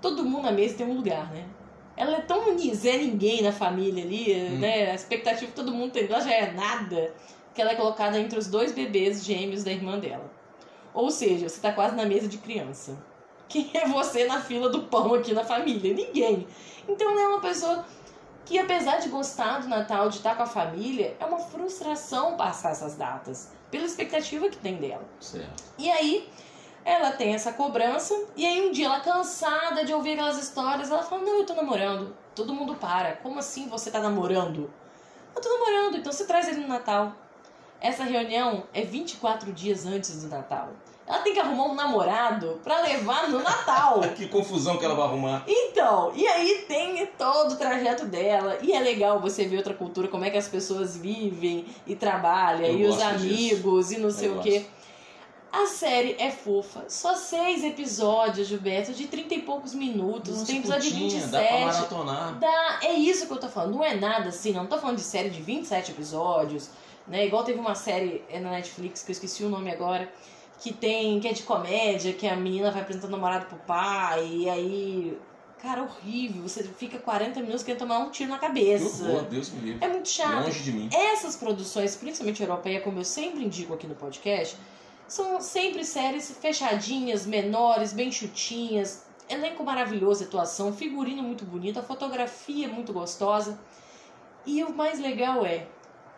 todo 0.00 0.24
mundo 0.24 0.44
na 0.44 0.52
mesa 0.52 0.76
tem 0.76 0.86
um 0.86 0.94
lugar, 0.94 1.30
né? 1.32 1.44
Ela 1.96 2.16
é 2.16 2.20
tão 2.20 2.56
Zé 2.74 2.98
Ninguém 2.98 3.42
na 3.42 3.52
família 3.52 4.04
ali, 4.04 4.32
Hum. 4.32 4.58
né? 4.58 4.90
A 4.90 4.94
expectativa 4.94 5.46
que 5.46 5.56
todo 5.56 5.72
mundo 5.72 5.92
tem 5.92 6.06
dela 6.06 6.20
já 6.20 6.32
é 6.32 6.52
nada, 6.52 7.12
que 7.54 7.60
ela 7.60 7.72
é 7.72 7.74
colocada 7.74 8.18
entre 8.18 8.38
os 8.38 8.46
dois 8.46 8.72
bebês 8.72 9.24
gêmeos 9.24 9.62
da 9.64 9.72
irmã 9.72 9.98
dela. 9.98 10.30
Ou 10.94 11.10
seja, 11.10 11.48
você 11.48 11.60
tá 11.60 11.72
quase 11.72 11.96
na 11.96 12.06
mesa 12.06 12.28
de 12.28 12.38
criança. 12.38 12.96
Quem 13.48 13.70
é 13.74 13.86
você 13.86 14.24
na 14.24 14.40
fila 14.40 14.70
do 14.70 14.84
pão 14.84 15.12
aqui 15.12 15.34
na 15.34 15.44
família? 15.44 15.92
Ninguém. 15.92 16.46
Então 16.88 17.18
é 17.18 17.26
uma 17.26 17.40
pessoa 17.40 17.84
que 18.44 18.58
apesar 18.58 18.98
de 18.98 19.08
gostar 19.08 19.60
do 19.60 19.68
Natal, 19.68 20.08
de 20.08 20.16
estar 20.16 20.36
com 20.36 20.42
a 20.42 20.46
família, 20.46 21.16
é 21.18 21.24
uma 21.24 21.38
frustração 21.38 22.36
passar 22.36 22.72
essas 22.72 22.94
datas, 22.94 23.50
pela 23.70 23.84
expectativa 23.84 24.48
que 24.48 24.58
tem 24.58 24.76
dela. 24.76 25.04
Certo. 25.18 25.64
E 25.78 25.90
aí, 25.90 26.28
ela 26.84 27.12
tem 27.12 27.34
essa 27.34 27.52
cobrança, 27.52 28.14
e 28.36 28.44
aí 28.44 28.68
um 28.68 28.70
dia 28.70 28.86
ela 28.86 29.00
cansada 29.00 29.84
de 29.84 29.94
ouvir 29.94 30.12
aquelas 30.12 30.38
histórias, 30.38 30.90
ela 30.90 31.02
fala, 31.02 31.22
não, 31.22 31.38
eu 31.38 31.46
tô 31.46 31.54
namorando. 31.54 32.14
Todo 32.34 32.52
mundo 32.52 32.74
para, 32.74 33.16
como 33.16 33.38
assim 33.38 33.68
você 33.68 33.90
tá 33.90 34.00
namorando? 34.00 34.70
Eu 35.34 35.40
tô 35.40 35.48
namorando, 35.48 35.96
então 35.96 36.12
você 36.12 36.26
traz 36.26 36.46
ele 36.48 36.60
no 36.60 36.68
Natal. 36.68 37.12
Essa 37.80 38.04
reunião 38.04 38.64
é 38.72 38.82
24 38.82 39.52
dias 39.52 39.84
antes 39.86 40.22
do 40.22 40.28
Natal. 40.28 40.70
Ela 41.06 41.18
tem 41.18 41.34
que 41.34 41.38
arrumar 41.40 41.64
um 41.64 41.74
namorado 41.74 42.58
pra 42.64 42.80
levar 42.80 43.28
no 43.28 43.40
Natal. 43.42 44.00
Que 44.16 44.26
confusão 44.26 44.78
que 44.78 44.84
ela 44.86 44.94
vai 44.94 45.04
arrumar. 45.04 45.42
Então, 45.46 46.12
e 46.14 46.26
aí 46.26 46.64
tem 46.66 47.04
todo 47.18 47.52
o 47.52 47.56
trajeto 47.56 48.06
dela. 48.06 48.56
E 48.62 48.72
é 48.72 48.80
legal 48.80 49.20
você 49.20 49.44
ver 49.44 49.58
outra 49.58 49.74
cultura, 49.74 50.08
como 50.08 50.24
é 50.24 50.30
que 50.30 50.38
as 50.38 50.48
pessoas 50.48 50.96
vivem 50.96 51.66
e 51.86 51.94
trabalham, 51.94 52.64
Eu 52.64 52.78
e 52.78 52.86
os 52.86 53.00
amigos, 53.02 53.92
e 53.92 53.98
não 53.98 54.10
sei 54.10 54.28
Eu 54.28 54.38
o 54.38 54.40
quê. 54.42 54.60
gosto. 54.60 54.84
A 55.52 55.66
série 55.66 56.16
é 56.18 56.30
fofa. 56.32 56.84
Só 56.88 57.14
seis 57.14 57.62
episódios, 57.62 58.48
Gilberto, 58.48 58.92
de 58.92 59.06
30 59.06 59.34
e 59.34 59.42
poucos 59.42 59.72
minutos. 59.74 60.32
Nossa, 60.32 60.46
tem 60.46 60.58
episódio 60.58 60.90
de 60.90 60.98
curtinha, 60.98 61.20
27. 61.20 61.30
Dá 61.30 61.42
pra 61.48 61.66
maratonar. 61.66 62.38
Dá- 62.40 62.78
é 62.82 62.92
isso 62.94 63.26
que 63.26 63.32
eu 63.34 63.36
tô 63.36 63.48
falando. 63.48 63.74
Não 63.76 63.84
é 63.84 63.94
nada 63.94 64.30
assim, 64.30 64.52
não. 64.52 64.62
Não 64.62 64.68
tô 64.70 64.78
falando 64.78 64.96
de 64.96 65.02
série 65.04 65.30
de 65.30 65.40
27 65.40 65.92
episódios, 65.92 66.70
né? 67.06 67.26
Igual 67.26 67.44
teve 67.44 67.58
uma 67.58 67.74
série 67.74 68.24
é, 68.28 68.40
na 68.40 68.50
Netflix, 68.50 69.02
que 69.02 69.10
eu 69.10 69.12
esqueci 69.12 69.44
o 69.44 69.48
nome 69.48 69.70
agora, 69.70 70.10
que 70.58 70.72
tem. 70.72 71.20
que 71.20 71.28
é 71.28 71.32
de 71.32 71.42
comédia, 71.42 72.12
que 72.12 72.26
a 72.26 72.36
menina 72.36 72.70
vai 72.70 72.82
apresentar 72.82 73.08
o 73.08 73.10
namorado 73.10 73.46
pro 73.46 73.58
pai, 73.58 74.26
e 74.26 74.48
aí. 74.48 75.18
Cara, 75.60 75.82
horrível. 75.82 76.42
Você 76.42 76.62
fica 76.62 76.98
40 76.98 77.40
minutos 77.40 77.62
querendo 77.62 77.78
tomar 77.78 77.98
um 77.98 78.10
tiro 78.10 78.28
na 78.30 78.38
cabeça. 78.38 79.08
horror, 79.08 79.22
Deus 79.22 79.50
me 79.50 79.60
livre. 79.60 79.84
É 79.84 79.88
muito 79.88 80.08
chato. 80.08 80.44
Longe 80.44 80.62
de 80.62 80.72
mim. 80.72 80.90
Essas 80.92 81.36
produções, 81.36 81.96
principalmente 81.96 82.42
europeia, 82.42 82.82
como 82.82 82.98
eu 82.98 83.04
sempre 83.04 83.42
indico 83.42 83.72
aqui 83.72 83.86
no 83.86 83.94
podcast, 83.94 84.58
são 85.08 85.40
sempre 85.40 85.82
séries 85.82 86.36
fechadinhas, 86.38 87.24
menores, 87.24 87.94
bem 87.94 88.12
chutinhas. 88.12 89.06
elenco 89.26 89.64
maravilhoso, 89.64 90.24
atuação, 90.24 90.70
figurino 90.70 91.22
muito 91.22 91.46
bonito, 91.46 91.78
a 91.78 91.82
fotografia 91.82 92.68
muito 92.68 92.92
gostosa. 92.92 93.58
E 94.44 94.62
o 94.62 94.74
mais 94.74 95.00
legal 95.00 95.46
é 95.46 95.66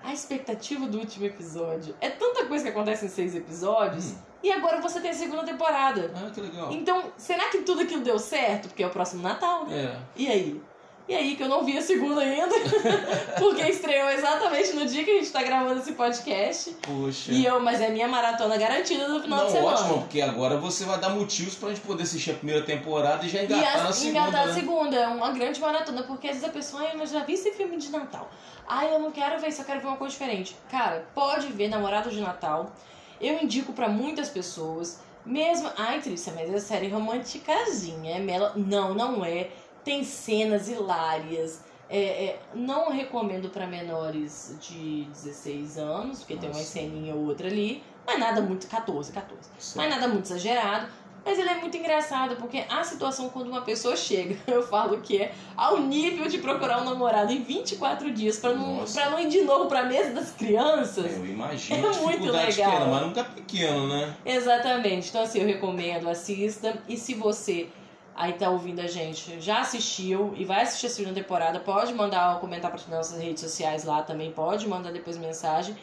a 0.03 0.13
expectativa 0.13 0.87
do 0.87 0.99
último 0.99 1.27
episódio. 1.27 1.95
É 2.01 2.11
tanta 2.11 2.47
coisa 2.47 2.65
que 2.65 2.71
acontece 2.71 3.07
em 3.07 3.09
seis 3.09 3.35
episódios. 3.35 4.13
Hum. 4.13 4.17
E 4.43 4.53
agora 4.53 4.81
você 4.81 5.01
tem 5.01 5.11
a 5.11 5.15
segunda 5.15 5.45
temporada. 5.45 6.13
Ah, 6.15 6.31
que 6.31 6.41
legal. 6.41 6.71
Então, 6.71 7.13
será 7.17 7.49
que 7.51 7.63
tudo 7.63 7.83
aquilo 7.83 8.03
deu 8.03 8.19
certo? 8.19 8.69
Porque 8.69 8.83
é 8.83 8.87
o 8.87 8.91
próximo 8.91 9.23
Natal, 9.23 9.67
né? 9.67 9.85
É. 9.85 9.99
E 10.15 10.29
aí? 10.29 10.63
E 11.09 11.15
aí, 11.15 11.37
que 11.37 11.43
eu 11.45 11.49
não 11.49 11.65
vi 11.65 11.79
a 11.79 11.83
segunda 11.83 12.21
ainda, 12.21 12.53
porque 13.39 13.63
estreou 13.63 14.11
exatamente 14.11 14.73
no 14.73 14.85
dia 14.87 15.05
que 15.05 15.11
a 15.13 15.15
gente 15.15 15.31
tá 15.31 15.41
gravando 15.43 15.79
esse 15.81 15.93
podcast. 15.93 16.71
Poxa. 16.83 17.31
E 17.31 17.45
eu, 17.47 17.61
mas 17.61 17.81
é 17.81 17.89
minha 17.91 18.09
maratona 18.09 18.57
garantida 18.57 19.07
no 19.07 19.23
final 19.23 19.39
Não, 19.39 19.47
de 19.47 19.53
semana. 19.53 19.77
ótimo, 19.77 19.99
porque 20.01 20.21
agora 20.21 20.57
você 20.57 20.85
vai 20.85 20.99
dar 20.99 21.11
motivos 21.11 21.55
pra 21.55 21.69
gente 21.69 21.83
poder 21.83 22.03
assistir 22.03 22.33
a 22.33 22.35
primeira 22.35 22.63
temporada 22.63 23.25
e 23.25 23.29
já 23.29 23.41
E 23.41 23.45
engatar 23.45 23.77
a, 23.81 23.85
na 23.85 23.93
segunda. 23.93 24.19
engatar 24.19 24.43
a 24.43 24.47
né? 24.47 24.55
segunda, 24.55 24.97
é 24.97 25.07
uma 25.07 25.31
grande 25.31 25.61
maratona, 25.61 26.03
porque 26.03 26.27
às 26.27 26.35
vezes 26.35 26.49
a 26.49 26.53
pessoa, 26.53 26.83
mas 26.97 27.11
já 27.13 27.23
vi 27.23 27.35
esse 27.35 27.53
filme 27.53 27.77
de 27.77 27.89
Natal. 27.91 28.29
Ai, 28.67 28.93
eu 28.93 28.99
não 28.99 29.13
quero 29.13 29.41
ver, 29.41 29.53
só 29.53 29.63
quero 29.63 29.81
ver 29.81 29.87
uma 29.87 29.97
coisa 29.97 30.13
diferente. 30.13 30.57
Cara, 30.69 31.07
pode 31.15 31.47
ver 31.53 31.69
Namorado 31.69 32.11
de 32.11 32.21
Natal. 32.21 32.73
Eu 33.21 33.41
indico 33.41 33.73
pra 33.73 33.89
muitas 33.89 34.29
pessoas. 34.29 34.99
Mesmo. 35.25 35.69
Ai, 35.77 36.01
Trícia, 36.01 36.33
mas 36.37 36.53
é 36.53 36.59
série 36.61 36.89
romanticazinha. 36.89 38.17
É 38.17 38.19
mela. 38.21 38.53
Não, 38.57 38.95
não 38.95 39.25
é. 39.25 39.49
Tem 39.87 40.03
cenas 40.03 40.69
hilárias. 40.69 41.61
É, 41.89 41.99
é, 42.25 42.41
não 42.53 42.91
recomendo 42.91 43.49
pra 43.51 43.69
menores 43.69 44.57
de 44.61 45.05
16 45.13 45.79
anos, 45.79 46.19
porque 46.19 46.35
tem 46.35 46.49
uma 46.49 46.59
Nossa. 46.59 46.69
ceninha 46.73 47.15
ou 47.15 47.27
outra 47.27 47.47
ali. 47.47 47.85
Mas 48.05 48.19
nada 48.19 48.41
muito. 48.41 48.67
14, 48.67 49.13
14. 49.13 49.43
Certo. 49.57 49.77
Mas 49.77 49.89
nada 49.89 50.09
muito 50.13 50.25
exagerado. 50.25 50.89
Mas 51.25 51.39
ele 51.41 51.49
é 51.49 51.55
muito 51.57 51.77
engraçado, 51.77 52.37
porque 52.37 52.65
a 52.69 52.85
situação 52.85 53.29
quando 53.29 53.49
uma 53.49 53.63
pessoa 53.63 53.97
chega, 53.97 54.37
eu 54.47 54.65
falo 54.67 55.01
que 55.01 55.21
é 55.23 55.33
ao 55.57 55.79
nível 55.81 56.29
de 56.29 56.39
procurar 56.39 56.83
um 56.83 56.85
namorado 56.85 57.33
em 57.33 57.43
24 57.43 58.13
dias 58.13 58.39
pra 58.39 58.55
não, 58.55 58.77
Nossa. 58.79 59.01
pra 59.01 59.11
não 59.11 59.21
ir 59.21 59.29
de 59.29 59.43
novo 59.43 59.67
pra 59.69 59.85
mesa 59.85 60.11
das 60.11 60.31
crianças. 60.33 61.17
Eu 61.17 61.27
imagino 61.27 61.79
É 61.79 61.83
muito 61.83 62.03
dificuldade 62.11 62.57
legal. 62.57 62.71
que 62.71 62.77
era, 62.77 62.87
mas 62.87 63.03
nunca 63.07 63.25
pequeno, 63.25 63.89
né? 63.89 64.17
Exatamente. 64.25 65.09
Então, 65.09 65.23
assim, 65.23 65.41
eu 65.41 65.47
recomendo, 65.47 66.09
assista. 66.09 66.77
E 66.89 66.97
se 66.97 67.15
você 67.15 67.69
aí 68.17 68.33
tá 68.33 68.49
ouvindo 68.49 68.81
a 68.81 68.87
gente, 68.87 69.41
já 69.41 69.61
assistiu 69.61 70.33
e 70.37 70.45
vai 70.45 70.63
assistir 70.63 70.87
a 70.87 70.91
segunda 70.91 71.15
temporada, 71.15 71.61
pode 71.61 71.93
mandar 71.93 72.41
comentar 72.41 72.71
para 72.71 72.81
nossas 72.97 73.21
redes 73.21 73.43
sociais 73.43 73.85
lá 73.85 74.03
também, 74.03 74.33
pode 74.33 74.67
mandar 74.67 74.91
depois 74.91 75.19
mensagem 75.19 75.77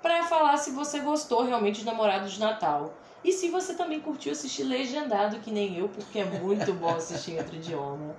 pra 0.00 0.22
falar 0.22 0.56
se 0.56 0.70
você 0.70 1.00
gostou 1.00 1.44
realmente 1.44 1.80
de 1.80 1.86
Namorado 1.86 2.28
de 2.28 2.38
Natal. 2.38 2.94
E 3.22 3.32
se 3.32 3.50
você 3.50 3.74
também 3.74 4.00
curtiu 4.00 4.32
assistir 4.32 4.62
legendado, 4.62 5.40
que 5.40 5.50
nem 5.50 5.76
eu, 5.76 5.88
porque 5.88 6.20
é 6.20 6.24
muito 6.24 6.72
bom 6.72 6.88
assistir 6.88 7.32
em 7.32 7.38
outro 7.38 7.56
idioma. 7.56 8.14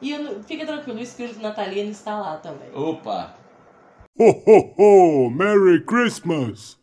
E 0.00 0.12
eu 0.12 0.42
fica 0.44 0.64
tranquilo, 0.64 0.98
o 0.98 1.02
espírito 1.02 1.40
natalino 1.40 1.90
está 1.90 2.16
lá 2.16 2.36
também. 2.36 2.68
Opa! 2.72 3.34
Ho, 4.16 4.30
ho, 4.30 4.74
ho! 4.78 5.30
Merry 5.30 5.84
Christmas! 5.84 6.78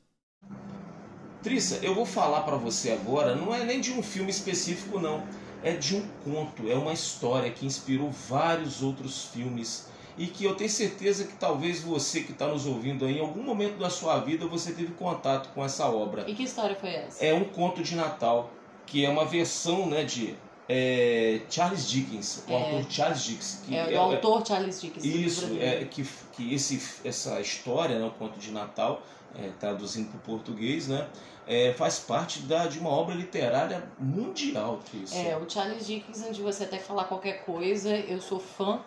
Trícia, 1.41 1.80
eu 1.82 1.95
vou 1.95 2.06
falar 2.06 2.41
pra 2.41 2.58
você 2.58 2.91
agora, 2.91 3.36
não 3.36 3.56
é 3.56 3.63
nem 3.63 3.80
de 3.80 3.93
um 3.93 4.04
filme 4.04 4.30
específico, 4.30 4.99
não. 4.99 5.23
É 5.63 5.74
de 5.74 5.95
um 5.95 6.08
conto, 6.24 6.69
é 6.69 6.76
uma 6.76 6.93
história 6.93 7.52
que 7.52 7.65
inspirou 7.65 8.10
vários 8.10 8.82
outros 8.82 9.26
filmes 9.26 9.89
e 10.17 10.28
que 10.28 10.43
eu 10.43 10.56
tenho 10.56 10.69
certeza 10.69 11.26
que 11.26 11.34
talvez 11.34 11.82
você 11.82 12.21
que 12.21 12.32
está 12.32 12.47
nos 12.47 12.65
ouvindo 12.65 13.06
aí, 13.06 13.17
em 13.17 13.21
algum 13.21 13.43
momento 13.43 13.78
da 13.78 13.89
sua 13.89 14.19
vida, 14.19 14.45
você 14.45 14.71
teve 14.74 14.93
contato 14.93 15.54
com 15.54 15.63
essa 15.63 15.88
obra. 15.88 16.30
E 16.30 16.36
que 16.36 16.43
história 16.43 16.76
foi 16.76 16.89
essa? 16.89 17.24
É 17.24 17.34
um 17.34 17.43
conto 17.43 17.82
de 17.82 17.95
Natal, 17.95 18.52
que 18.86 19.06
é 19.06 19.10
uma 19.10 19.26
versão 19.26 19.88
né, 19.88 20.04
de 20.04 20.36
é, 20.73 21.41
Charles 21.49 21.89
Dickens, 21.89 22.45
o 22.47 22.51
É. 22.51 22.55
autor 22.55 22.86
Charles 22.89 23.23
Dickens. 23.23 23.62
Que 23.65 23.75
É, 23.75 23.91
do 23.91 23.97
autor 23.97 24.47
Charles 24.47 24.79
Dickens. 24.79 25.03
isso, 25.03 25.57
é, 25.60 25.84
que, 25.84 26.07
que 26.31 26.53
esse, 26.53 26.81
essa 27.03 27.41
história, 27.41 27.99
né, 27.99 28.05
o 28.07 28.12
conto 28.12 28.39
de 28.39 28.51
Natal, 28.51 29.01
é, 29.36 29.49
traduzindo 29.60 30.07
para 30.10 30.17
o 30.17 30.21
português, 30.21 30.88
né, 30.88 31.07
é, 31.45 31.73
faz 31.73 31.99
parte 31.99 32.39
da, 32.43 32.67
de 32.67 32.79
uma 32.79 32.89
obra 32.89 33.13
literária 33.13 33.84
mundial. 33.99 34.79
Trícia. 34.89 35.17
É, 35.19 35.38
o 35.38 35.49
Charles 35.49 35.86
Dickens, 35.86 36.21
antes 36.21 36.38
de 36.38 36.41
você 36.41 36.63
até 36.63 36.77
falar 36.79 37.03
qualquer 37.05 37.43
coisa, 37.43 37.93
eu 37.93 38.21
sou 38.21 38.39
fã. 38.39 38.79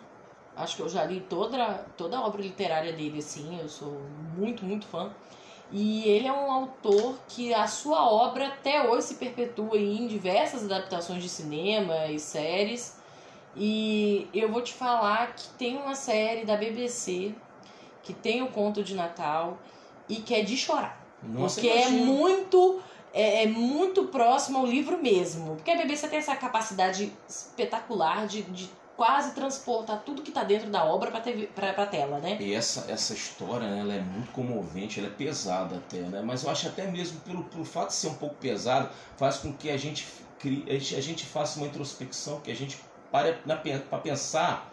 Acho 0.55 0.77
que 0.77 0.81
eu 0.81 0.89
já 0.89 1.03
li 1.03 1.19
toda, 1.29 1.85
toda 1.97 2.17
a 2.17 2.25
obra 2.25 2.41
literária 2.41 2.93
dele, 2.93 3.19
assim, 3.19 3.59
eu 3.59 3.69
sou 3.69 4.01
muito, 4.35 4.65
muito 4.65 4.87
fã. 4.87 5.11
E 5.71 6.07
ele 6.07 6.27
é 6.27 6.31
um 6.31 6.51
autor 6.51 7.17
que 7.27 7.53
a 7.53 7.67
sua 7.67 8.09
obra 8.09 8.47
até 8.47 8.87
hoje 8.87 9.07
se 9.07 9.15
perpetua 9.15 9.77
em 9.77 10.07
diversas 10.07 10.63
adaptações 10.63 11.23
de 11.23 11.29
cinema 11.29 12.07
e 12.07 12.19
séries. 12.19 12.97
E 13.55 14.27
eu 14.33 14.51
vou 14.51 14.61
te 14.61 14.73
falar 14.73 15.33
que 15.33 15.47
tem 15.57 15.77
uma 15.77 15.95
série 15.95 16.45
da 16.45 16.55
BBC 16.55 17.33
que 18.03 18.13
tem 18.13 18.43
o 18.43 18.47
conto 18.47 18.83
de 18.83 18.93
Natal 18.93 19.57
e 20.07 20.17
que 20.17 20.35
é 20.35 20.41
de 20.43 20.55
chorar. 20.55 21.03
Nossa, 21.23 21.55
Porque 21.55 21.67
é 21.67 21.87
imagina. 21.87 22.05
muito, 22.05 22.79
é, 23.11 23.43
é 23.43 23.47
muito 23.47 24.05
próximo 24.05 24.59
ao 24.59 24.65
livro 24.65 25.01
mesmo. 25.01 25.55
Porque 25.55 25.71
a 25.71 25.75
BBC 25.75 26.07
tem 26.07 26.19
essa 26.19 26.35
capacidade 26.35 27.11
espetacular 27.27 28.27
de, 28.27 28.43
de 28.43 28.69
quase 28.95 29.33
transportar 29.33 30.01
tudo 30.05 30.21
que 30.21 30.31
tá 30.31 30.43
dentro 30.43 30.69
da 30.69 30.85
obra 30.85 31.11
pra, 31.11 31.73
pra 31.73 31.85
tela, 31.85 32.19
né? 32.19 32.37
E 32.39 32.53
essa, 32.53 32.89
essa 32.89 33.13
história, 33.13 33.67
né, 33.67 33.79
ela 33.79 33.93
é 33.93 34.01
muito 34.01 34.31
comovente, 34.31 34.99
ela 34.99 35.09
é 35.09 35.11
pesada 35.11 35.77
até, 35.77 35.99
né? 35.99 36.21
Mas 36.23 36.43
eu 36.43 36.49
acho 36.49 36.67
até 36.67 36.87
mesmo 36.89 37.19
pelo, 37.21 37.43
pelo 37.43 37.65
fato 37.65 37.89
de 37.89 37.95
ser 37.95 38.07
um 38.07 38.15
pouco 38.15 38.35
pesado, 38.35 38.89
faz 39.17 39.37
com 39.37 39.53
que 39.53 39.69
a 39.69 39.77
gente, 39.77 40.07
crie, 40.39 40.63
a 40.67 40.73
gente, 40.73 40.95
a 40.95 41.01
gente 41.01 41.25
faça 41.25 41.59
uma 41.59 41.67
introspecção, 41.67 42.39
que 42.39 42.51
a 42.51 42.55
gente 42.55 42.79
pare 43.11 43.33
para 43.89 43.99
pensar 43.99 44.71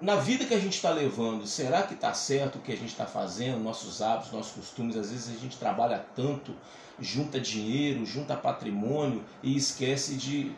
na 0.00 0.16
vida 0.16 0.44
que 0.44 0.54
a 0.54 0.58
gente 0.58 0.74
está 0.74 0.90
levando. 0.90 1.46
Será 1.46 1.82
que 1.82 1.94
está 1.94 2.12
certo 2.12 2.56
o 2.56 2.60
que 2.60 2.72
a 2.72 2.76
gente 2.76 2.90
está 2.90 3.06
fazendo, 3.06 3.58
nossos 3.60 4.02
hábitos, 4.02 4.32
nossos 4.32 4.52
costumes? 4.52 4.96
Às 4.96 5.10
vezes 5.10 5.34
a 5.34 5.40
gente 5.40 5.56
trabalha 5.56 6.04
tanto, 6.14 6.54
junta 6.98 7.40
dinheiro, 7.40 8.04
junta 8.04 8.36
patrimônio 8.36 9.24
e 9.42 9.56
esquece 9.56 10.14
de 10.14 10.52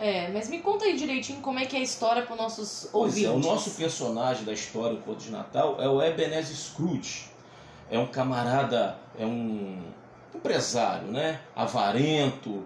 É, 0.00 0.28
mas 0.32 0.48
me 0.48 0.60
conta 0.60 0.86
aí 0.86 0.96
direitinho 0.96 1.42
como 1.42 1.58
é 1.58 1.66
que 1.66 1.76
é 1.76 1.80
a 1.80 1.82
história 1.82 2.22
para 2.22 2.34
nossos 2.34 2.88
Pois 2.90 3.16
ouvintes. 3.16 3.24
é, 3.24 3.30
o 3.30 3.38
nosso 3.38 3.72
personagem 3.72 4.44
da 4.44 4.52
história, 4.52 4.96
o 4.96 5.02
Conto 5.02 5.18
de 5.18 5.30
Natal, 5.30 5.76
é 5.78 5.86
o 5.86 6.02
Ebenezer 6.02 6.56
Scrooge. 6.56 7.26
É 7.90 7.98
um 7.98 8.06
camarada, 8.06 8.96
é 9.18 9.26
um 9.26 9.78
empresário, 10.34 11.08
né? 11.08 11.40
Avarento, 11.54 12.64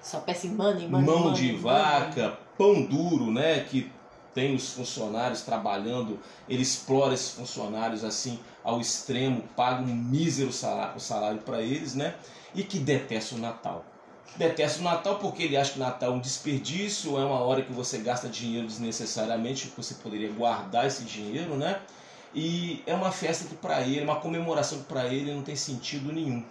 Só 0.00 0.20
peça 0.20 0.46
em 0.46 0.50
money, 0.50 0.86
money, 0.88 1.04
mão 1.04 1.18
money, 1.24 1.34
de 1.34 1.56
vaca, 1.56 2.38
pão 2.56 2.82
duro, 2.82 3.32
né? 3.32 3.64
Que 3.64 3.90
tem 4.32 4.54
os 4.54 4.72
funcionários 4.72 5.42
trabalhando, 5.42 6.18
ele 6.48 6.62
explora 6.62 7.12
esses 7.12 7.30
funcionários 7.30 8.04
assim 8.04 8.38
ao 8.62 8.80
extremo, 8.80 9.42
paga 9.56 9.82
um 9.82 9.86
mísero 9.86 10.52
salário, 10.52 11.00
salário 11.00 11.38
para 11.38 11.60
eles, 11.60 11.94
né? 11.96 12.14
E 12.54 12.62
que 12.62 12.78
detesta 12.78 13.34
o 13.34 13.38
Natal. 13.38 13.84
Detesta 14.36 14.80
o 14.80 14.84
Natal 14.84 15.18
porque 15.18 15.42
ele 15.42 15.56
acha 15.56 15.72
que 15.72 15.78
o 15.78 15.82
Natal 15.82 16.12
é 16.12 16.14
um 16.14 16.20
desperdício, 16.20 17.18
é 17.18 17.24
uma 17.24 17.40
hora 17.40 17.62
que 17.62 17.72
você 17.72 17.98
gasta 17.98 18.28
dinheiro 18.28 18.66
desnecessariamente, 18.66 19.68
que 19.68 19.76
você 19.76 19.94
poderia 19.94 20.30
guardar 20.30 20.86
esse 20.86 21.04
dinheiro, 21.04 21.54
né? 21.56 21.80
E 22.34 22.82
é 22.86 22.94
uma 22.94 23.12
festa 23.12 23.46
que 23.46 23.54
para 23.54 23.82
ele, 23.82 24.02
uma 24.02 24.16
comemoração 24.16 24.78
que 24.78 24.84
para 24.84 25.06
ele 25.06 25.34
não 25.34 25.42
tem 25.42 25.54
sentido 25.54 26.10
nenhum. 26.12 26.42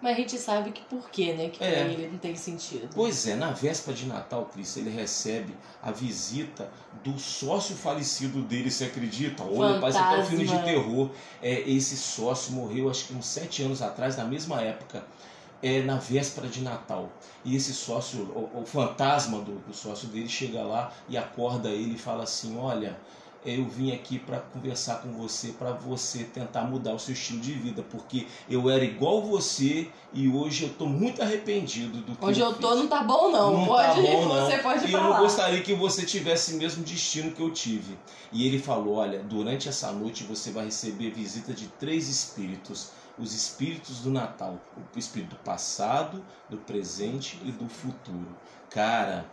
Mas 0.00 0.14
a 0.14 0.20
gente 0.20 0.38
sabe 0.38 0.72
que 0.72 0.82
por 0.82 1.08
quê, 1.10 1.32
né? 1.32 1.48
Que 1.48 1.62
É. 1.62 1.70
pra 1.70 1.92
ele 1.92 2.08
não 2.08 2.18
tem 2.18 2.36
sentido. 2.36 2.88
Pois 2.94 3.26
é, 3.26 3.34
na 3.34 3.50
véspera 3.50 3.96
de 3.96 4.06
Natal, 4.06 4.48
Cris, 4.52 4.76
ele 4.76 4.90
recebe 4.90 5.54
a 5.82 5.90
visita 5.90 6.70
do 7.02 7.18
sócio 7.18 7.74
falecido 7.74 8.42
dele, 8.42 8.70
você 8.70 8.84
acredita? 8.84 9.42
Olha, 9.42 9.80
parece 9.80 9.98
até 9.98 10.18
um 10.18 10.26
filme 10.26 10.46
de 10.46 10.58
terror. 10.64 11.10
É, 11.42 11.60
esse 11.68 11.96
sócio 11.96 12.52
morreu, 12.52 12.90
acho 12.90 13.06
que 13.06 13.14
uns 13.14 13.26
sete 13.26 13.62
anos 13.62 13.80
atrás, 13.80 14.16
na 14.16 14.24
mesma 14.24 14.60
época, 14.60 15.04
é, 15.66 15.82
na 15.82 15.96
véspera 15.96 16.46
de 16.48 16.60
Natal. 16.62 17.10
E 17.44 17.56
esse 17.56 17.72
sócio, 17.72 18.20
o, 18.22 18.60
o 18.62 18.64
fantasma 18.66 19.38
do, 19.40 19.58
do 19.66 19.74
sócio 19.74 20.08
dele, 20.08 20.28
chega 20.28 20.62
lá 20.62 20.92
e 21.08 21.16
acorda 21.16 21.68
ele 21.70 21.94
e 21.94 21.98
fala 21.98 22.22
assim: 22.24 22.56
Olha, 22.58 22.98
eu 23.44 23.64
vim 23.64 23.92
aqui 23.92 24.18
para 24.18 24.40
conversar 24.40 24.96
com 25.02 25.12
você, 25.12 25.48
para 25.52 25.70
você 25.72 26.24
tentar 26.24 26.62
mudar 26.64 26.94
o 26.94 26.98
seu 26.98 27.12
estilo 27.14 27.38
de 27.40 27.52
vida, 27.52 27.80
porque 27.88 28.26
eu 28.50 28.68
era 28.68 28.84
igual 28.84 29.22
você 29.22 29.88
e 30.12 30.28
hoje 30.28 30.64
eu 30.64 30.70
estou 30.70 30.88
muito 30.88 31.22
arrependido 31.22 31.98
do 32.00 32.16
que 32.16 32.24
Onde 32.24 32.40
eu 32.40 32.52
tô 32.54 32.74
não 32.74 32.88
tá 32.88 33.04
bom, 33.04 33.30
não. 33.30 33.58
Não 33.58 33.66
pode, 33.66 33.86
tá 33.86 33.94
bom, 34.02 34.26
não. 34.34 34.46
você 34.46 34.58
pode 34.58 34.86
E 34.86 34.92
eu 34.92 34.98
falar. 34.98 35.14
não 35.14 35.22
gostaria 35.22 35.62
que 35.62 35.74
você 35.74 36.04
tivesse 36.04 36.54
o 36.54 36.56
mesmo 36.58 36.82
destino 36.82 37.30
que 37.30 37.40
eu 37.40 37.52
tive. 37.52 37.96
E 38.32 38.46
ele 38.46 38.58
falou: 38.58 38.94
Olha, 38.96 39.20
durante 39.22 39.68
essa 39.68 39.92
noite 39.92 40.24
você 40.24 40.50
vai 40.50 40.64
receber 40.64 41.10
visita 41.10 41.52
de 41.52 41.68
três 41.78 42.08
espíritos. 42.08 42.90
Os 43.18 43.32
espíritos 43.34 44.00
do 44.00 44.10
Natal. 44.10 44.58
O 44.94 44.98
espírito 44.98 45.30
do 45.30 45.36
passado, 45.36 46.22
do 46.50 46.56
presente 46.58 47.38
e 47.44 47.50
do 47.50 47.66
futuro. 47.68 48.28
Cara, 48.70 49.24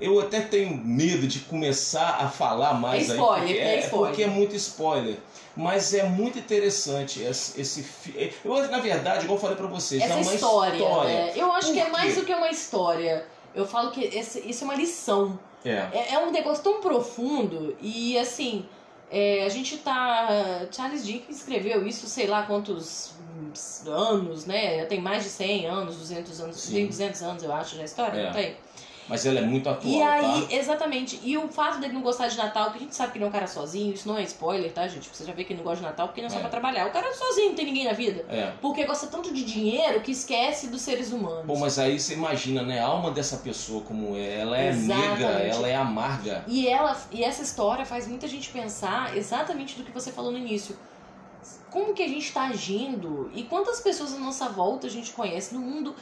eu 0.00 0.20
até 0.20 0.40
tenho 0.40 0.76
medo 0.76 1.26
de 1.26 1.40
começar 1.40 2.18
a 2.20 2.28
falar 2.28 2.74
mais 2.74 3.08
É 3.08 3.12
aí. 3.12 3.18
spoiler, 3.18 3.46
porque 3.48 3.58
é 3.60 3.78
spoiler. 3.80 4.08
porque 4.10 4.22
é 4.22 4.26
muito 4.28 4.54
spoiler. 4.54 5.16
Mas 5.56 5.92
é 5.92 6.04
muito 6.04 6.38
interessante 6.38 7.20
esse, 7.20 7.60
esse 7.60 7.82
fi- 7.82 8.30
eu, 8.44 8.68
Na 8.70 8.78
verdade, 8.78 9.24
igual 9.24 9.36
eu 9.36 9.40
falei 9.42 9.56
pra 9.56 9.66
vocês, 9.66 10.00
é 10.00 10.04
Essa 10.04 10.14
uma 10.18 10.34
história, 10.34 10.76
história. 10.76 11.12
né? 11.12 11.32
Eu 11.34 11.52
acho 11.52 11.66
Por 11.66 11.74
que 11.74 11.80
é 11.80 11.84
quê? 11.86 11.90
mais 11.90 12.14
do 12.14 12.24
que 12.24 12.32
uma 12.32 12.48
história. 12.50 13.26
Eu 13.52 13.66
falo 13.66 13.90
que 13.90 14.04
esse, 14.04 14.38
isso 14.48 14.62
é 14.62 14.66
uma 14.66 14.76
lição. 14.76 15.36
É. 15.64 15.88
É, 15.92 16.14
é 16.14 16.18
um 16.20 16.30
negócio 16.30 16.62
tão 16.62 16.80
profundo 16.80 17.76
e 17.80 18.16
assim. 18.16 18.68
É, 19.10 19.44
a 19.44 19.48
gente 19.48 19.78
tá. 19.78 20.66
Charles 20.70 21.04
Dickens 21.06 21.38
escreveu 21.38 21.86
isso, 21.86 22.06
sei 22.06 22.26
lá 22.26 22.42
quantos 22.44 23.12
anos, 23.86 24.44
né? 24.46 24.84
Tem 24.86 25.00
mais 25.00 25.22
de 25.24 25.30
100 25.30 25.66
anos, 25.66 25.96
200 25.96 26.40
anos. 26.40 26.56
Sim. 26.56 26.72
Tem 26.74 26.86
200 26.86 27.22
anos, 27.22 27.42
eu 27.42 27.52
acho, 27.52 27.76
já 27.76 27.82
a 27.82 27.84
história, 27.84 28.18
É. 28.20 28.24
não 28.26 28.32
tem? 28.32 28.56
Mas 29.08 29.24
ela 29.24 29.38
é 29.38 29.42
muito 29.42 29.68
atual, 29.68 29.92
E 29.92 30.02
aí, 30.02 30.46
tá? 30.46 30.54
exatamente. 30.54 31.18
E 31.24 31.36
o 31.38 31.48
fato 31.48 31.78
dele 31.80 31.94
não 31.94 32.02
gostar 32.02 32.28
de 32.28 32.36
Natal, 32.36 32.70
que 32.70 32.76
a 32.76 32.80
gente 32.80 32.94
sabe 32.94 33.12
que 33.12 33.18
ele 33.18 33.24
é 33.24 33.28
um 33.28 33.30
cara 33.30 33.46
sozinho, 33.46 33.94
isso 33.94 34.06
não 34.06 34.18
é 34.18 34.22
spoiler, 34.22 34.70
tá, 34.72 34.86
gente? 34.86 35.08
Você 35.12 35.24
já 35.24 35.32
vê 35.32 35.44
que 35.44 35.52
ele 35.52 35.58
não 35.58 35.64
gosta 35.64 35.78
de 35.82 35.86
Natal 35.88 36.08
porque 36.08 36.20
não 36.20 36.26
é 36.26 36.30
só 36.30 36.36
É. 36.36 36.40
pra 36.40 36.50
trabalhar. 36.50 36.86
O 36.86 36.90
cara 36.90 37.06
é 37.08 37.12
sozinho, 37.14 37.48
não 37.48 37.54
tem 37.56 37.64
ninguém 37.66 37.84
na 37.84 37.92
vida. 37.94 38.24
É. 38.28 38.52
Porque 38.60 38.84
gosta 38.84 39.06
tanto 39.06 39.32
de 39.32 39.42
dinheiro 39.44 40.00
que 40.00 40.12
esquece 40.12 40.66
dos 40.68 40.82
seres 40.82 41.10
humanos. 41.12 41.46
Pô, 41.46 41.56
mas 41.58 41.78
aí 41.78 41.98
você 41.98 42.14
imagina, 42.14 42.62
né? 42.62 42.80
A 42.80 42.86
alma 42.86 43.10
dessa 43.10 43.38
pessoa 43.38 43.80
como 43.82 44.14
é. 44.16 44.40
Ela 44.40 44.58
é 44.58 44.68
Exatamente. 44.68 45.08
negra, 45.10 45.28
ela 45.40 45.68
é 45.68 45.74
amarga. 45.76 46.44
E 46.46 46.68
ela 46.68 46.96
e 47.10 47.24
essa 47.24 47.42
história 47.42 47.84
faz 47.86 48.06
muita 48.06 48.28
gente 48.28 48.50
pensar 48.50 49.16
exatamente 49.16 49.76
do 49.76 49.84
que 49.84 49.90
você 49.90 50.12
falou 50.12 50.30
no 50.30 50.38
início. 50.38 50.76
Como 51.70 51.92
que 51.92 52.02
a 52.02 52.08
gente 52.08 52.26
está 52.26 52.44
agindo 52.44 53.30
e 53.34 53.42
quantas 53.42 53.80
pessoas 53.80 54.14
à 54.14 54.18
nossa 54.18 54.48
volta 54.48 54.86
a 54.86 54.90
gente 54.90 55.12
conhece 55.12 55.54
no 55.54 55.60
mundo 55.60 55.94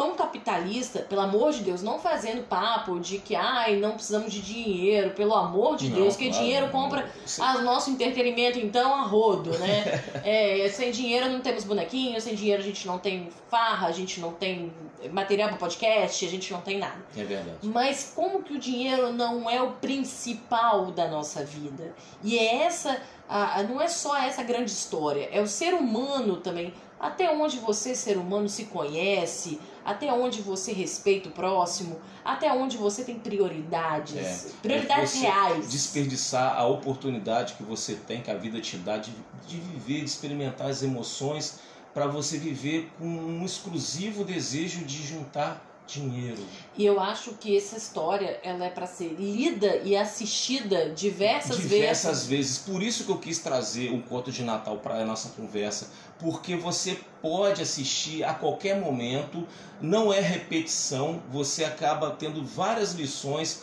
tão 0.00 0.14
capitalista, 0.14 1.00
pelo 1.00 1.20
amor 1.20 1.52
de 1.52 1.60
Deus, 1.62 1.82
não 1.82 1.98
fazendo 1.98 2.42
papo 2.48 2.98
de 2.98 3.18
que 3.18 3.34
ai, 3.34 3.76
não 3.76 3.92
precisamos 3.92 4.32
de 4.32 4.40
dinheiro, 4.40 5.10
pelo 5.10 5.34
amor 5.34 5.76
de 5.76 5.90
Não, 5.90 5.96
Deus, 6.00 6.16
que 6.16 6.28
claro, 6.30 6.42
dinheiro 6.42 6.66
não. 6.66 6.72
compra 6.72 7.10
o 7.58 7.60
nosso 7.62 7.90
entretenimento 7.90 8.58
então 8.58 8.94
a 8.94 9.02
rodo, 9.02 9.50
né? 9.58 10.02
É, 10.24 10.68
sem 10.70 10.90
dinheiro 10.90 11.28
não 11.28 11.40
temos 11.40 11.64
bonequinho, 11.64 12.18
sem 12.20 12.34
dinheiro 12.34 12.62
a 12.62 12.64
gente 12.64 12.86
não 12.86 12.98
tem 12.98 13.28
farra, 13.50 13.88
a 13.88 13.92
gente 13.92 14.20
não 14.20 14.32
tem 14.32 14.72
material 15.12 15.48
para 15.50 15.58
podcast, 15.58 16.24
a 16.24 16.28
gente 16.28 16.50
não 16.52 16.60
tem 16.62 16.78
nada. 16.78 16.96
É 17.16 17.24
verdade. 17.24 17.58
Mas 17.62 18.12
como 18.14 18.42
que 18.42 18.54
o 18.54 18.58
dinheiro 18.58 19.12
não 19.12 19.48
é 19.50 19.60
o 19.60 19.72
principal 19.72 20.86
da 20.92 21.08
nossa 21.08 21.44
vida? 21.44 21.94
E 22.22 22.38
é 22.38 22.64
essa, 22.64 23.00
a- 23.28 23.62
não 23.64 23.80
é 23.80 23.88
só 23.88 24.16
essa 24.16 24.42
grande 24.42 24.70
história, 24.70 25.28
é 25.32 25.40
o 25.40 25.46
ser 25.46 25.74
humano 25.74 26.36
também. 26.38 26.72
Até 26.98 27.30
onde 27.30 27.56
você, 27.58 27.94
ser 27.94 28.18
humano, 28.18 28.46
se 28.46 28.66
conhece, 28.66 29.58
até 29.90 30.12
onde 30.12 30.40
você 30.40 30.72
respeita 30.72 31.28
o 31.28 31.32
próximo, 31.32 32.00
até 32.24 32.52
onde 32.52 32.76
você 32.76 33.02
tem 33.02 33.18
prioridades, 33.18 34.16
É, 34.16 34.50
prioridades 34.62 35.14
é 35.14 35.18
você 35.18 35.26
reais. 35.26 35.70
Desperdiçar 35.70 36.56
a 36.56 36.66
oportunidade 36.66 37.54
que 37.54 37.62
você 37.62 37.94
tem, 37.94 38.20
que 38.22 38.30
a 38.30 38.36
vida 38.36 38.60
te 38.60 38.76
dá, 38.76 38.96
de, 38.98 39.12
de 39.46 39.56
viver, 39.58 40.00
de 40.00 40.06
experimentar 40.06 40.68
as 40.68 40.82
emoções, 40.82 41.58
para 41.92 42.06
você 42.06 42.38
viver 42.38 42.88
com 42.98 43.04
um 43.04 43.44
exclusivo 43.44 44.24
desejo 44.24 44.84
de 44.84 45.04
juntar 45.04 45.69
dinheiro. 45.90 46.42
E 46.76 46.86
eu 46.86 47.00
acho 47.00 47.32
que 47.32 47.56
essa 47.56 47.76
história 47.76 48.40
ela 48.42 48.64
é 48.64 48.70
para 48.70 48.86
ser 48.86 49.14
lida 49.18 49.76
e 49.78 49.96
assistida 49.96 50.90
diversas, 50.90 51.56
diversas 51.56 52.26
vezes. 52.26 52.58
vezes. 52.58 52.58
Por 52.58 52.82
isso 52.82 53.04
que 53.04 53.10
eu 53.10 53.18
quis 53.18 53.38
trazer 53.38 53.92
um 53.92 54.00
conto 54.00 54.30
de 54.30 54.42
Natal 54.42 54.78
para 54.78 54.94
a 54.94 55.04
nossa 55.04 55.30
conversa, 55.30 55.90
porque 56.18 56.56
você 56.56 56.98
pode 57.20 57.62
assistir 57.62 58.24
a 58.24 58.34
qualquer 58.34 58.80
momento, 58.80 59.46
não 59.80 60.12
é 60.12 60.20
repetição, 60.20 61.22
você 61.30 61.64
acaba 61.64 62.10
tendo 62.12 62.44
várias 62.44 62.92
lições 62.92 63.62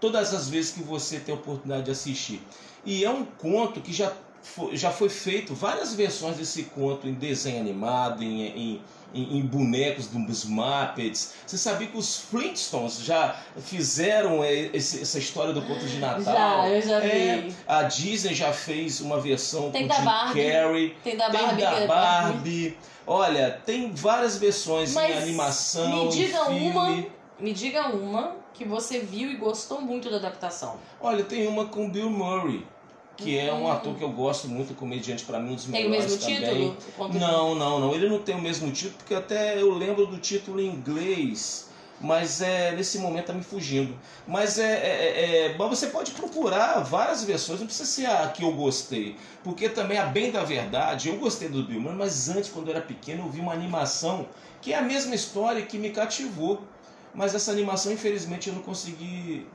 todas 0.00 0.34
as 0.34 0.48
vezes 0.48 0.72
que 0.72 0.82
você 0.82 1.18
tem 1.18 1.34
a 1.34 1.38
oportunidade 1.38 1.84
de 1.84 1.90
assistir. 1.90 2.42
E 2.84 3.04
é 3.04 3.10
um 3.10 3.24
conto 3.24 3.80
que 3.80 3.92
já 3.92 4.12
já 4.72 4.90
foi 4.90 5.08
feito 5.08 5.54
várias 5.54 5.94
versões 5.94 6.36
desse 6.36 6.64
conto 6.64 7.06
em 7.08 7.14
desenho 7.14 7.60
animado, 7.60 8.22
em, 8.22 8.42
em, 8.46 8.82
em, 9.14 9.38
em 9.38 9.42
bonecos 9.42 10.06
dos 10.06 10.44
Muppets. 10.44 11.34
Você 11.46 11.56
sabia 11.58 11.86
que 11.88 11.96
os 11.96 12.18
Flintstones 12.18 13.00
já 13.02 13.36
fizeram 13.60 14.42
eh, 14.44 14.70
esse- 14.72 15.02
essa 15.02 15.18
história 15.18 15.52
do 15.52 15.62
conto 15.62 15.84
de 15.86 15.98
Natal? 15.98 16.22
Já, 16.22 16.68
eu 16.68 16.82
já 16.82 17.00
É, 17.02 17.36
vi. 17.42 17.56
a 17.66 17.82
Disney 17.84 18.34
já 18.34 18.52
fez 18.52 19.00
uma 19.00 19.20
versão 19.20 19.70
Tem 19.70 19.82
com 19.82 19.88
da 19.88 19.94
Jim 19.96 20.04
Barbie, 20.04 20.50
Carrey. 20.50 20.96
Tem 21.04 21.16
da 21.16 21.30
Tem 21.30 21.40
Barbie, 21.40 21.62
da 21.62 21.70
que 21.74 21.82
é 21.82 21.86
Barbie. 21.86 22.78
Olha, 23.06 23.60
tem 23.64 23.92
várias 23.92 24.36
versões 24.36 24.92
Mas 24.94 25.10
em 25.14 25.18
animação, 25.22 26.04
me 26.06 26.10
diga 26.10 26.44
filme. 26.46 26.70
uma, 26.70 27.04
me 27.38 27.52
diga 27.52 27.88
uma 27.90 28.34
que 28.52 28.64
você 28.64 28.98
viu 29.00 29.30
e 29.30 29.36
gostou 29.36 29.80
muito 29.80 30.10
da 30.10 30.16
adaptação. 30.16 30.76
Olha, 31.00 31.22
tem 31.22 31.46
uma 31.46 31.66
com 31.66 31.88
Bill 31.90 32.10
Murray, 32.10 32.66
que 33.16 33.38
é 33.38 33.52
um 33.52 33.66
Hum. 33.66 33.72
ator 33.72 33.94
que 33.96 34.04
eu 34.04 34.10
gosto 34.12 34.48
muito, 34.48 34.74
comediante 34.74 35.24
para 35.24 35.40
mim, 35.40 35.52
um 35.52 35.54
dos 35.54 35.64
Tem 35.66 35.86
o 35.86 35.90
melhores 35.90 36.12
mesmo 36.12 36.20
também. 36.38 36.76
título? 36.76 37.18
Não, 37.18 37.54
não, 37.54 37.80
não. 37.80 37.94
Ele 37.94 38.08
não 38.08 38.18
tem 38.20 38.34
o 38.34 38.40
mesmo 38.40 38.70
título, 38.70 38.98
porque 38.98 39.14
até 39.14 39.60
eu 39.60 39.72
lembro 39.72 40.06
do 40.06 40.18
título 40.18 40.60
em 40.60 40.66
inglês. 40.66 41.64
Mas 41.98 42.42
é 42.42 42.72
nesse 42.76 42.98
momento 42.98 43.26
tá 43.28 43.32
me 43.32 43.42
fugindo. 43.42 43.98
Mas 44.26 44.58
é, 44.58 44.64
é, 44.70 44.90
é- 45.46 45.46
é- 45.46 45.56
mas 45.56 45.70
você 45.70 45.86
pode 45.86 46.10
procurar 46.10 46.80
várias 46.80 47.24
versões, 47.24 47.58
não 47.60 47.66
precisa 47.66 47.88
ser 47.88 48.04
a 48.04 48.28
que 48.28 48.42
eu 48.44 48.52
gostei. 48.52 49.18
Porque 49.42 49.66
também, 49.70 49.96
a 49.96 50.04
bem 50.04 50.30
da 50.30 50.44
verdade, 50.44 51.08
eu 51.08 51.16
gostei 51.16 51.48
do 51.48 51.62
Bill 51.62 51.80
Murray, 51.80 51.96
mas 51.96 52.28
antes, 52.28 52.50
quando 52.50 52.68
eu 52.68 52.76
era 52.76 52.84
pequeno, 52.84 53.24
eu 53.24 53.30
vi 53.30 53.40
uma 53.40 53.54
animação 53.54 54.26
que 54.60 54.74
é 54.74 54.76
a 54.76 54.82
mesma 54.82 55.14
história 55.14 55.62
que 55.64 55.78
me 55.78 55.88
cativou. 55.88 56.68
Mas 57.14 57.34
essa 57.34 57.50
animação, 57.50 57.90
infelizmente, 57.90 58.50
eu 58.50 58.54
não 58.54 58.60
consegui 58.62 59.46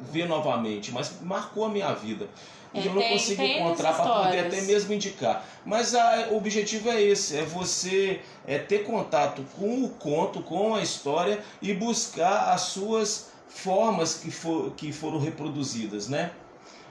ver 0.00 0.28
novamente, 0.28 0.92
mas 0.92 1.20
marcou 1.20 1.64
a 1.64 1.68
minha 1.68 1.92
vida. 1.92 2.28
E 2.74 2.80
É, 2.80 2.86
eu 2.86 2.92
não 2.94 3.00
tem- 3.00 3.10
consigo 3.12 3.42
tem 3.42 3.60
encontrar 3.60 3.94
para 3.94 4.24
poder 4.24 4.40
até 4.40 4.60
mesmo 4.62 4.92
indicar. 4.92 5.44
Mas 5.64 5.94
a- 5.94 6.28
o 6.30 6.36
objetivo 6.36 6.90
é 6.90 7.00
esse, 7.00 7.36
é 7.36 7.42
você 7.42 8.20
é, 8.46 8.58
ter 8.58 8.84
contato 8.84 9.42
com 9.58 9.84
o 9.84 9.88
conto, 9.90 10.42
com 10.42 10.74
a 10.74 10.82
história 10.82 11.38
e 11.62 11.72
buscar 11.72 12.52
as 12.52 12.62
suas 12.62 13.30
formas 13.48 14.14
que, 14.16 14.30
for, 14.30 14.72
que 14.72 14.92
foram 14.92 15.18
reproduzidas, 15.18 16.08
né? 16.08 16.30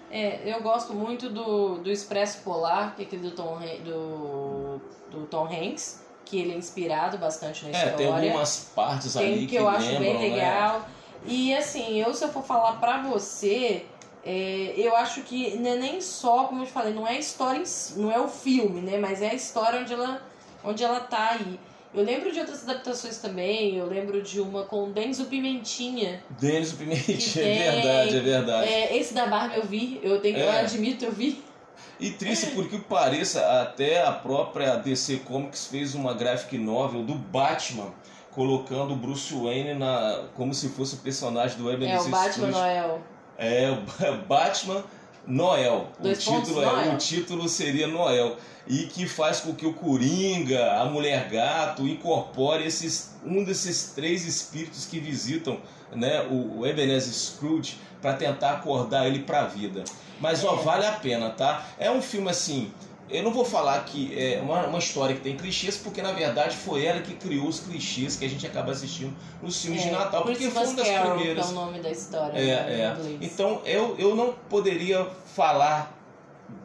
É, 0.09 0.39
eu 0.45 0.61
gosto 0.63 0.93
muito 0.93 1.29
do, 1.29 1.77
do 1.79 1.91
Expresso 1.91 2.39
Polar, 2.43 2.95
que 2.95 3.03
é 3.03 3.05
aquele 3.05 3.23
do 3.23 3.31
Tom, 3.31 3.59
do, 3.83 4.81
do 5.11 5.25
Tom 5.27 5.45
Hanks, 5.45 6.01
que 6.25 6.39
ele 6.39 6.53
é 6.53 6.57
inspirado 6.57 7.17
bastante 7.17 7.63
na 7.65 7.69
É, 7.69 7.73
história. 7.73 7.97
tem 7.97 8.07
algumas 8.07 8.71
partes 8.75 9.13
Tem 9.13 9.33
ali 9.33 9.47
que 9.47 9.55
eu 9.55 9.67
acho 9.67 9.85
lembram, 9.87 9.99
bem 10.01 10.13
né? 10.13 10.35
legal. 10.35 10.87
E 11.25 11.53
assim, 11.55 11.99
eu 12.01 12.13
se 12.13 12.23
eu 12.23 12.29
for 12.29 12.43
falar 12.43 12.73
pra 12.79 13.01
você, 13.03 13.85
é, 14.27 14.73
eu 14.75 14.93
acho 14.97 15.21
que 15.21 15.55
não 15.57 15.71
é 15.71 15.75
nem 15.77 16.01
só, 16.01 16.43
como 16.45 16.61
eu 16.61 16.65
te 16.65 16.71
falei, 16.73 16.93
não 16.93 17.07
é 17.07 17.11
a 17.11 17.19
história 17.19 17.59
em 17.61 17.65
si, 17.65 17.97
não 17.97 18.11
é 18.11 18.19
o 18.19 18.27
filme, 18.27 18.81
né? 18.81 18.97
Mas 18.97 19.21
é 19.21 19.29
a 19.29 19.33
história 19.33 19.79
onde 19.79 19.93
ela, 19.93 20.21
onde 20.63 20.83
ela 20.83 20.99
tá 20.99 21.29
aí. 21.39 21.57
Eu 21.93 22.03
lembro 22.03 22.31
de 22.31 22.39
outras 22.39 22.63
adaptações 22.67 23.17
também, 23.19 23.77
eu 23.77 23.85
lembro 23.87 24.21
de 24.21 24.41
uma 24.41 24.63
com 24.63 24.83
o 24.83 24.91
Denzo 24.91 25.25
Pimentinha. 25.25 26.21
Denis 26.31 26.73
o 26.73 26.75
Pimentinha, 26.77 27.17
tem- 27.17 27.57
é 27.63 27.71
verdade, 27.71 28.17
é 28.17 28.19
verdade. 28.19 28.67
É, 28.73 28.97
esse 28.97 29.13
da 29.13 29.25
Barbie 29.25 29.55
eu 29.55 29.63
vi, 29.63 29.99
eu 30.03 30.19
tenho, 30.21 30.37
eu 30.37 30.51
É. 30.51 30.59
admito, 30.59 31.05
eu 31.05 31.11
vi. 31.11 31.43
E 31.99 32.11
triste 32.11 32.47
porque 32.47 32.77
pareça, 32.77 33.61
até 33.61 34.03
a 34.03 34.11
própria 34.11 34.75
DC 34.75 35.17
Comics 35.25 35.67
fez 35.67 35.95
uma 35.95 36.13
graphic 36.13 36.57
novel 36.57 37.01
do 37.03 37.15
Batman, 37.15 37.91
colocando 38.31 38.93
o 38.93 38.95
Bruce 38.95 39.33
Wayne 39.33 39.73
na, 39.73 40.25
como 40.35 40.53
se 40.53 40.69
fosse 40.69 40.95
o 40.95 40.97
personagem 40.99 41.57
do 41.57 41.69
É 41.71 41.73
Ebenezer 41.73 42.07
o 42.07 42.11
Batman 42.11 42.31
Scrooge. 42.31 42.51
Noel. 42.51 43.01
É 43.37 43.71
Batman 44.27 44.83
Noel. 45.25 45.87
Dois 45.99 46.25
o 46.25 46.31
título 46.41 46.61
é, 46.61 46.65
Noel. 46.65 46.93
o 46.93 46.97
título 46.97 47.49
seria 47.49 47.87
Noel 47.87 48.37
e 48.65 48.83
que 48.87 49.07
faz 49.07 49.39
com 49.41 49.53
que 49.53 49.65
o 49.65 49.73
Coringa, 49.73 50.73
a 50.81 50.85
Mulher 50.85 51.29
Gato 51.29 51.87
incorpore 51.87 52.65
esses 52.65 53.15
um 53.25 53.43
desses 53.43 53.91
três 53.93 54.25
espíritos 54.25 54.85
que 54.85 54.99
visitam, 54.99 55.59
né, 55.93 56.21
o, 56.29 56.59
o 56.59 56.65
Ebenezer 56.65 57.13
Scrooge 57.13 57.77
para 58.01 58.13
tentar 58.13 58.51
acordar 58.53 59.05
ele 59.07 59.19
para 59.19 59.41
a 59.41 59.45
vida. 59.45 59.83
Mas 60.19 60.43
ó, 60.43 60.55
É. 60.59 60.63
vale 60.63 60.85
a 60.85 60.93
pena, 60.93 61.29
tá? 61.29 61.65
É 61.77 61.89
um 61.91 62.01
filme 62.01 62.29
assim, 62.29 62.71
eu 63.09 63.23
não 63.23 63.31
vou 63.31 63.45
falar 63.45 63.83
que 63.85 64.17
é 64.17 64.39
uma, 64.41 64.67
uma 64.67 64.79
história 64.79 65.15
que 65.15 65.21
tem 65.21 65.35
clichês, 65.37 65.77
porque 65.77 66.01
na 66.01 66.11
verdade 66.11 66.55
foi 66.55 66.85
ela 66.85 67.01
que 67.01 67.15
criou 67.15 67.47
os 67.47 67.59
clichês 67.59 68.15
que 68.15 68.25
a 68.25 68.29
gente 68.29 68.45
acaba 68.45 68.71
assistindo 68.71 69.15
nos 69.41 69.61
filmes 69.61 69.81
de 69.81 69.91
Natal, 69.91 70.23
porque 70.23 70.49
foi 70.49 70.65
uma 70.65 70.73
das 70.73 70.87
Carol, 70.87 71.11
primeiras. 71.15 71.45
que 71.45 71.51
é 71.51 71.55
o 71.55 71.59
nome 71.59 71.79
da 71.79 71.89
história. 71.89 72.37
É, 72.37 72.51
é. 72.51 72.97
Então 73.21 73.61
eu, 73.65 73.95
eu 73.97 74.15
não 74.15 74.33
poderia 74.49 75.05
falar 75.35 75.97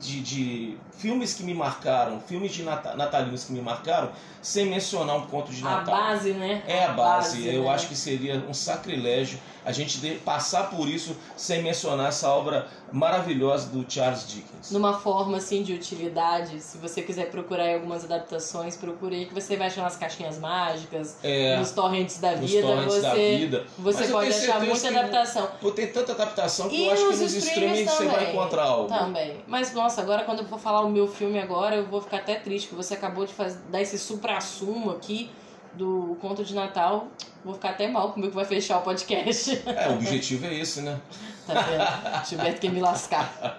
de, 0.00 0.20
de 0.20 0.78
filmes 0.96 1.34
que 1.34 1.42
me 1.42 1.54
marcaram, 1.54 2.20
filmes 2.20 2.52
de 2.52 2.62
nata- 2.62 2.94
natalinos 2.94 3.44
que 3.44 3.52
me 3.52 3.60
marcaram, 3.60 4.10
sem 4.40 4.66
mencionar 4.66 5.16
um 5.16 5.26
conto 5.26 5.50
de 5.52 5.62
a 5.62 5.70
Natal. 5.70 5.94
base, 5.96 6.32
né? 6.32 6.62
É 6.66 6.84
a 6.84 6.92
base. 6.92 7.46
eu 7.46 7.64
né? 7.64 7.68
acho 7.70 7.88
que 7.88 7.96
seria 7.96 8.44
um 8.48 8.54
sacrilégio 8.54 9.38
a 9.64 9.70
gente 9.70 9.98
de- 9.98 10.16
passar 10.16 10.70
por 10.70 10.88
isso 10.88 11.16
sem 11.36 11.62
mencionar 11.62 12.08
essa 12.08 12.28
obra 12.28 12.66
maravilhosa 12.90 13.68
do 13.68 13.84
Charles 13.88 14.26
Dickens. 14.28 14.70
Numa 14.72 14.98
forma 14.98 15.36
assim 15.38 15.62
de 15.62 15.72
utilidade, 15.72 16.60
se 16.60 16.76
você 16.78 17.00
quiser 17.02 17.30
procurar 17.30 17.64
aí 17.64 17.74
algumas 17.74 18.04
adaptações, 18.04 18.76
procure 18.76 19.14
aí 19.16 19.26
que 19.26 19.32
você 19.34 19.56
vai 19.56 19.68
achar 19.68 19.82
nas 19.82 19.96
caixinhas 19.96 20.38
mágicas, 20.38 21.16
É, 21.22 21.56
nos 21.58 21.70
torrents 21.70 22.18
da 22.18 22.32
nos 22.36 22.50
vida, 22.50 22.66
torrents 22.66 22.94
você, 22.94 23.00
da 23.00 23.14
vida. 23.14 23.64
você 23.78 24.00
Mas 24.00 24.10
pode 24.10 24.28
achar 24.30 24.60
muita 24.60 24.88
adaptação. 24.88 25.48
Tem 25.74 25.86
tanta 25.86 26.12
adaptação 26.12 26.68
que 26.68 26.76
E 26.76 26.86
eu 26.86 26.92
acho 26.92 27.02
que 27.06 27.12
os 27.14 27.20
nos 27.20 27.32
streamers 27.34 27.78
streamings 27.80 27.90
você 27.92 28.06
vai 28.08 28.30
encontrar 28.32 28.64
algo. 28.64 28.88
Também. 28.88 29.36
Mas, 29.46 29.72
nossa, 29.72 30.00
agora 30.02 30.24
quando 30.24 30.40
eu 30.40 30.46
for 30.46 30.58
falar 30.58 30.81
o 30.86 30.90
meu 30.90 31.06
filme 31.08 31.38
agora, 31.38 31.76
eu 31.76 31.86
vou 31.86 32.00
ficar 32.00 32.18
até 32.18 32.34
triste, 32.36 32.68
que 32.68 32.74
você 32.74 32.94
acabou 32.94 33.24
de 33.26 33.32
faz- 33.32 33.56
dar 33.70 33.80
esse 33.80 33.98
supra-sumo 33.98 34.90
aqui 34.90 35.30
do 35.74 36.16
conto 36.20 36.44
de 36.44 36.54
Natal. 36.54 37.08
Vou 37.44 37.54
ficar 37.54 37.70
até 37.70 37.88
mal 37.88 38.12
comigo 38.12 38.30
que 38.30 38.36
vai 38.36 38.44
fechar 38.44 38.78
o 38.78 38.82
podcast. 38.82 39.62
É, 39.66 39.88
o 39.88 39.94
objetivo 39.94 40.46
é 40.46 40.54
esse, 40.54 40.80
né? 40.82 41.00
Tá 41.46 41.54
vendo? 41.60 42.26
Gilberto 42.28 42.60
quer 42.60 42.70
me 42.70 42.80
lascar. 42.80 43.58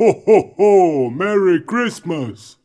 Ho, 0.00 0.10
ho, 0.26 0.54
ho! 0.58 1.10
Merry 1.10 1.64
Christmas! 1.66 2.56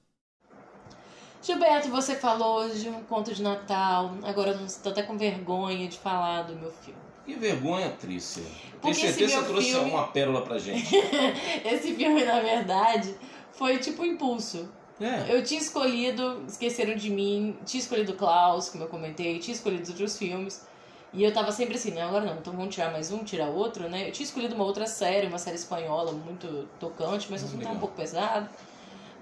Gilberto, 1.41 1.89
você 1.89 2.15
falou 2.15 2.59
hoje 2.63 2.87
um 2.89 3.03
conto 3.03 3.33
de 3.33 3.41
Natal. 3.43 4.13
Agora 4.23 4.51
eu 4.51 4.65
estou 4.65 4.91
até 4.93 5.03
com 5.03 5.17
vergonha 5.17 5.87
de 5.89 5.97
falar 5.97 6.43
do 6.43 6.55
meu 6.55 6.71
filme. 6.71 6.99
Que 7.25 7.33
vergonha, 7.35 7.89
Trícia. 7.99 8.43
Porque 8.79 8.79
Tenho 8.81 8.91
esse 8.93 9.01
certeza 9.01 9.31
que 9.33 9.39
você 9.41 9.47
trouxe 9.51 9.71
filme- 9.73 9.91
uma 9.91 10.07
pérola 10.07 10.41
pra 10.41 10.57
gente. 10.57 10.93
Esse 11.65 11.93
filme, 11.95 12.23
na 12.25 12.39
verdade, 12.41 13.15
foi 13.53 13.77
tipo 13.77 14.03
um 14.03 14.05
impulso. 14.05 14.69
É. 14.99 15.35
Eu 15.35 15.43
tinha 15.43 15.59
escolhido 15.59 16.43
Esqueceram 16.47 16.95
de 16.95 17.09
Mim, 17.09 17.57
tinha 17.65 17.81
escolhido 17.81 18.13
Klaus, 18.13 18.69
como 18.69 18.83
eu 18.83 18.87
comentei, 18.87 19.39
tinha 19.39 19.55
escolhido 19.55 19.83
os 19.83 19.89
outros 19.89 20.17
filmes. 20.17 20.65
E 21.11 21.23
eu 21.23 21.31
tava 21.31 21.51
sempre 21.51 21.75
assim, 21.75 21.91
não, 21.91 22.07
agora 22.07 22.25
não, 22.25 22.37
então 22.37 22.53
vamos 22.53 22.73
tirar 22.73 22.91
mais 22.91 23.11
um, 23.11 23.23
tirar 23.23 23.47
outro, 23.47 23.87
né? 23.87 24.07
Eu 24.07 24.11
tinha 24.11 24.25
escolhido 24.25 24.55
uma 24.55 24.63
outra 24.63 24.87
série, 24.87 25.27
uma 25.27 25.37
série 25.37 25.57
espanhola 25.57 26.11
muito 26.11 26.67
tocante, 26.79 27.27
mas 27.29 27.43
o 27.43 27.45
assunto 27.45 27.61
tava 27.61 27.75
um 27.75 27.79
pouco 27.79 27.95
pesado. 27.95 28.49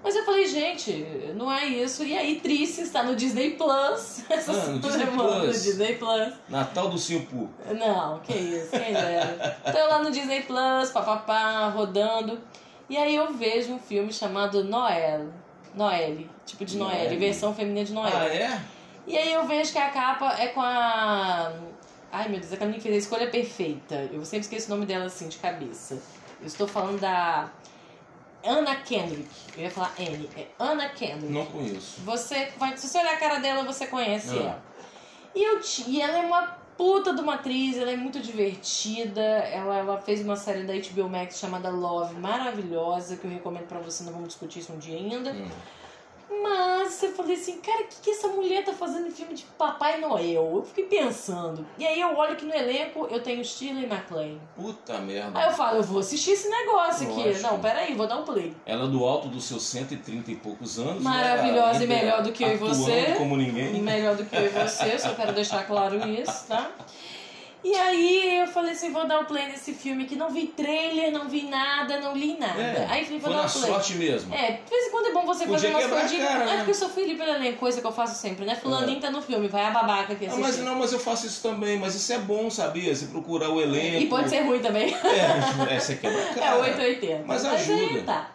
Mas 0.02 0.16
eu 0.16 0.24
falei, 0.24 0.46
gente, 0.46 0.92
não 1.36 1.52
é 1.52 1.64
isso. 1.66 2.02
E 2.02 2.16
aí, 2.16 2.40
Trice 2.40 2.80
está 2.80 3.04
no 3.04 3.14
Disney 3.14 3.50
Plus. 3.52 4.24
Essa 4.28 4.50
Ah, 4.52 4.66
no 4.68 4.78
Disney 4.80 5.06
Plus. 5.06 5.34
No 5.34 5.52
Disney 5.52 5.94
Plus. 5.94 6.34
Natal 6.48 6.88
do 6.88 6.98
Simpu. 6.98 7.48
Não, 7.78 8.18
que 8.20 8.32
isso, 8.32 8.70
quem 8.70 8.92
dera. 8.92 9.60
Tô 9.64 9.78
lá 9.78 10.02
no 10.02 10.10
Disney 10.10 10.42
Plus, 10.42 10.90
papapá, 10.90 11.68
rodando. 11.68 12.40
E 12.92 12.96
aí 12.98 13.16
eu 13.16 13.32
vejo 13.32 13.72
um 13.72 13.78
filme 13.78 14.12
chamado 14.12 14.62
Noel. 14.64 15.28
Noelle, 15.74 16.28
tipo 16.44 16.62
de 16.62 16.76
Noelle, 16.76 17.04
Noelle. 17.04 17.16
versão 17.16 17.54
feminina 17.54 17.86
de 17.86 17.92
Noelle. 17.94 18.14
Ah, 18.14 18.26
é? 18.26 18.60
E 19.06 19.16
aí 19.16 19.32
eu 19.32 19.46
vejo 19.46 19.72
que 19.72 19.78
a 19.78 19.88
capa 19.88 20.34
é 20.38 20.48
com 20.48 20.60
a. 20.60 21.50
Ai 22.12 22.28
meu 22.28 22.38
Deus, 22.38 22.52
a 22.52 22.56
menina 22.56 22.74
que 22.74 22.82
fez 22.82 22.94
a 22.94 22.98
escolha 22.98 23.30
perfeita. 23.30 23.94
Eu 24.12 24.22
sempre 24.26 24.40
esqueço 24.40 24.66
o 24.66 24.74
nome 24.74 24.84
dela 24.84 25.06
assim, 25.06 25.26
de 25.28 25.38
cabeça. 25.38 25.94
Eu 26.38 26.46
estou 26.46 26.68
falando 26.68 27.00
da. 27.00 27.48
Anna 28.44 28.76
Kendrick. 28.76 29.30
Eu 29.56 29.62
ia 29.64 29.70
falar 29.70 29.94
Anne. 29.98 30.28
É 30.36 30.46
Anna 30.58 30.90
Kendrick. 30.90 31.32
Não 31.32 31.46
conheço. 31.46 32.02
Você 32.02 32.52
se 32.76 32.88
você 32.88 32.98
olhar 32.98 33.14
a 33.14 33.16
cara 33.16 33.38
dela, 33.38 33.64
você 33.64 33.86
conhece 33.86 34.36
Ah. 34.38 34.42
ela. 34.42 34.62
E, 35.34 35.42
eu, 35.42 35.60
e 35.88 36.02
ela 36.02 36.18
é 36.18 36.26
uma 36.26 36.58
puta 36.76 37.14
de 37.14 37.20
uma 37.20 37.34
atriz, 37.34 37.76
ela 37.76 37.90
é 37.90 37.96
muito 37.96 38.20
divertida. 38.20 39.20
Ela, 39.20 39.76
ela 39.78 40.00
fez 40.00 40.20
uma 40.20 40.36
série 40.36 40.64
da 40.64 40.74
HBO 40.74 41.08
Max 41.08 41.38
chamada 41.38 41.70
Love, 41.70 42.14
maravilhosa, 42.14 43.16
que 43.16 43.24
eu 43.24 43.30
recomendo 43.30 43.66
pra 43.66 43.78
você, 43.78 44.04
não 44.04 44.12
vamos 44.12 44.28
discutir 44.28 44.60
isso 44.60 44.72
um 44.72 44.78
dia 44.78 44.96
ainda. 44.96 45.32
Hum. 45.32 45.48
Mas 46.42 47.02
eu 47.02 47.12
falei 47.12 47.36
assim, 47.36 47.58
cara, 47.60 47.82
o 47.82 47.86
que, 47.86 47.96
que 48.02 48.10
essa 48.10 48.28
mulher 48.28 48.64
tá 48.64 48.72
fazendo 48.72 49.08
em 49.08 49.10
filme 49.10 49.34
de 49.34 49.44
Papai 49.58 50.00
Noel? 50.00 50.52
Eu 50.56 50.62
fiquei 50.64 50.84
pensando. 50.84 51.66
E 51.78 51.86
aí 51.86 52.00
eu 52.00 52.16
olho 52.16 52.36
que 52.36 52.44
no 52.44 52.54
elenco 52.54 53.06
eu 53.10 53.22
tenho 53.22 53.44
Shirley 53.44 53.86
MacLaine. 53.86 54.40
Puta 54.54 54.98
merda. 54.98 55.38
Aí 55.38 55.46
eu 55.48 55.52
falo, 55.52 55.78
eu 55.78 55.82
vou 55.82 56.00
assistir 56.00 56.32
esse 56.32 56.48
negócio 56.48 57.08
aqui. 57.08 57.42
Não, 57.42 57.60
peraí, 57.60 57.94
vou 57.94 58.06
dar 58.06 58.18
um 58.18 58.24
play. 58.24 58.54
Ela 58.64 58.86
do 58.86 59.04
alto 59.04 59.28
dos 59.28 59.44
seus 59.44 59.64
130 59.64 60.30
e 60.30 60.36
poucos 60.36 60.78
anos. 60.78 61.02
Maravilhosa 61.02 61.80
né? 61.80 61.84
e 61.84 61.88
melhor 61.88 62.22
do 62.22 62.32
que 62.32 62.44
eu 62.44 62.54
e 62.54 62.56
você. 62.56 63.14
como 63.18 63.36
ninguém. 63.36 63.82
Melhor 63.82 64.16
do 64.16 64.24
que 64.24 64.36
eu 64.36 64.46
e 64.46 64.48
você, 64.48 64.98
só 64.98 65.14
quero 65.14 65.32
deixar 65.32 65.66
claro 65.66 66.08
isso, 66.08 66.46
tá? 66.46 66.70
E 67.64 67.74
aí 67.76 68.38
eu 68.40 68.48
falei 68.48 68.72
assim, 68.72 68.90
vou 68.92 69.06
dar 69.06 69.20
o 69.20 69.24
play 69.24 69.46
nesse 69.46 69.72
filme 69.72 70.04
que 70.04 70.16
não 70.16 70.30
vi 70.30 70.48
trailer, 70.48 71.12
não 71.12 71.28
vi 71.28 71.42
nada, 71.44 72.00
não 72.00 72.12
li 72.16 72.36
nada. 72.36 72.60
É, 72.60 72.86
aí 72.90 73.04
falei, 73.04 73.20
vou 73.20 73.30
foi 73.32 73.40
dar 73.40 73.46
o 73.48 73.52
play. 73.52 73.70
sorte 73.72 73.94
mesmo. 73.94 74.34
É, 74.34 74.52
de 74.64 74.70
vez 74.70 74.86
em 74.86 74.90
quando 74.90 75.06
é 75.06 75.12
bom 75.12 75.24
você 75.24 75.46
fazer 75.46 75.68
umas 75.68 75.82
quebrar 75.82 75.96
a 75.98 76.00
coisinhas. 76.00 76.28
cara, 76.28 76.42
É 76.42 76.46
né? 76.46 76.56
porque 76.56 76.70
eu 76.70 76.74
sou 76.74 76.88
Felipe 76.88 77.22
Elenco, 77.22 77.58
coisa 77.58 77.80
que 77.80 77.86
eu 77.86 77.92
faço 77.92 78.20
sempre, 78.20 78.44
né? 78.44 78.56
Fulaninho 78.56 79.00
tá 79.00 79.10
no 79.10 79.22
filme, 79.22 79.46
vai 79.46 79.64
a 79.64 79.70
babaca 79.70 80.12
aqui 80.12 80.24
Ah, 80.26 80.28
assistir. 80.28 80.40
mas 80.42 80.58
não, 80.58 80.74
mas 80.74 80.92
eu 80.92 80.98
faço 80.98 81.26
isso 81.26 81.40
também, 81.40 81.78
mas 81.78 81.94
isso 81.94 82.12
é 82.12 82.18
bom, 82.18 82.50
sabia? 82.50 82.92
Você 82.94 83.06
procurar 83.06 83.48
o 83.50 83.60
elenco. 83.60 84.02
E 84.02 84.06
pode 84.06 84.28
ser 84.28 84.40
ruim 84.40 84.58
também. 84.60 84.92
É, 85.04 85.74
é 85.74 85.78
você 85.78 85.94
quebra 85.96 86.18
a 86.20 86.30
É 86.32 86.34
cara. 86.34 86.56
880. 86.62 87.24
Mas 87.26 87.44
aí 87.44 87.54
ajuda. 87.54 88.02
tá. 88.02 88.30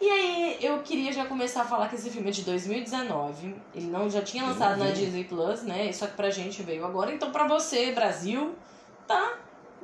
E 0.00 0.08
aí 0.08 0.58
eu 0.62 0.78
queria 0.82 1.12
já 1.12 1.26
começar 1.26 1.62
a 1.62 1.64
falar 1.64 1.88
que 1.88 1.94
esse 1.94 2.08
filme 2.10 2.28
é 2.28 2.32
de 2.32 2.42
2019. 2.42 3.54
Ele 3.74 3.86
não 3.86 4.08
já 4.08 4.22
tinha 4.22 4.42
Eu 4.44 4.48
lançado 4.48 4.78
na 4.78 4.86
vi. 4.86 4.92
Disney 4.92 5.24
Plus, 5.24 5.62
né? 5.62 5.92
Só 5.92 6.06
que 6.06 6.14
pra 6.14 6.30
gente 6.30 6.62
veio 6.62 6.84
agora. 6.86 7.12
Então 7.12 7.30
pra 7.30 7.46
você, 7.46 7.92
Brasil, 7.92 8.54
tá 9.06 9.34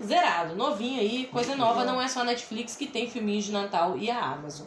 zerado, 0.03 0.55
novinho 0.57 1.01
aí, 1.01 1.27
coisa 1.33 1.51
Muito 1.51 1.61
nova, 1.61 1.85
não 1.85 2.01
é 2.01 2.09
só 2.09 2.21
a 2.21 2.25
Netflix 2.25 2.77
que 2.77 2.87
tem 2.87 3.09
filminhos 3.11 3.45
de 3.45 3.53
Natal 3.53 3.97
e 3.99 4.11
a 4.11 4.19
Amazon. 4.19 4.67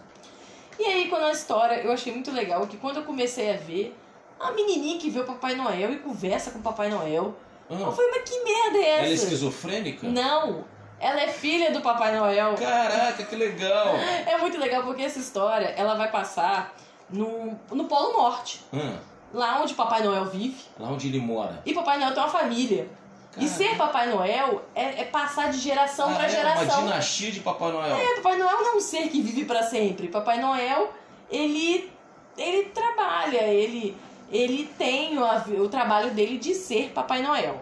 E 0.79 0.83
aí, 0.85 1.07
quando 1.09 1.23
a 1.23 1.31
história, 1.31 1.75
eu 1.81 1.91
achei 1.91 2.13
muito 2.13 2.31
legal 2.31 2.65
que 2.67 2.77
quando 2.77 2.97
eu 2.97 3.03
comecei 3.03 3.51
a 3.53 3.57
ver, 3.57 3.95
a 4.39 4.51
menininha 4.51 4.97
que 4.97 5.09
vê 5.09 5.19
o 5.19 5.25
Papai 5.25 5.53
Noel 5.55 5.91
e 5.91 5.97
conversa 5.99 6.51
com 6.51 6.59
o 6.59 6.61
Papai 6.61 6.89
Noel. 6.89 7.35
Eu 7.69 7.87
Ah, 7.87 7.91
falei, 7.91 8.11
mas 8.11 8.29
que 8.29 8.43
merda 8.43 8.77
é 8.77 8.89
ela 8.97 9.07
é 9.07 9.13
essa? 9.13 9.23
esquizofrênica? 9.25 10.07
Não, 10.07 10.63
ela 10.99 11.21
é 11.21 11.27
filha 11.27 11.71
do 11.71 11.81
Papai 11.81 12.15
Noel. 12.15 12.55
Caraca, 12.55 13.23
que 13.23 13.35
legal. 13.35 13.95
É 14.25 14.37
muito 14.37 14.57
legal 14.57 14.83
porque 14.83 15.03
essa 15.03 15.19
história 15.19 15.73
ela 15.77 15.95
vai 15.95 16.09
passar 16.11 16.75
no, 17.09 17.57
no 17.71 17.85
Polo 17.85 18.13
Norte, 18.13 18.61
Ah, 18.73 18.97
lá 19.33 19.61
onde 19.61 19.73
Papai 19.73 20.03
Noel 20.03 20.25
vive. 20.25 20.57
lá 20.79 20.89
onde 20.89 21.07
ele 21.07 21.19
mora. 21.19 21.61
E 21.65 21.73
Papai 21.73 21.97
Noel 21.99 22.13
tem 22.13 22.21
uma 22.23 22.29
família. 22.29 22.89
E 23.37 23.45
Caraca. 23.45 23.53
ser 23.55 23.77
Papai 23.77 24.09
Noel 24.09 24.63
é, 24.75 25.01
é 25.01 25.05
passar 25.05 25.51
de 25.51 25.59
geração 25.59 26.09
Ah, 26.11 26.15
pra 26.15 26.25
é 26.25 26.29
geração. 26.29 26.79
uma 26.81 26.89
dinastia 26.91 27.31
de 27.31 27.39
Papai 27.41 27.71
Noel. 27.71 27.95
É, 27.95 28.15
Papai 28.15 28.37
Noel 28.37 28.57
não 28.61 28.73
é 28.73 28.75
um 28.75 28.79
ser 28.81 29.07
que 29.09 29.21
vive 29.21 29.45
pra 29.45 29.61
sempre. 29.63 30.07
Papai 30.07 30.41
Noel, 30.41 30.91
ele, 31.29 31.91
ele 32.37 32.65
trabalha, 32.69 33.43
ele, 33.43 33.95
ele 34.31 34.65
tem 34.77 35.17
o, 35.19 35.23
o 35.63 35.69
trabalho 35.69 36.09
dele 36.11 36.37
de 36.39 36.55
ser 36.55 36.89
Papai 36.91 37.21
Noel. 37.21 37.61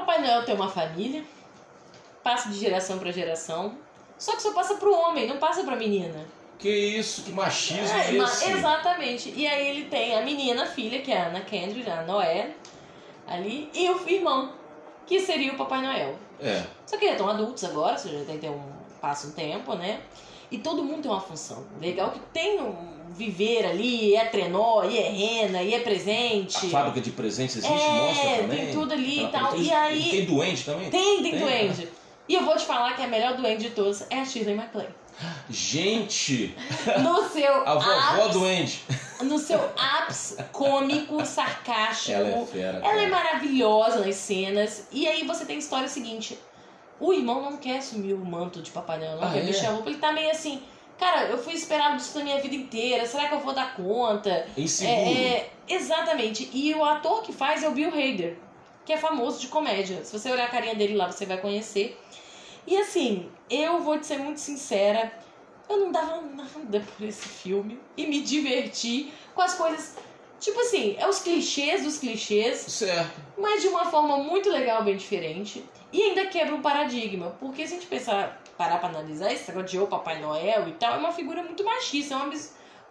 Papai 0.00 0.20
Noel 0.20 0.44
tem 0.44 0.54
uma 0.54 0.68
família, 0.68 1.24
passa 2.22 2.50
de 2.50 2.58
geração 2.58 2.98
pra 2.98 3.10
geração, 3.10 3.78
só 4.18 4.36
que 4.36 4.42
só 4.42 4.52
passa 4.52 4.74
pro 4.74 4.92
homem, 4.92 5.26
não 5.26 5.38
passa 5.38 5.64
pra 5.64 5.74
menina. 5.74 6.26
Que 6.58 6.68
isso, 6.68 7.22
que 7.22 7.32
machismo 7.32 7.96
É, 7.96 8.10
é, 8.10 8.14
esse? 8.14 8.50
exatamente. 8.50 9.32
E 9.34 9.46
aí 9.46 9.68
ele 9.68 9.88
tem 9.88 10.14
a 10.14 10.22
menina, 10.22 10.64
a 10.64 10.66
filha, 10.66 11.00
que 11.00 11.12
é 11.12 11.18
a 11.20 11.26
Ana 11.26 11.40
Kendrick, 11.40 11.88
a 11.90 12.02
Noé, 12.02 12.52
ali, 13.26 13.70
e 13.74 13.90
o 13.90 14.08
irmão, 14.08 14.52
que 15.06 15.20
seria 15.20 15.52
o 15.52 15.56
Papai 15.56 15.82
Noel. 15.82 16.18
É. 16.40 16.62
Só 16.86 16.96
que 16.96 17.04
eles 17.04 17.16
estão 17.16 17.28
adultos 17.30 17.64
agora, 17.64 17.92
ou 17.92 17.98
seja, 17.98 18.24
tem 18.24 18.36
que 18.36 18.46
ter 18.46 18.50
um 18.50 18.76
passa 19.00 19.28
um 19.28 19.32
tempo, 19.32 19.74
né? 19.74 20.00
E 20.50 20.58
todo 20.58 20.82
mundo 20.84 21.02
tem 21.02 21.10
uma 21.10 21.20
função. 21.20 21.64
Legal 21.80 22.10
que 22.10 22.20
tem 22.32 22.60
um 22.60 22.95
viver 23.14 23.66
ali, 23.66 24.14
é 24.14 24.24
trenó, 24.26 24.84
e 24.84 24.98
é 24.98 25.08
rena, 25.08 25.62
e 25.62 25.74
é 25.74 25.78
A 25.78 25.80
presente. 25.82 26.68
fábrica 26.70 27.00
de 27.00 27.10
presentes 27.10 27.56
existe, 27.56 27.72
É, 27.72 27.88
mostra 27.90 28.30
também. 28.42 28.56
tem 28.66 28.72
tudo 28.74 28.92
ali 28.92 29.24
e 29.24 29.28
tal. 29.28 29.48
coisa- 29.50 29.64
E 29.64 29.72
aí- 29.72 30.10
Tem 30.10 30.24
duende 30.24 30.64
também? 30.64 30.90
Tem, 30.90 31.22
tem 31.22 31.30
Tem, 31.32 31.40
duende. 31.40 31.88
E 32.28 32.34
eu 32.34 32.44
vou 32.44 32.56
te 32.56 32.64
falar 32.64 32.94
que 32.96 33.02
a 33.02 33.06
melhor 33.06 33.34
duende 33.36 33.64
de 33.64 33.70
todas 33.70 34.06
é 34.10 34.18
a 34.20 34.24
Shirley 34.24 34.54
MacLaine. 34.54 34.92
Gente, 35.48 36.54
No 37.00 37.26
seu 37.30 37.52
a 37.66 37.74
vovó 37.76 38.28
duende. 38.28 38.82
no 39.22 39.38
seu 39.38 39.58
ápice 39.78 40.36
cômico, 40.52 41.24
sarcástico. 41.24 42.12
Ela 42.12 42.28
é 42.28 42.46
fera. 42.46 42.78
Ela 42.84 43.02
é 43.02 43.08
cara. 43.08 43.24
maravilhosa 43.24 44.04
nas 44.04 44.16
cenas. 44.16 44.88
E 44.92 45.06
aí 45.08 45.24
você 45.26 45.46
tem 45.46 45.56
a 45.56 45.58
história 45.58 45.88
seguinte: 45.88 46.38
o 47.00 47.12
irmão 47.12 47.40
não 47.42 47.56
quer 47.56 47.78
assumir 47.78 48.12
o 48.12 48.18
manto 48.24 48.60
de 48.60 48.70
Papai 48.70 48.98
Noel, 48.98 49.16
não 49.16 49.28
Ah, 49.28 49.32
quer 49.32 49.38
é? 49.38 49.42
vestir 49.42 49.66
a 49.66 49.70
roupa. 49.70 49.88
Ele 49.88 49.98
tá 49.98 50.12
meio 50.12 50.30
assim, 50.30 50.60
cara, 50.98 51.26
eu 51.26 51.38
fui 51.38 51.54
esperado 51.54 51.96
disso 51.96 52.16
na 52.18 52.24
minha 52.24 52.40
vida 52.40 52.54
inteira. 52.54 53.06
Será 53.06 53.28
que 53.28 53.34
eu 53.34 53.40
vou 53.40 53.54
dar 53.54 53.76
conta? 53.76 54.46
Inseguro. 54.56 54.96
É, 54.96 55.22
é, 55.22 55.50
exatamente. 55.68 56.50
E 56.52 56.74
o 56.74 56.84
ator 56.84 57.22
que 57.22 57.32
faz 57.32 57.62
é 57.62 57.68
o 57.68 57.72
Bill 57.72 57.88
Hader, 57.88 58.36
que 58.84 58.92
é 58.92 58.96
famoso 58.96 59.40
de 59.40 59.48
comédia. 59.48 60.04
Se 60.04 60.18
você 60.18 60.30
olhar 60.30 60.46
a 60.46 60.50
carinha 60.50 60.74
dele 60.74 60.96
lá, 60.96 61.10
você 61.10 61.26
vai 61.26 61.38
conhecer. 61.38 61.98
E 62.66 62.76
assim, 62.76 63.30
eu 63.48 63.80
vou 63.80 63.98
te 63.98 64.06
ser 64.06 64.18
muito 64.18 64.40
sincera, 64.40 65.12
eu 65.68 65.78
não 65.78 65.92
dava 65.92 66.20
nada 66.20 66.84
por 66.96 67.06
esse 67.06 67.28
filme 67.28 67.78
e 67.96 68.06
me 68.06 68.20
diverti 68.20 69.12
com 69.34 69.42
as 69.42 69.54
coisas. 69.54 69.96
Tipo 70.40 70.60
assim, 70.60 70.96
é 70.98 71.08
os 71.08 71.20
clichês 71.20 71.82
dos 71.82 71.98
clichês, 71.98 72.58
Certo. 72.58 73.20
mas 73.38 73.62
de 73.62 73.68
uma 73.68 73.86
forma 73.86 74.18
muito 74.18 74.50
legal, 74.50 74.84
bem 74.84 74.96
diferente. 74.96 75.64
E 75.92 76.02
ainda 76.02 76.26
quebra 76.26 76.54
um 76.54 76.60
paradigma. 76.60 77.34
Porque 77.40 77.66
se 77.66 77.74
a 77.74 77.76
gente 77.76 77.86
pensar, 77.88 78.42
parar 78.56 78.78
pra 78.78 78.88
analisar, 78.88 79.32
esse 79.32 79.48
negócio 79.48 79.68
de 79.68 79.78
o 79.78 79.86
Papai 79.86 80.20
Noel 80.20 80.68
e 80.68 80.72
tal, 80.72 80.94
é 80.94 80.98
uma 80.98 81.12
figura 81.12 81.42
muito 81.42 81.64
machista, 81.64 82.14
é 82.14 82.16
uma, 82.18 82.32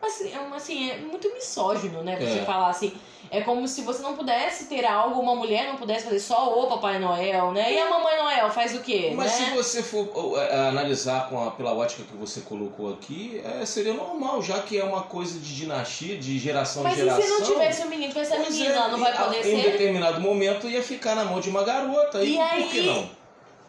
assim, 0.04 0.34
é, 0.34 0.39
uma, 0.39 0.56
assim, 0.58 0.89
é 0.91 0.98
muito 0.98 1.32
misógino, 1.34 2.04
né? 2.04 2.16
Você 2.18 2.39
É. 2.39 2.46
falar 2.46 2.70
assim. 2.70 2.93
É 3.32 3.41
como 3.41 3.68
se 3.68 3.82
você 3.82 4.04
não 4.04 4.16
pudesse 4.16 4.66
ter 4.66 4.86
algo, 4.86 5.20
uma 5.20 5.34
mulher 5.36 5.68
não 5.68 5.76
pudesse 5.78 6.06
fazer 6.06 6.20
só 6.20 6.60
o 6.64 6.68
Papai 6.68 7.00
Noel, 7.00 7.52
né? 7.54 7.74
E 7.74 7.80
a 7.80 7.89
Mamãe 7.89 8.16
Noel 8.18 8.52
faz 8.52 8.76
o 8.76 8.80
quê? 8.82 9.14
Mas 9.16 9.32
né? 9.39 9.48
se 9.48 9.52
você 9.56 9.82
for 9.82 10.08
uh, 10.16 10.34
uh, 10.36 10.68
analisar 10.70 11.28
com 11.28 11.43
a, 11.43 11.50
pela 11.50 11.74
ótica 11.74 12.04
que 12.04 12.16
você 12.16 12.41
colocou 12.41 12.93
aqui, 12.93 13.41
é, 13.43 13.66
seria 13.66 13.93
normal, 13.96 14.43
já 14.43 14.60
que 14.60 14.78
é 14.80 14.84
uma 14.84 15.02
coisa 15.02 15.39
de 15.39 15.56
dinastia, 15.56 16.16
de 16.18 16.38
geração 16.38 16.84
Mas 16.84 16.93
em 16.93 16.98
geração. 16.98 17.22
se 17.24 17.30
não 17.30 17.41
tivesse 17.41 17.82
um 17.84 17.89
menino, 17.89 18.14
tivesse 18.14 18.34
a 18.36 18.39
menina, 18.39 18.76
é, 18.76 18.91
não 18.91 19.00
vai 19.00 19.18
poder 19.18 19.39
Em 19.39 19.62
ser? 19.64 19.72
determinado 19.72 20.22
momento 20.22 20.70
ia 20.70 20.84
ficar 20.84 21.16
na 21.16 21.26
mão 21.26 21.39
de 21.41 21.50
uma 21.50 21.64
garota. 21.64 22.24
E 22.24 22.36
E, 22.36 22.39
aí- 22.39 22.64
por 22.64 22.72
que 22.72 22.82
não? 22.82 23.10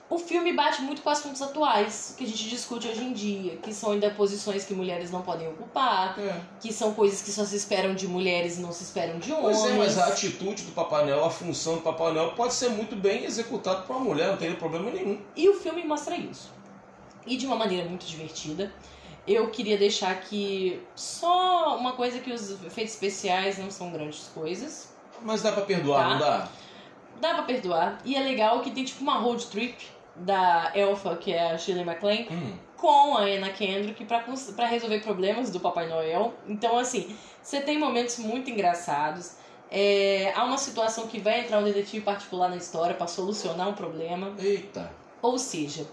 O 0.09 0.19
filme 0.19 0.53
bate 0.53 0.83
muito 0.83 1.03
com 1.03 1.11
assuntos 1.11 1.43
atuais 1.43 2.15
que 2.17 2.25
a 2.25 2.27
gente 2.27 2.49
discute 2.49 2.87
hoje 2.87 3.03
em 3.03 3.13
dia, 3.13 3.57
que 3.57 3.75
são 3.75 3.91
ainda 3.93 4.09
posições 4.11 4.65
que 4.65 4.73
mulheres 4.73 5.11
não 5.11 5.23
podem 5.23 5.49
ocupar, 5.49 6.17
É. 6.19 6.41
que 6.61 6.73
são 6.73 6.95
coisas 6.95 7.23
que 7.23 7.31
só 7.33 7.45
se 7.45 7.57
esperam 7.57 7.95
de 7.95 8.07
mulheres 8.07 8.57
e 8.59 8.61
não 8.61 8.71
se 8.73 8.85
esperam 8.85 9.19
de 9.19 9.33
Pois 9.33 9.59
homens. 9.59 9.75
é, 9.75 9.79
mas 9.79 9.99
a 9.99 10.07
atitude 10.07 10.63
do 10.63 10.73
Papai 10.73 11.05
Noel, 11.05 11.25
a 11.25 11.31
função 11.31 11.75
do 11.77 11.81
Papai 11.81 12.13
Noel 12.13 12.33
pode 12.33 12.55
ser 12.55 12.69
muito 12.71 12.95
bem 12.95 13.25
executada 13.25 13.83
por 13.83 13.97
uma 13.97 14.05
mulher, 14.05 14.29
não 14.29 14.37
teria 14.37 14.57
problema 14.57 14.91
nenhum. 14.91 15.21
E 15.35 15.49
o 15.49 15.55
filme 15.55 15.83
mostra 15.85 16.17
isso. 16.17 16.51
E 17.27 17.37
de 17.37 17.45
uma 17.47 17.57
maneira 17.57 17.89
muito 17.89 18.07
divertida. 18.07 18.73
Eu 19.27 19.51
queria 19.51 19.77
deixar 19.77 20.13
aqui 20.13 20.81
só 20.95 21.77
uma 21.77 21.95
coisa 21.95 22.21
que 22.21 22.31
os 22.31 22.53
efeitos 22.65 22.95
especiais 22.95 23.59
não 23.59 23.73
são 23.73 23.91
grandes 23.91 24.31
coisas. 24.33 24.91
Mas 25.21 25.43
dá 25.43 25.51
pra 25.51 25.63
perdoar, 25.63 26.05
Tá. 26.05 26.11
não 26.11 26.19
dá? 26.21 26.49
Dá 27.21 27.35
pra 27.35 27.43
perdoar. 27.43 27.99
E 28.05 28.15
é 28.15 28.21
legal 28.21 28.61
que 28.61 28.71
tem 28.71 28.85
tipo 28.85 29.03
uma 29.03 29.19
road 29.19 29.45
trip 29.47 29.75
da 30.19 30.71
Elfa, 30.75 31.17
que 31.17 31.33
é 31.33 31.53
a 31.53 31.59
Shirley 31.59 31.85
MacLaine, 31.85 32.29
Hum. 32.31 32.53
com 32.77 33.17
a 33.17 33.23
Anna 33.23 33.51
Kendrick 33.51 34.05
pra 34.05 34.67
resolver 34.67 35.01
problemas 35.01 35.51
do 35.51 35.61
Papai 35.61 35.89
Noel. 35.89 36.35
Então, 36.49 36.79
assim, 36.79 37.17
você 37.43 37.61
tem 37.61 37.79
momentos 37.79 38.19
muito 38.19 38.51
engraçados. 38.51 39.33
É, 39.71 40.33
há 40.37 40.45
uma 40.45 40.59
situação 40.59 41.07
que 41.09 41.19
vai 41.19 41.41
entrar 41.41 41.59
um 41.59 41.65
detetive 41.65 42.05
particular 42.05 42.49
na 42.49 42.57
história 42.57 42.95
pra 42.95 43.07
solucionar 43.07 43.69
um 43.69 43.75
problema. 43.75 44.33
Eita. 44.39 44.93
Ou 45.21 45.39
seja, 45.39 45.87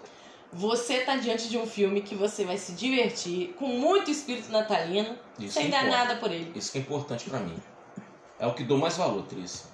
você 0.52 1.00
tá 1.02 1.16
diante 1.16 1.50
de 1.50 1.58
um 1.58 1.66
filme 1.66 2.02
que 2.02 2.14
você 2.14 2.46
vai 2.46 2.58
se 2.58 2.74
divertir 2.74 3.56
com 3.58 3.66
muito 3.68 4.12
espírito 4.12 4.52
natalino, 4.52 5.18
Isso 5.40 5.54
sem 5.54 5.70
dar 5.72 5.84
importa. 5.86 5.98
nada 6.06 6.16
por 6.20 6.32
ele. 6.32 6.52
Isso 6.56 6.72
que 6.72 6.78
é 6.78 6.82
importante 6.82 7.28
pra 7.30 7.40
mim. 7.40 7.56
É 8.40 8.46
o 8.46 8.54
que 8.54 8.64
dou 8.64 8.78
mais 8.78 8.96
valor, 8.98 9.24
Tris. 9.24 9.68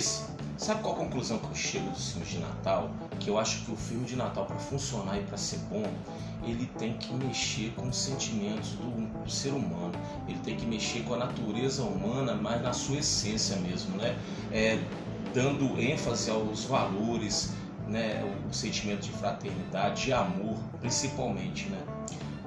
Tris, 0.00 0.24
sabe 0.56 0.80
qual 0.80 0.94
a 0.94 0.96
conclusão 0.96 1.38
que 1.38 1.48
eu 1.48 1.54
chego 1.54 1.90
dos 1.90 2.12
filmes 2.12 2.30
de 2.30 2.38
Natal? 2.38 2.90
Que 3.18 3.28
eu 3.28 3.38
acho 3.38 3.66
que 3.66 3.70
o 3.70 3.76
filme 3.76 4.06
de 4.06 4.16
Natal, 4.16 4.46
pra 4.46 4.56
funcionar 4.56 5.18
e 5.18 5.22
pra 5.24 5.36
ser 5.36 5.58
bom, 5.70 5.84
ele 6.42 6.64
tem 6.78 6.94
que 6.94 7.12
mexer 7.12 7.74
com 7.76 7.86
os 7.86 7.96
sentimentos 7.98 8.70
do, 8.70 9.22
do 9.22 9.30
ser 9.30 9.50
humano. 9.50 9.92
Ele 10.26 10.38
tem 10.38 10.56
que 10.56 10.64
mexer 10.64 11.02
com 11.02 11.12
a 11.12 11.18
natureza 11.18 11.82
humana, 11.82 12.34
mas 12.34 12.62
na 12.62 12.72
sua 12.72 12.96
essência 12.96 13.56
mesmo, 13.56 13.94
né? 13.98 14.18
É, 14.50 14.82
dando 15.34 15.78
ênfase 15.78 16.30
aos 16.30 16.64
valores, 16.64 17.52
né, 17.86 18.24
o 18.48 18.54
sentimento 18.54 19.02
de 19.02 19.12
fraternidade, 19.12 20.04
de 20.04 20.12
amor, 20.14 20.56
principalmente, 20.80 21.68
né? 21.68 21.78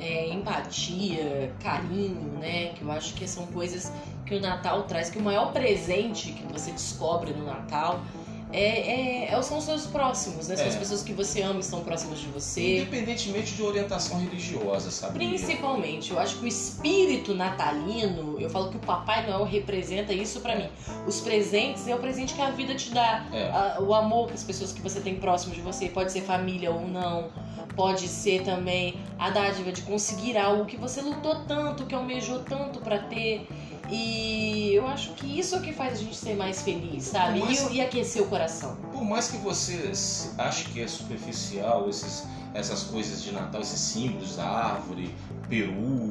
É, 0.05 0.27
empatia, 0.27 1.53
carinho, 1.61 2.37
né? 2.37 2.73
Que 2.73 2.81
eu 2.81 2.91
acho 2.91 3.13
que 3.13 3.25
são 3.25 3.47
coisas 3.47 3.89
que 4.25 4.35
o 4.35 4.41
Natal 4.41 4.83
traz. 4.83 5.09
Que 5.09 5.17
o 5.17 5.21
maior 5.21 5.53
presente 5.53 6.33
que 6.33 6.43
você 6.51 6.71
descobre 6.71 7.31
no 7.31 7.45
Natal 7.45 8.01
é, 8.01 8.22
é- 8.53 9.33
é- 9.33 9.41
são 9.41 9.57
os 9.57 9.65
seus 9.65 9.85
próximos, 9.87 10.47
né? 10.47 10.55
São 10.55 10.65
É. 10.65 10.69
as 10.69 10.75
pessoas 10.75 11.03
que 11.03 11.11
você 11.11 11.41
ama 11.41 11.57
e 11.57 11.59
estão 11.59 11.81
próximas 11.81 12.19
de 12.19 12.27
você. 12.27 12.77
Independentemente 12.77 13.53
de 13.55 13.61
orientação 13.61 14.19
religiosa, 14.19 14.89
sabe? 14.89 15.15
Principalmente, 15.15 16.11
eu 16.11 16.19
acho 16.19 16.37
que 16.37 16.45
o 16.45 16.47
espírito 16.47 17.33
natalino, 17.35 18.39
eu 18.39 18.49
falo 18.49 18.69
que 18.69 18.77
o 18.77 18.79
Papai 18.79 19.25
Noel 19.27 19.43
representa 19.43 20.13
isso 20.13 20.39
pra 20.39 20.55
mim. 20.55 20.69
Os 21.05 21.19
presentes 21.19 21.87
é 21.87 21.95
o 21.95 21.99
presente 21.99 22.33
que 22.33 22.41
a 22.41 22.51
vida 22.51 22.73
te 22.75 22.91
dá. 22.91 23.25
É. 23.33 23.49
A- 23.49 23.77
o 23.81 23.93
amor 23.93 24.27
que 24.27 24.33
as 24.33 24.43
pessoas 24.43 24.71
que 24.71 24.81
você 24.81 24.99
tem 25.01 25.15
próximo 25.15 25.53
de 25.53 25.61
você, 25.61 25.89
pode 25.89 26.11
ser 26.11 26.21
família 26.21 26.71
ou 26.71 26.87
não, 26.87 27.29
pode 27.75 28.07
ser 28.07 28.43
também 28.43 28.95
a 29.17 29.29
dádiva 29.29 29.71
de 29.71 29.81
conseguir 29.81 30.37
algo 30.37 30.65
que 30.65 30.77
você 30.77 31.01
lutou 31.01 31.35
tanto, 31.47 31.85
que 31.85 31.95
almejou 31.95 32.39
tanto 32.39 32.79
pra 32.79 32.99
ter. 32.99 33.47
E 33.89 34.73
eu 34.73 34.87
acho 34.87 35.11
que 35.11 35.39
isso 35.39 35.55
é 35.55 35.57
o 35.59 35.61
que 35.61 35.73
faz 35.73 35.93
a 35.93 35.95
gente 35.97 36.15
ser 36.15 36.35
mais 36.35 36.61
feliz, 36.61 37.03
sabe? 37.03 37.39
Mas- 37.39 37.69
E, 37.71 37.75
e 37.75 37.81
aquecer 37.81 38.21
o 38.21 38.27
coração. 38.27 38.75
Por 38.91 39.03
mais 39.03 39.27
que 39.29 39.37
você 39.37 39.91
ache 40.37 40.65
que 40.65 40.81
é 40.81 40.87
superficial 40.87 41.89
esses, 41.89 42.23
essas 42.53 42.83
coisas 42.83 43.21
de 43.21 43.31
Natal, 43.31 43.61
esses 43.61 43.79
símbolos 43.79 44.35
da 44.37 44.45
árvore, 44.45 45.13
peru, 45.49 46.09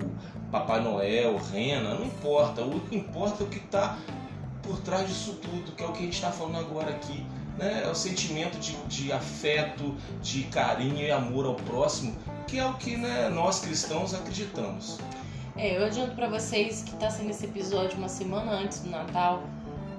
Papai 0.50 0.80
Noel, 0.82 1.38
rena, 1.50 1.94
não 1.94 2.04
importa. 2.04 2.62
O 2.62 2.78
que 2.80 2.96
importa 2.96 3.42
é 3.42 3.46
o 3.46 3.48
que 3.48 3.58
está 3.58 3.98
por 4.62 4.78
trás 4.80 5.08
disso 5.08 5.38
tudo, 5.40 5.72
que 5.72 5.82
é 5.82 5.86
o 5.86 5.92
que 5.92 6.00
a 6.00 6.02
gente 6.02 6.14
está 6.14 6.30
falando 6.30 6.58
agora 6.58 6.90
aqui. 6.90 7.24
Né? 7.58 7.82
É 7.84 7.88
o 7.88 7.94
sentimento 7.94 8.58
de, 8.58 8.76
de 8.86 9.12
afeto, 9.12 9.94
de 10.22 10.42
carinho 10.44 10.98
e 10.98 11.10
amor 11.10 11.46
ao 11.46 11.54
próximo, 11.54 12.14
que 12.46 12.58
é 12.58 12.66
o 12.66 12.74
que 12.74 12.96
né, 12.96 13.28
nós 13.30 13.60
cristãos 13.60 14.12
acreditamos. 14.14 14.98
É, 15.62 15.76
eu 15.76 15.84
adianto 15.84 16.16
pra 16.16 16.26
vocês 16.26 16.82
que 16.82 16.90
tá 16.96 17.08
sendo 17.08 17.30
esse 17.30 17.44
episódio 17.44 17.96
uma 17.96 18.08
semana 18.08 18.50
antes 18.50 18.80
do 18.80 18.90
Natal, 18.90 19.44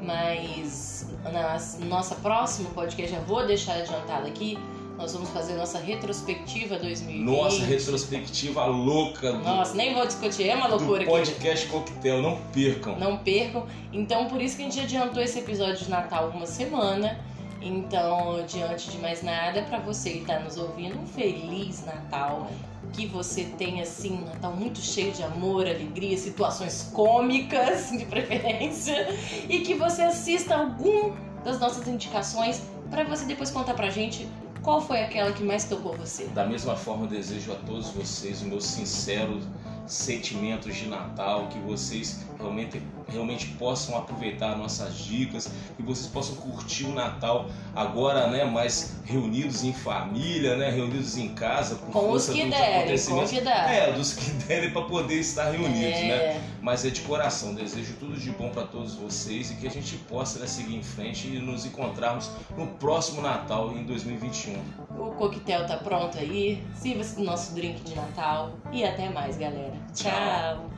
mas 0.02 1.08
na 1.24 1.58
nossa 1.86 2.16
próximo 2.16 2.70
podcast, 2.72 3.16
já 3.16 3.22
vou 3.22 3.48
deixar 3.48 3.76
adiantado 3.76 4.28
aqui, 4.28 4.60
nós 4.98 5.14
vamos 5.14 5.30
fazer 5.30 5.54
nossa 5.54 5.80
retrospectiva 5.80 6.78
2020. 6.78 7.24
Nossa 7.24 7.64
retrospectiva 7.64 8.66
louca 8.66 9.32
do, 9.32 9.40
Nossa, 9.40 9.74
nem 9.76 9.94
vou 9.94 10.06
discutir, 10.06 10.50
é 10.50 10.56
uma 10.56 10.68
do 10.68 10.76
loucura 10.76 11.04
aqui. 11.04 11.10
podcast 11.10 11.68
Coquetel, 11.68 12.22
não 12.22 12.38
percam. 12.52 13.00
Não 13.00 13.18
percam. 13.20 13.66
Então, 13.94 14.26
por 14.26 14.42
isso 14.42 14.58
que 14.58 14.64
a 14.64 14.66
gente 14.66 14.82
adiantou 14.82 15.24
esse 15.24 15.40
episódio 15.40 15.78
de 15.78 15.90
Natal 15.90 16.28
uma 16.36 16.46
semana. 16.46 17.18
Então, 17.62 18.44
diante 18.46 18.92
de 18.92 18.98
mais 18.98 19.24
nada, 19.24 19.62
pra 19.62 19.80
você 19.80 20.10
que 20.10 20.26
tá 20.26 20.40
nos 20.40 20.58
ouvindo, 20.58 21.00
um 21.00 21.08
feliz 21.08 21.86
Natal. 21.86 22.50
Que 22.94 23.08
você 23.08 23.46
tenha, 23.58 23.84
assim, 23.84 24.14
um 24.14 24.26
Natal 24.26 24.56
muito 24.56 24.80
cheio 24.80 25.12
de 25.12 25.24
amor, 25.24 25.66
alegria, 25.66 26.18
situações 26.18 26.90
cômicas, 26.94 27.90
de 27.98 28.06
preferência. 28.06 29.10
E 29.50 29.60
que 29.60 29.74
você 29.74 30.04
assista 30.04 30.56
algum 30.56 31.14
das 31.44 31.60
nossas 31.60 31.88
indicações 31.88 32.62
pra 32.90 33.04
você 33.04 33.26
depois 33.26 33.50
contar 33.50 33.74
pra 33.74 33.90
gente 33.90 34.28
qual 34.62 34.80
foi 34.82 35.02
aquela 35.02 35.34
que 35.34 35.44
mais 35.44 35.66
tocou 35.66 35.98
você. 35.98 36.26
Da 36.28 36.46
mesma 36.46 36.76
forma, 36.76 37.06
desejo 37.06 37.52
a 37.52 37.56
todos 37.56 37.90
vocês 37.90 38.42
o 38.42 38.46
meu 38.46 38.62
sincero 38.62 39.42
sentimentos 39.86 40.76
de 40.76 40.88
Natal, 40.88 41.48
que 41.48 41.60
vocês 41.60 42.26
realmente, 42.38 42.82
realmente 43.08 43.48
possam 43.60 43.98
aproveitar 43.98 44.58
nossas 44.58 44.98
dicas, 44.98 45.50
que 45.76 45.84
vocês 45.84 46.08
possam 46.08 46.36
curtir 46.36 46.86
o 46.86 46.94
Natal 46.94 47.50
agora, 47.76 48.28
né, 48.28 48.44
mais 48.46 48.98
reunidos 49.04 49.64
em 49.64 49.74
família, 49.74 50.56
né, 50.56 50.70
reunidos 50.70 51.18
em 51.18 51.30
casa, 51.34 51.76
por 51.76 51.92
Com 51.92 52.00
os 52.00 52.26
força 52.26 52.34
que 52.34 52.42
dos 52.44 52.50
derem, 52.52 52.78
acontecimentos. 52.78 53.32
os 53.32 53.44
derem. 53.44 53.76
É, 53.76 53.92
dos 53.92 54.14
que 54.14 54.32
derem 54.48 54.72
para 54.72 54.82
poder 54.84 55.20
estar 55.20 55.52
reunidos, 55.52 56.00
né? 56.02 56.14
É. 56.14 56.42
Mas 56.62 56.86
é 56.86 56.90
de 56.90 57.02
coração, 57.02 57.54
desejo 57.54 57.94
tudo 58.00 58.18
de 58.18 58.32
bom 58.32 58.50
para 58.50 58.64
todos 58.64 58.96
vocês 58.96 59.52
e 59.52 59.56
que 59.56 59.68
a 59.68 59.72
gente 59.72 59.98
possa 60.10 60.40
né, 60.40 60.48
seguir 60.48 60.76
em 60.76 60.84
frente 60.84 61.28
e 61.28 61.40
nos 61.40 61.66
encontrarmos 61.66 62.30
no 62.58 62.68
próximo 62.68 63.22
Natal 63.22 63.74
em 63.74 63.84
2021. 63.84 64.56
O 64.98 65.12
coquetel 65.12 65.66
tá 65.66 65.78
pronto 65.78 66.18
aí. 66.18 66.64
Sirva-se 66.76 67.16
do 67.16 67.24
nosso 67.24 67.54
drink 67.56 67.82
de 67.84 67.96
Natal. 67.96 68.52
E 68.72 68.84
até 68.84 69.10
mais, 69.10 69.38
galera. 69.38 69.74
Tchau. 69.94 70.70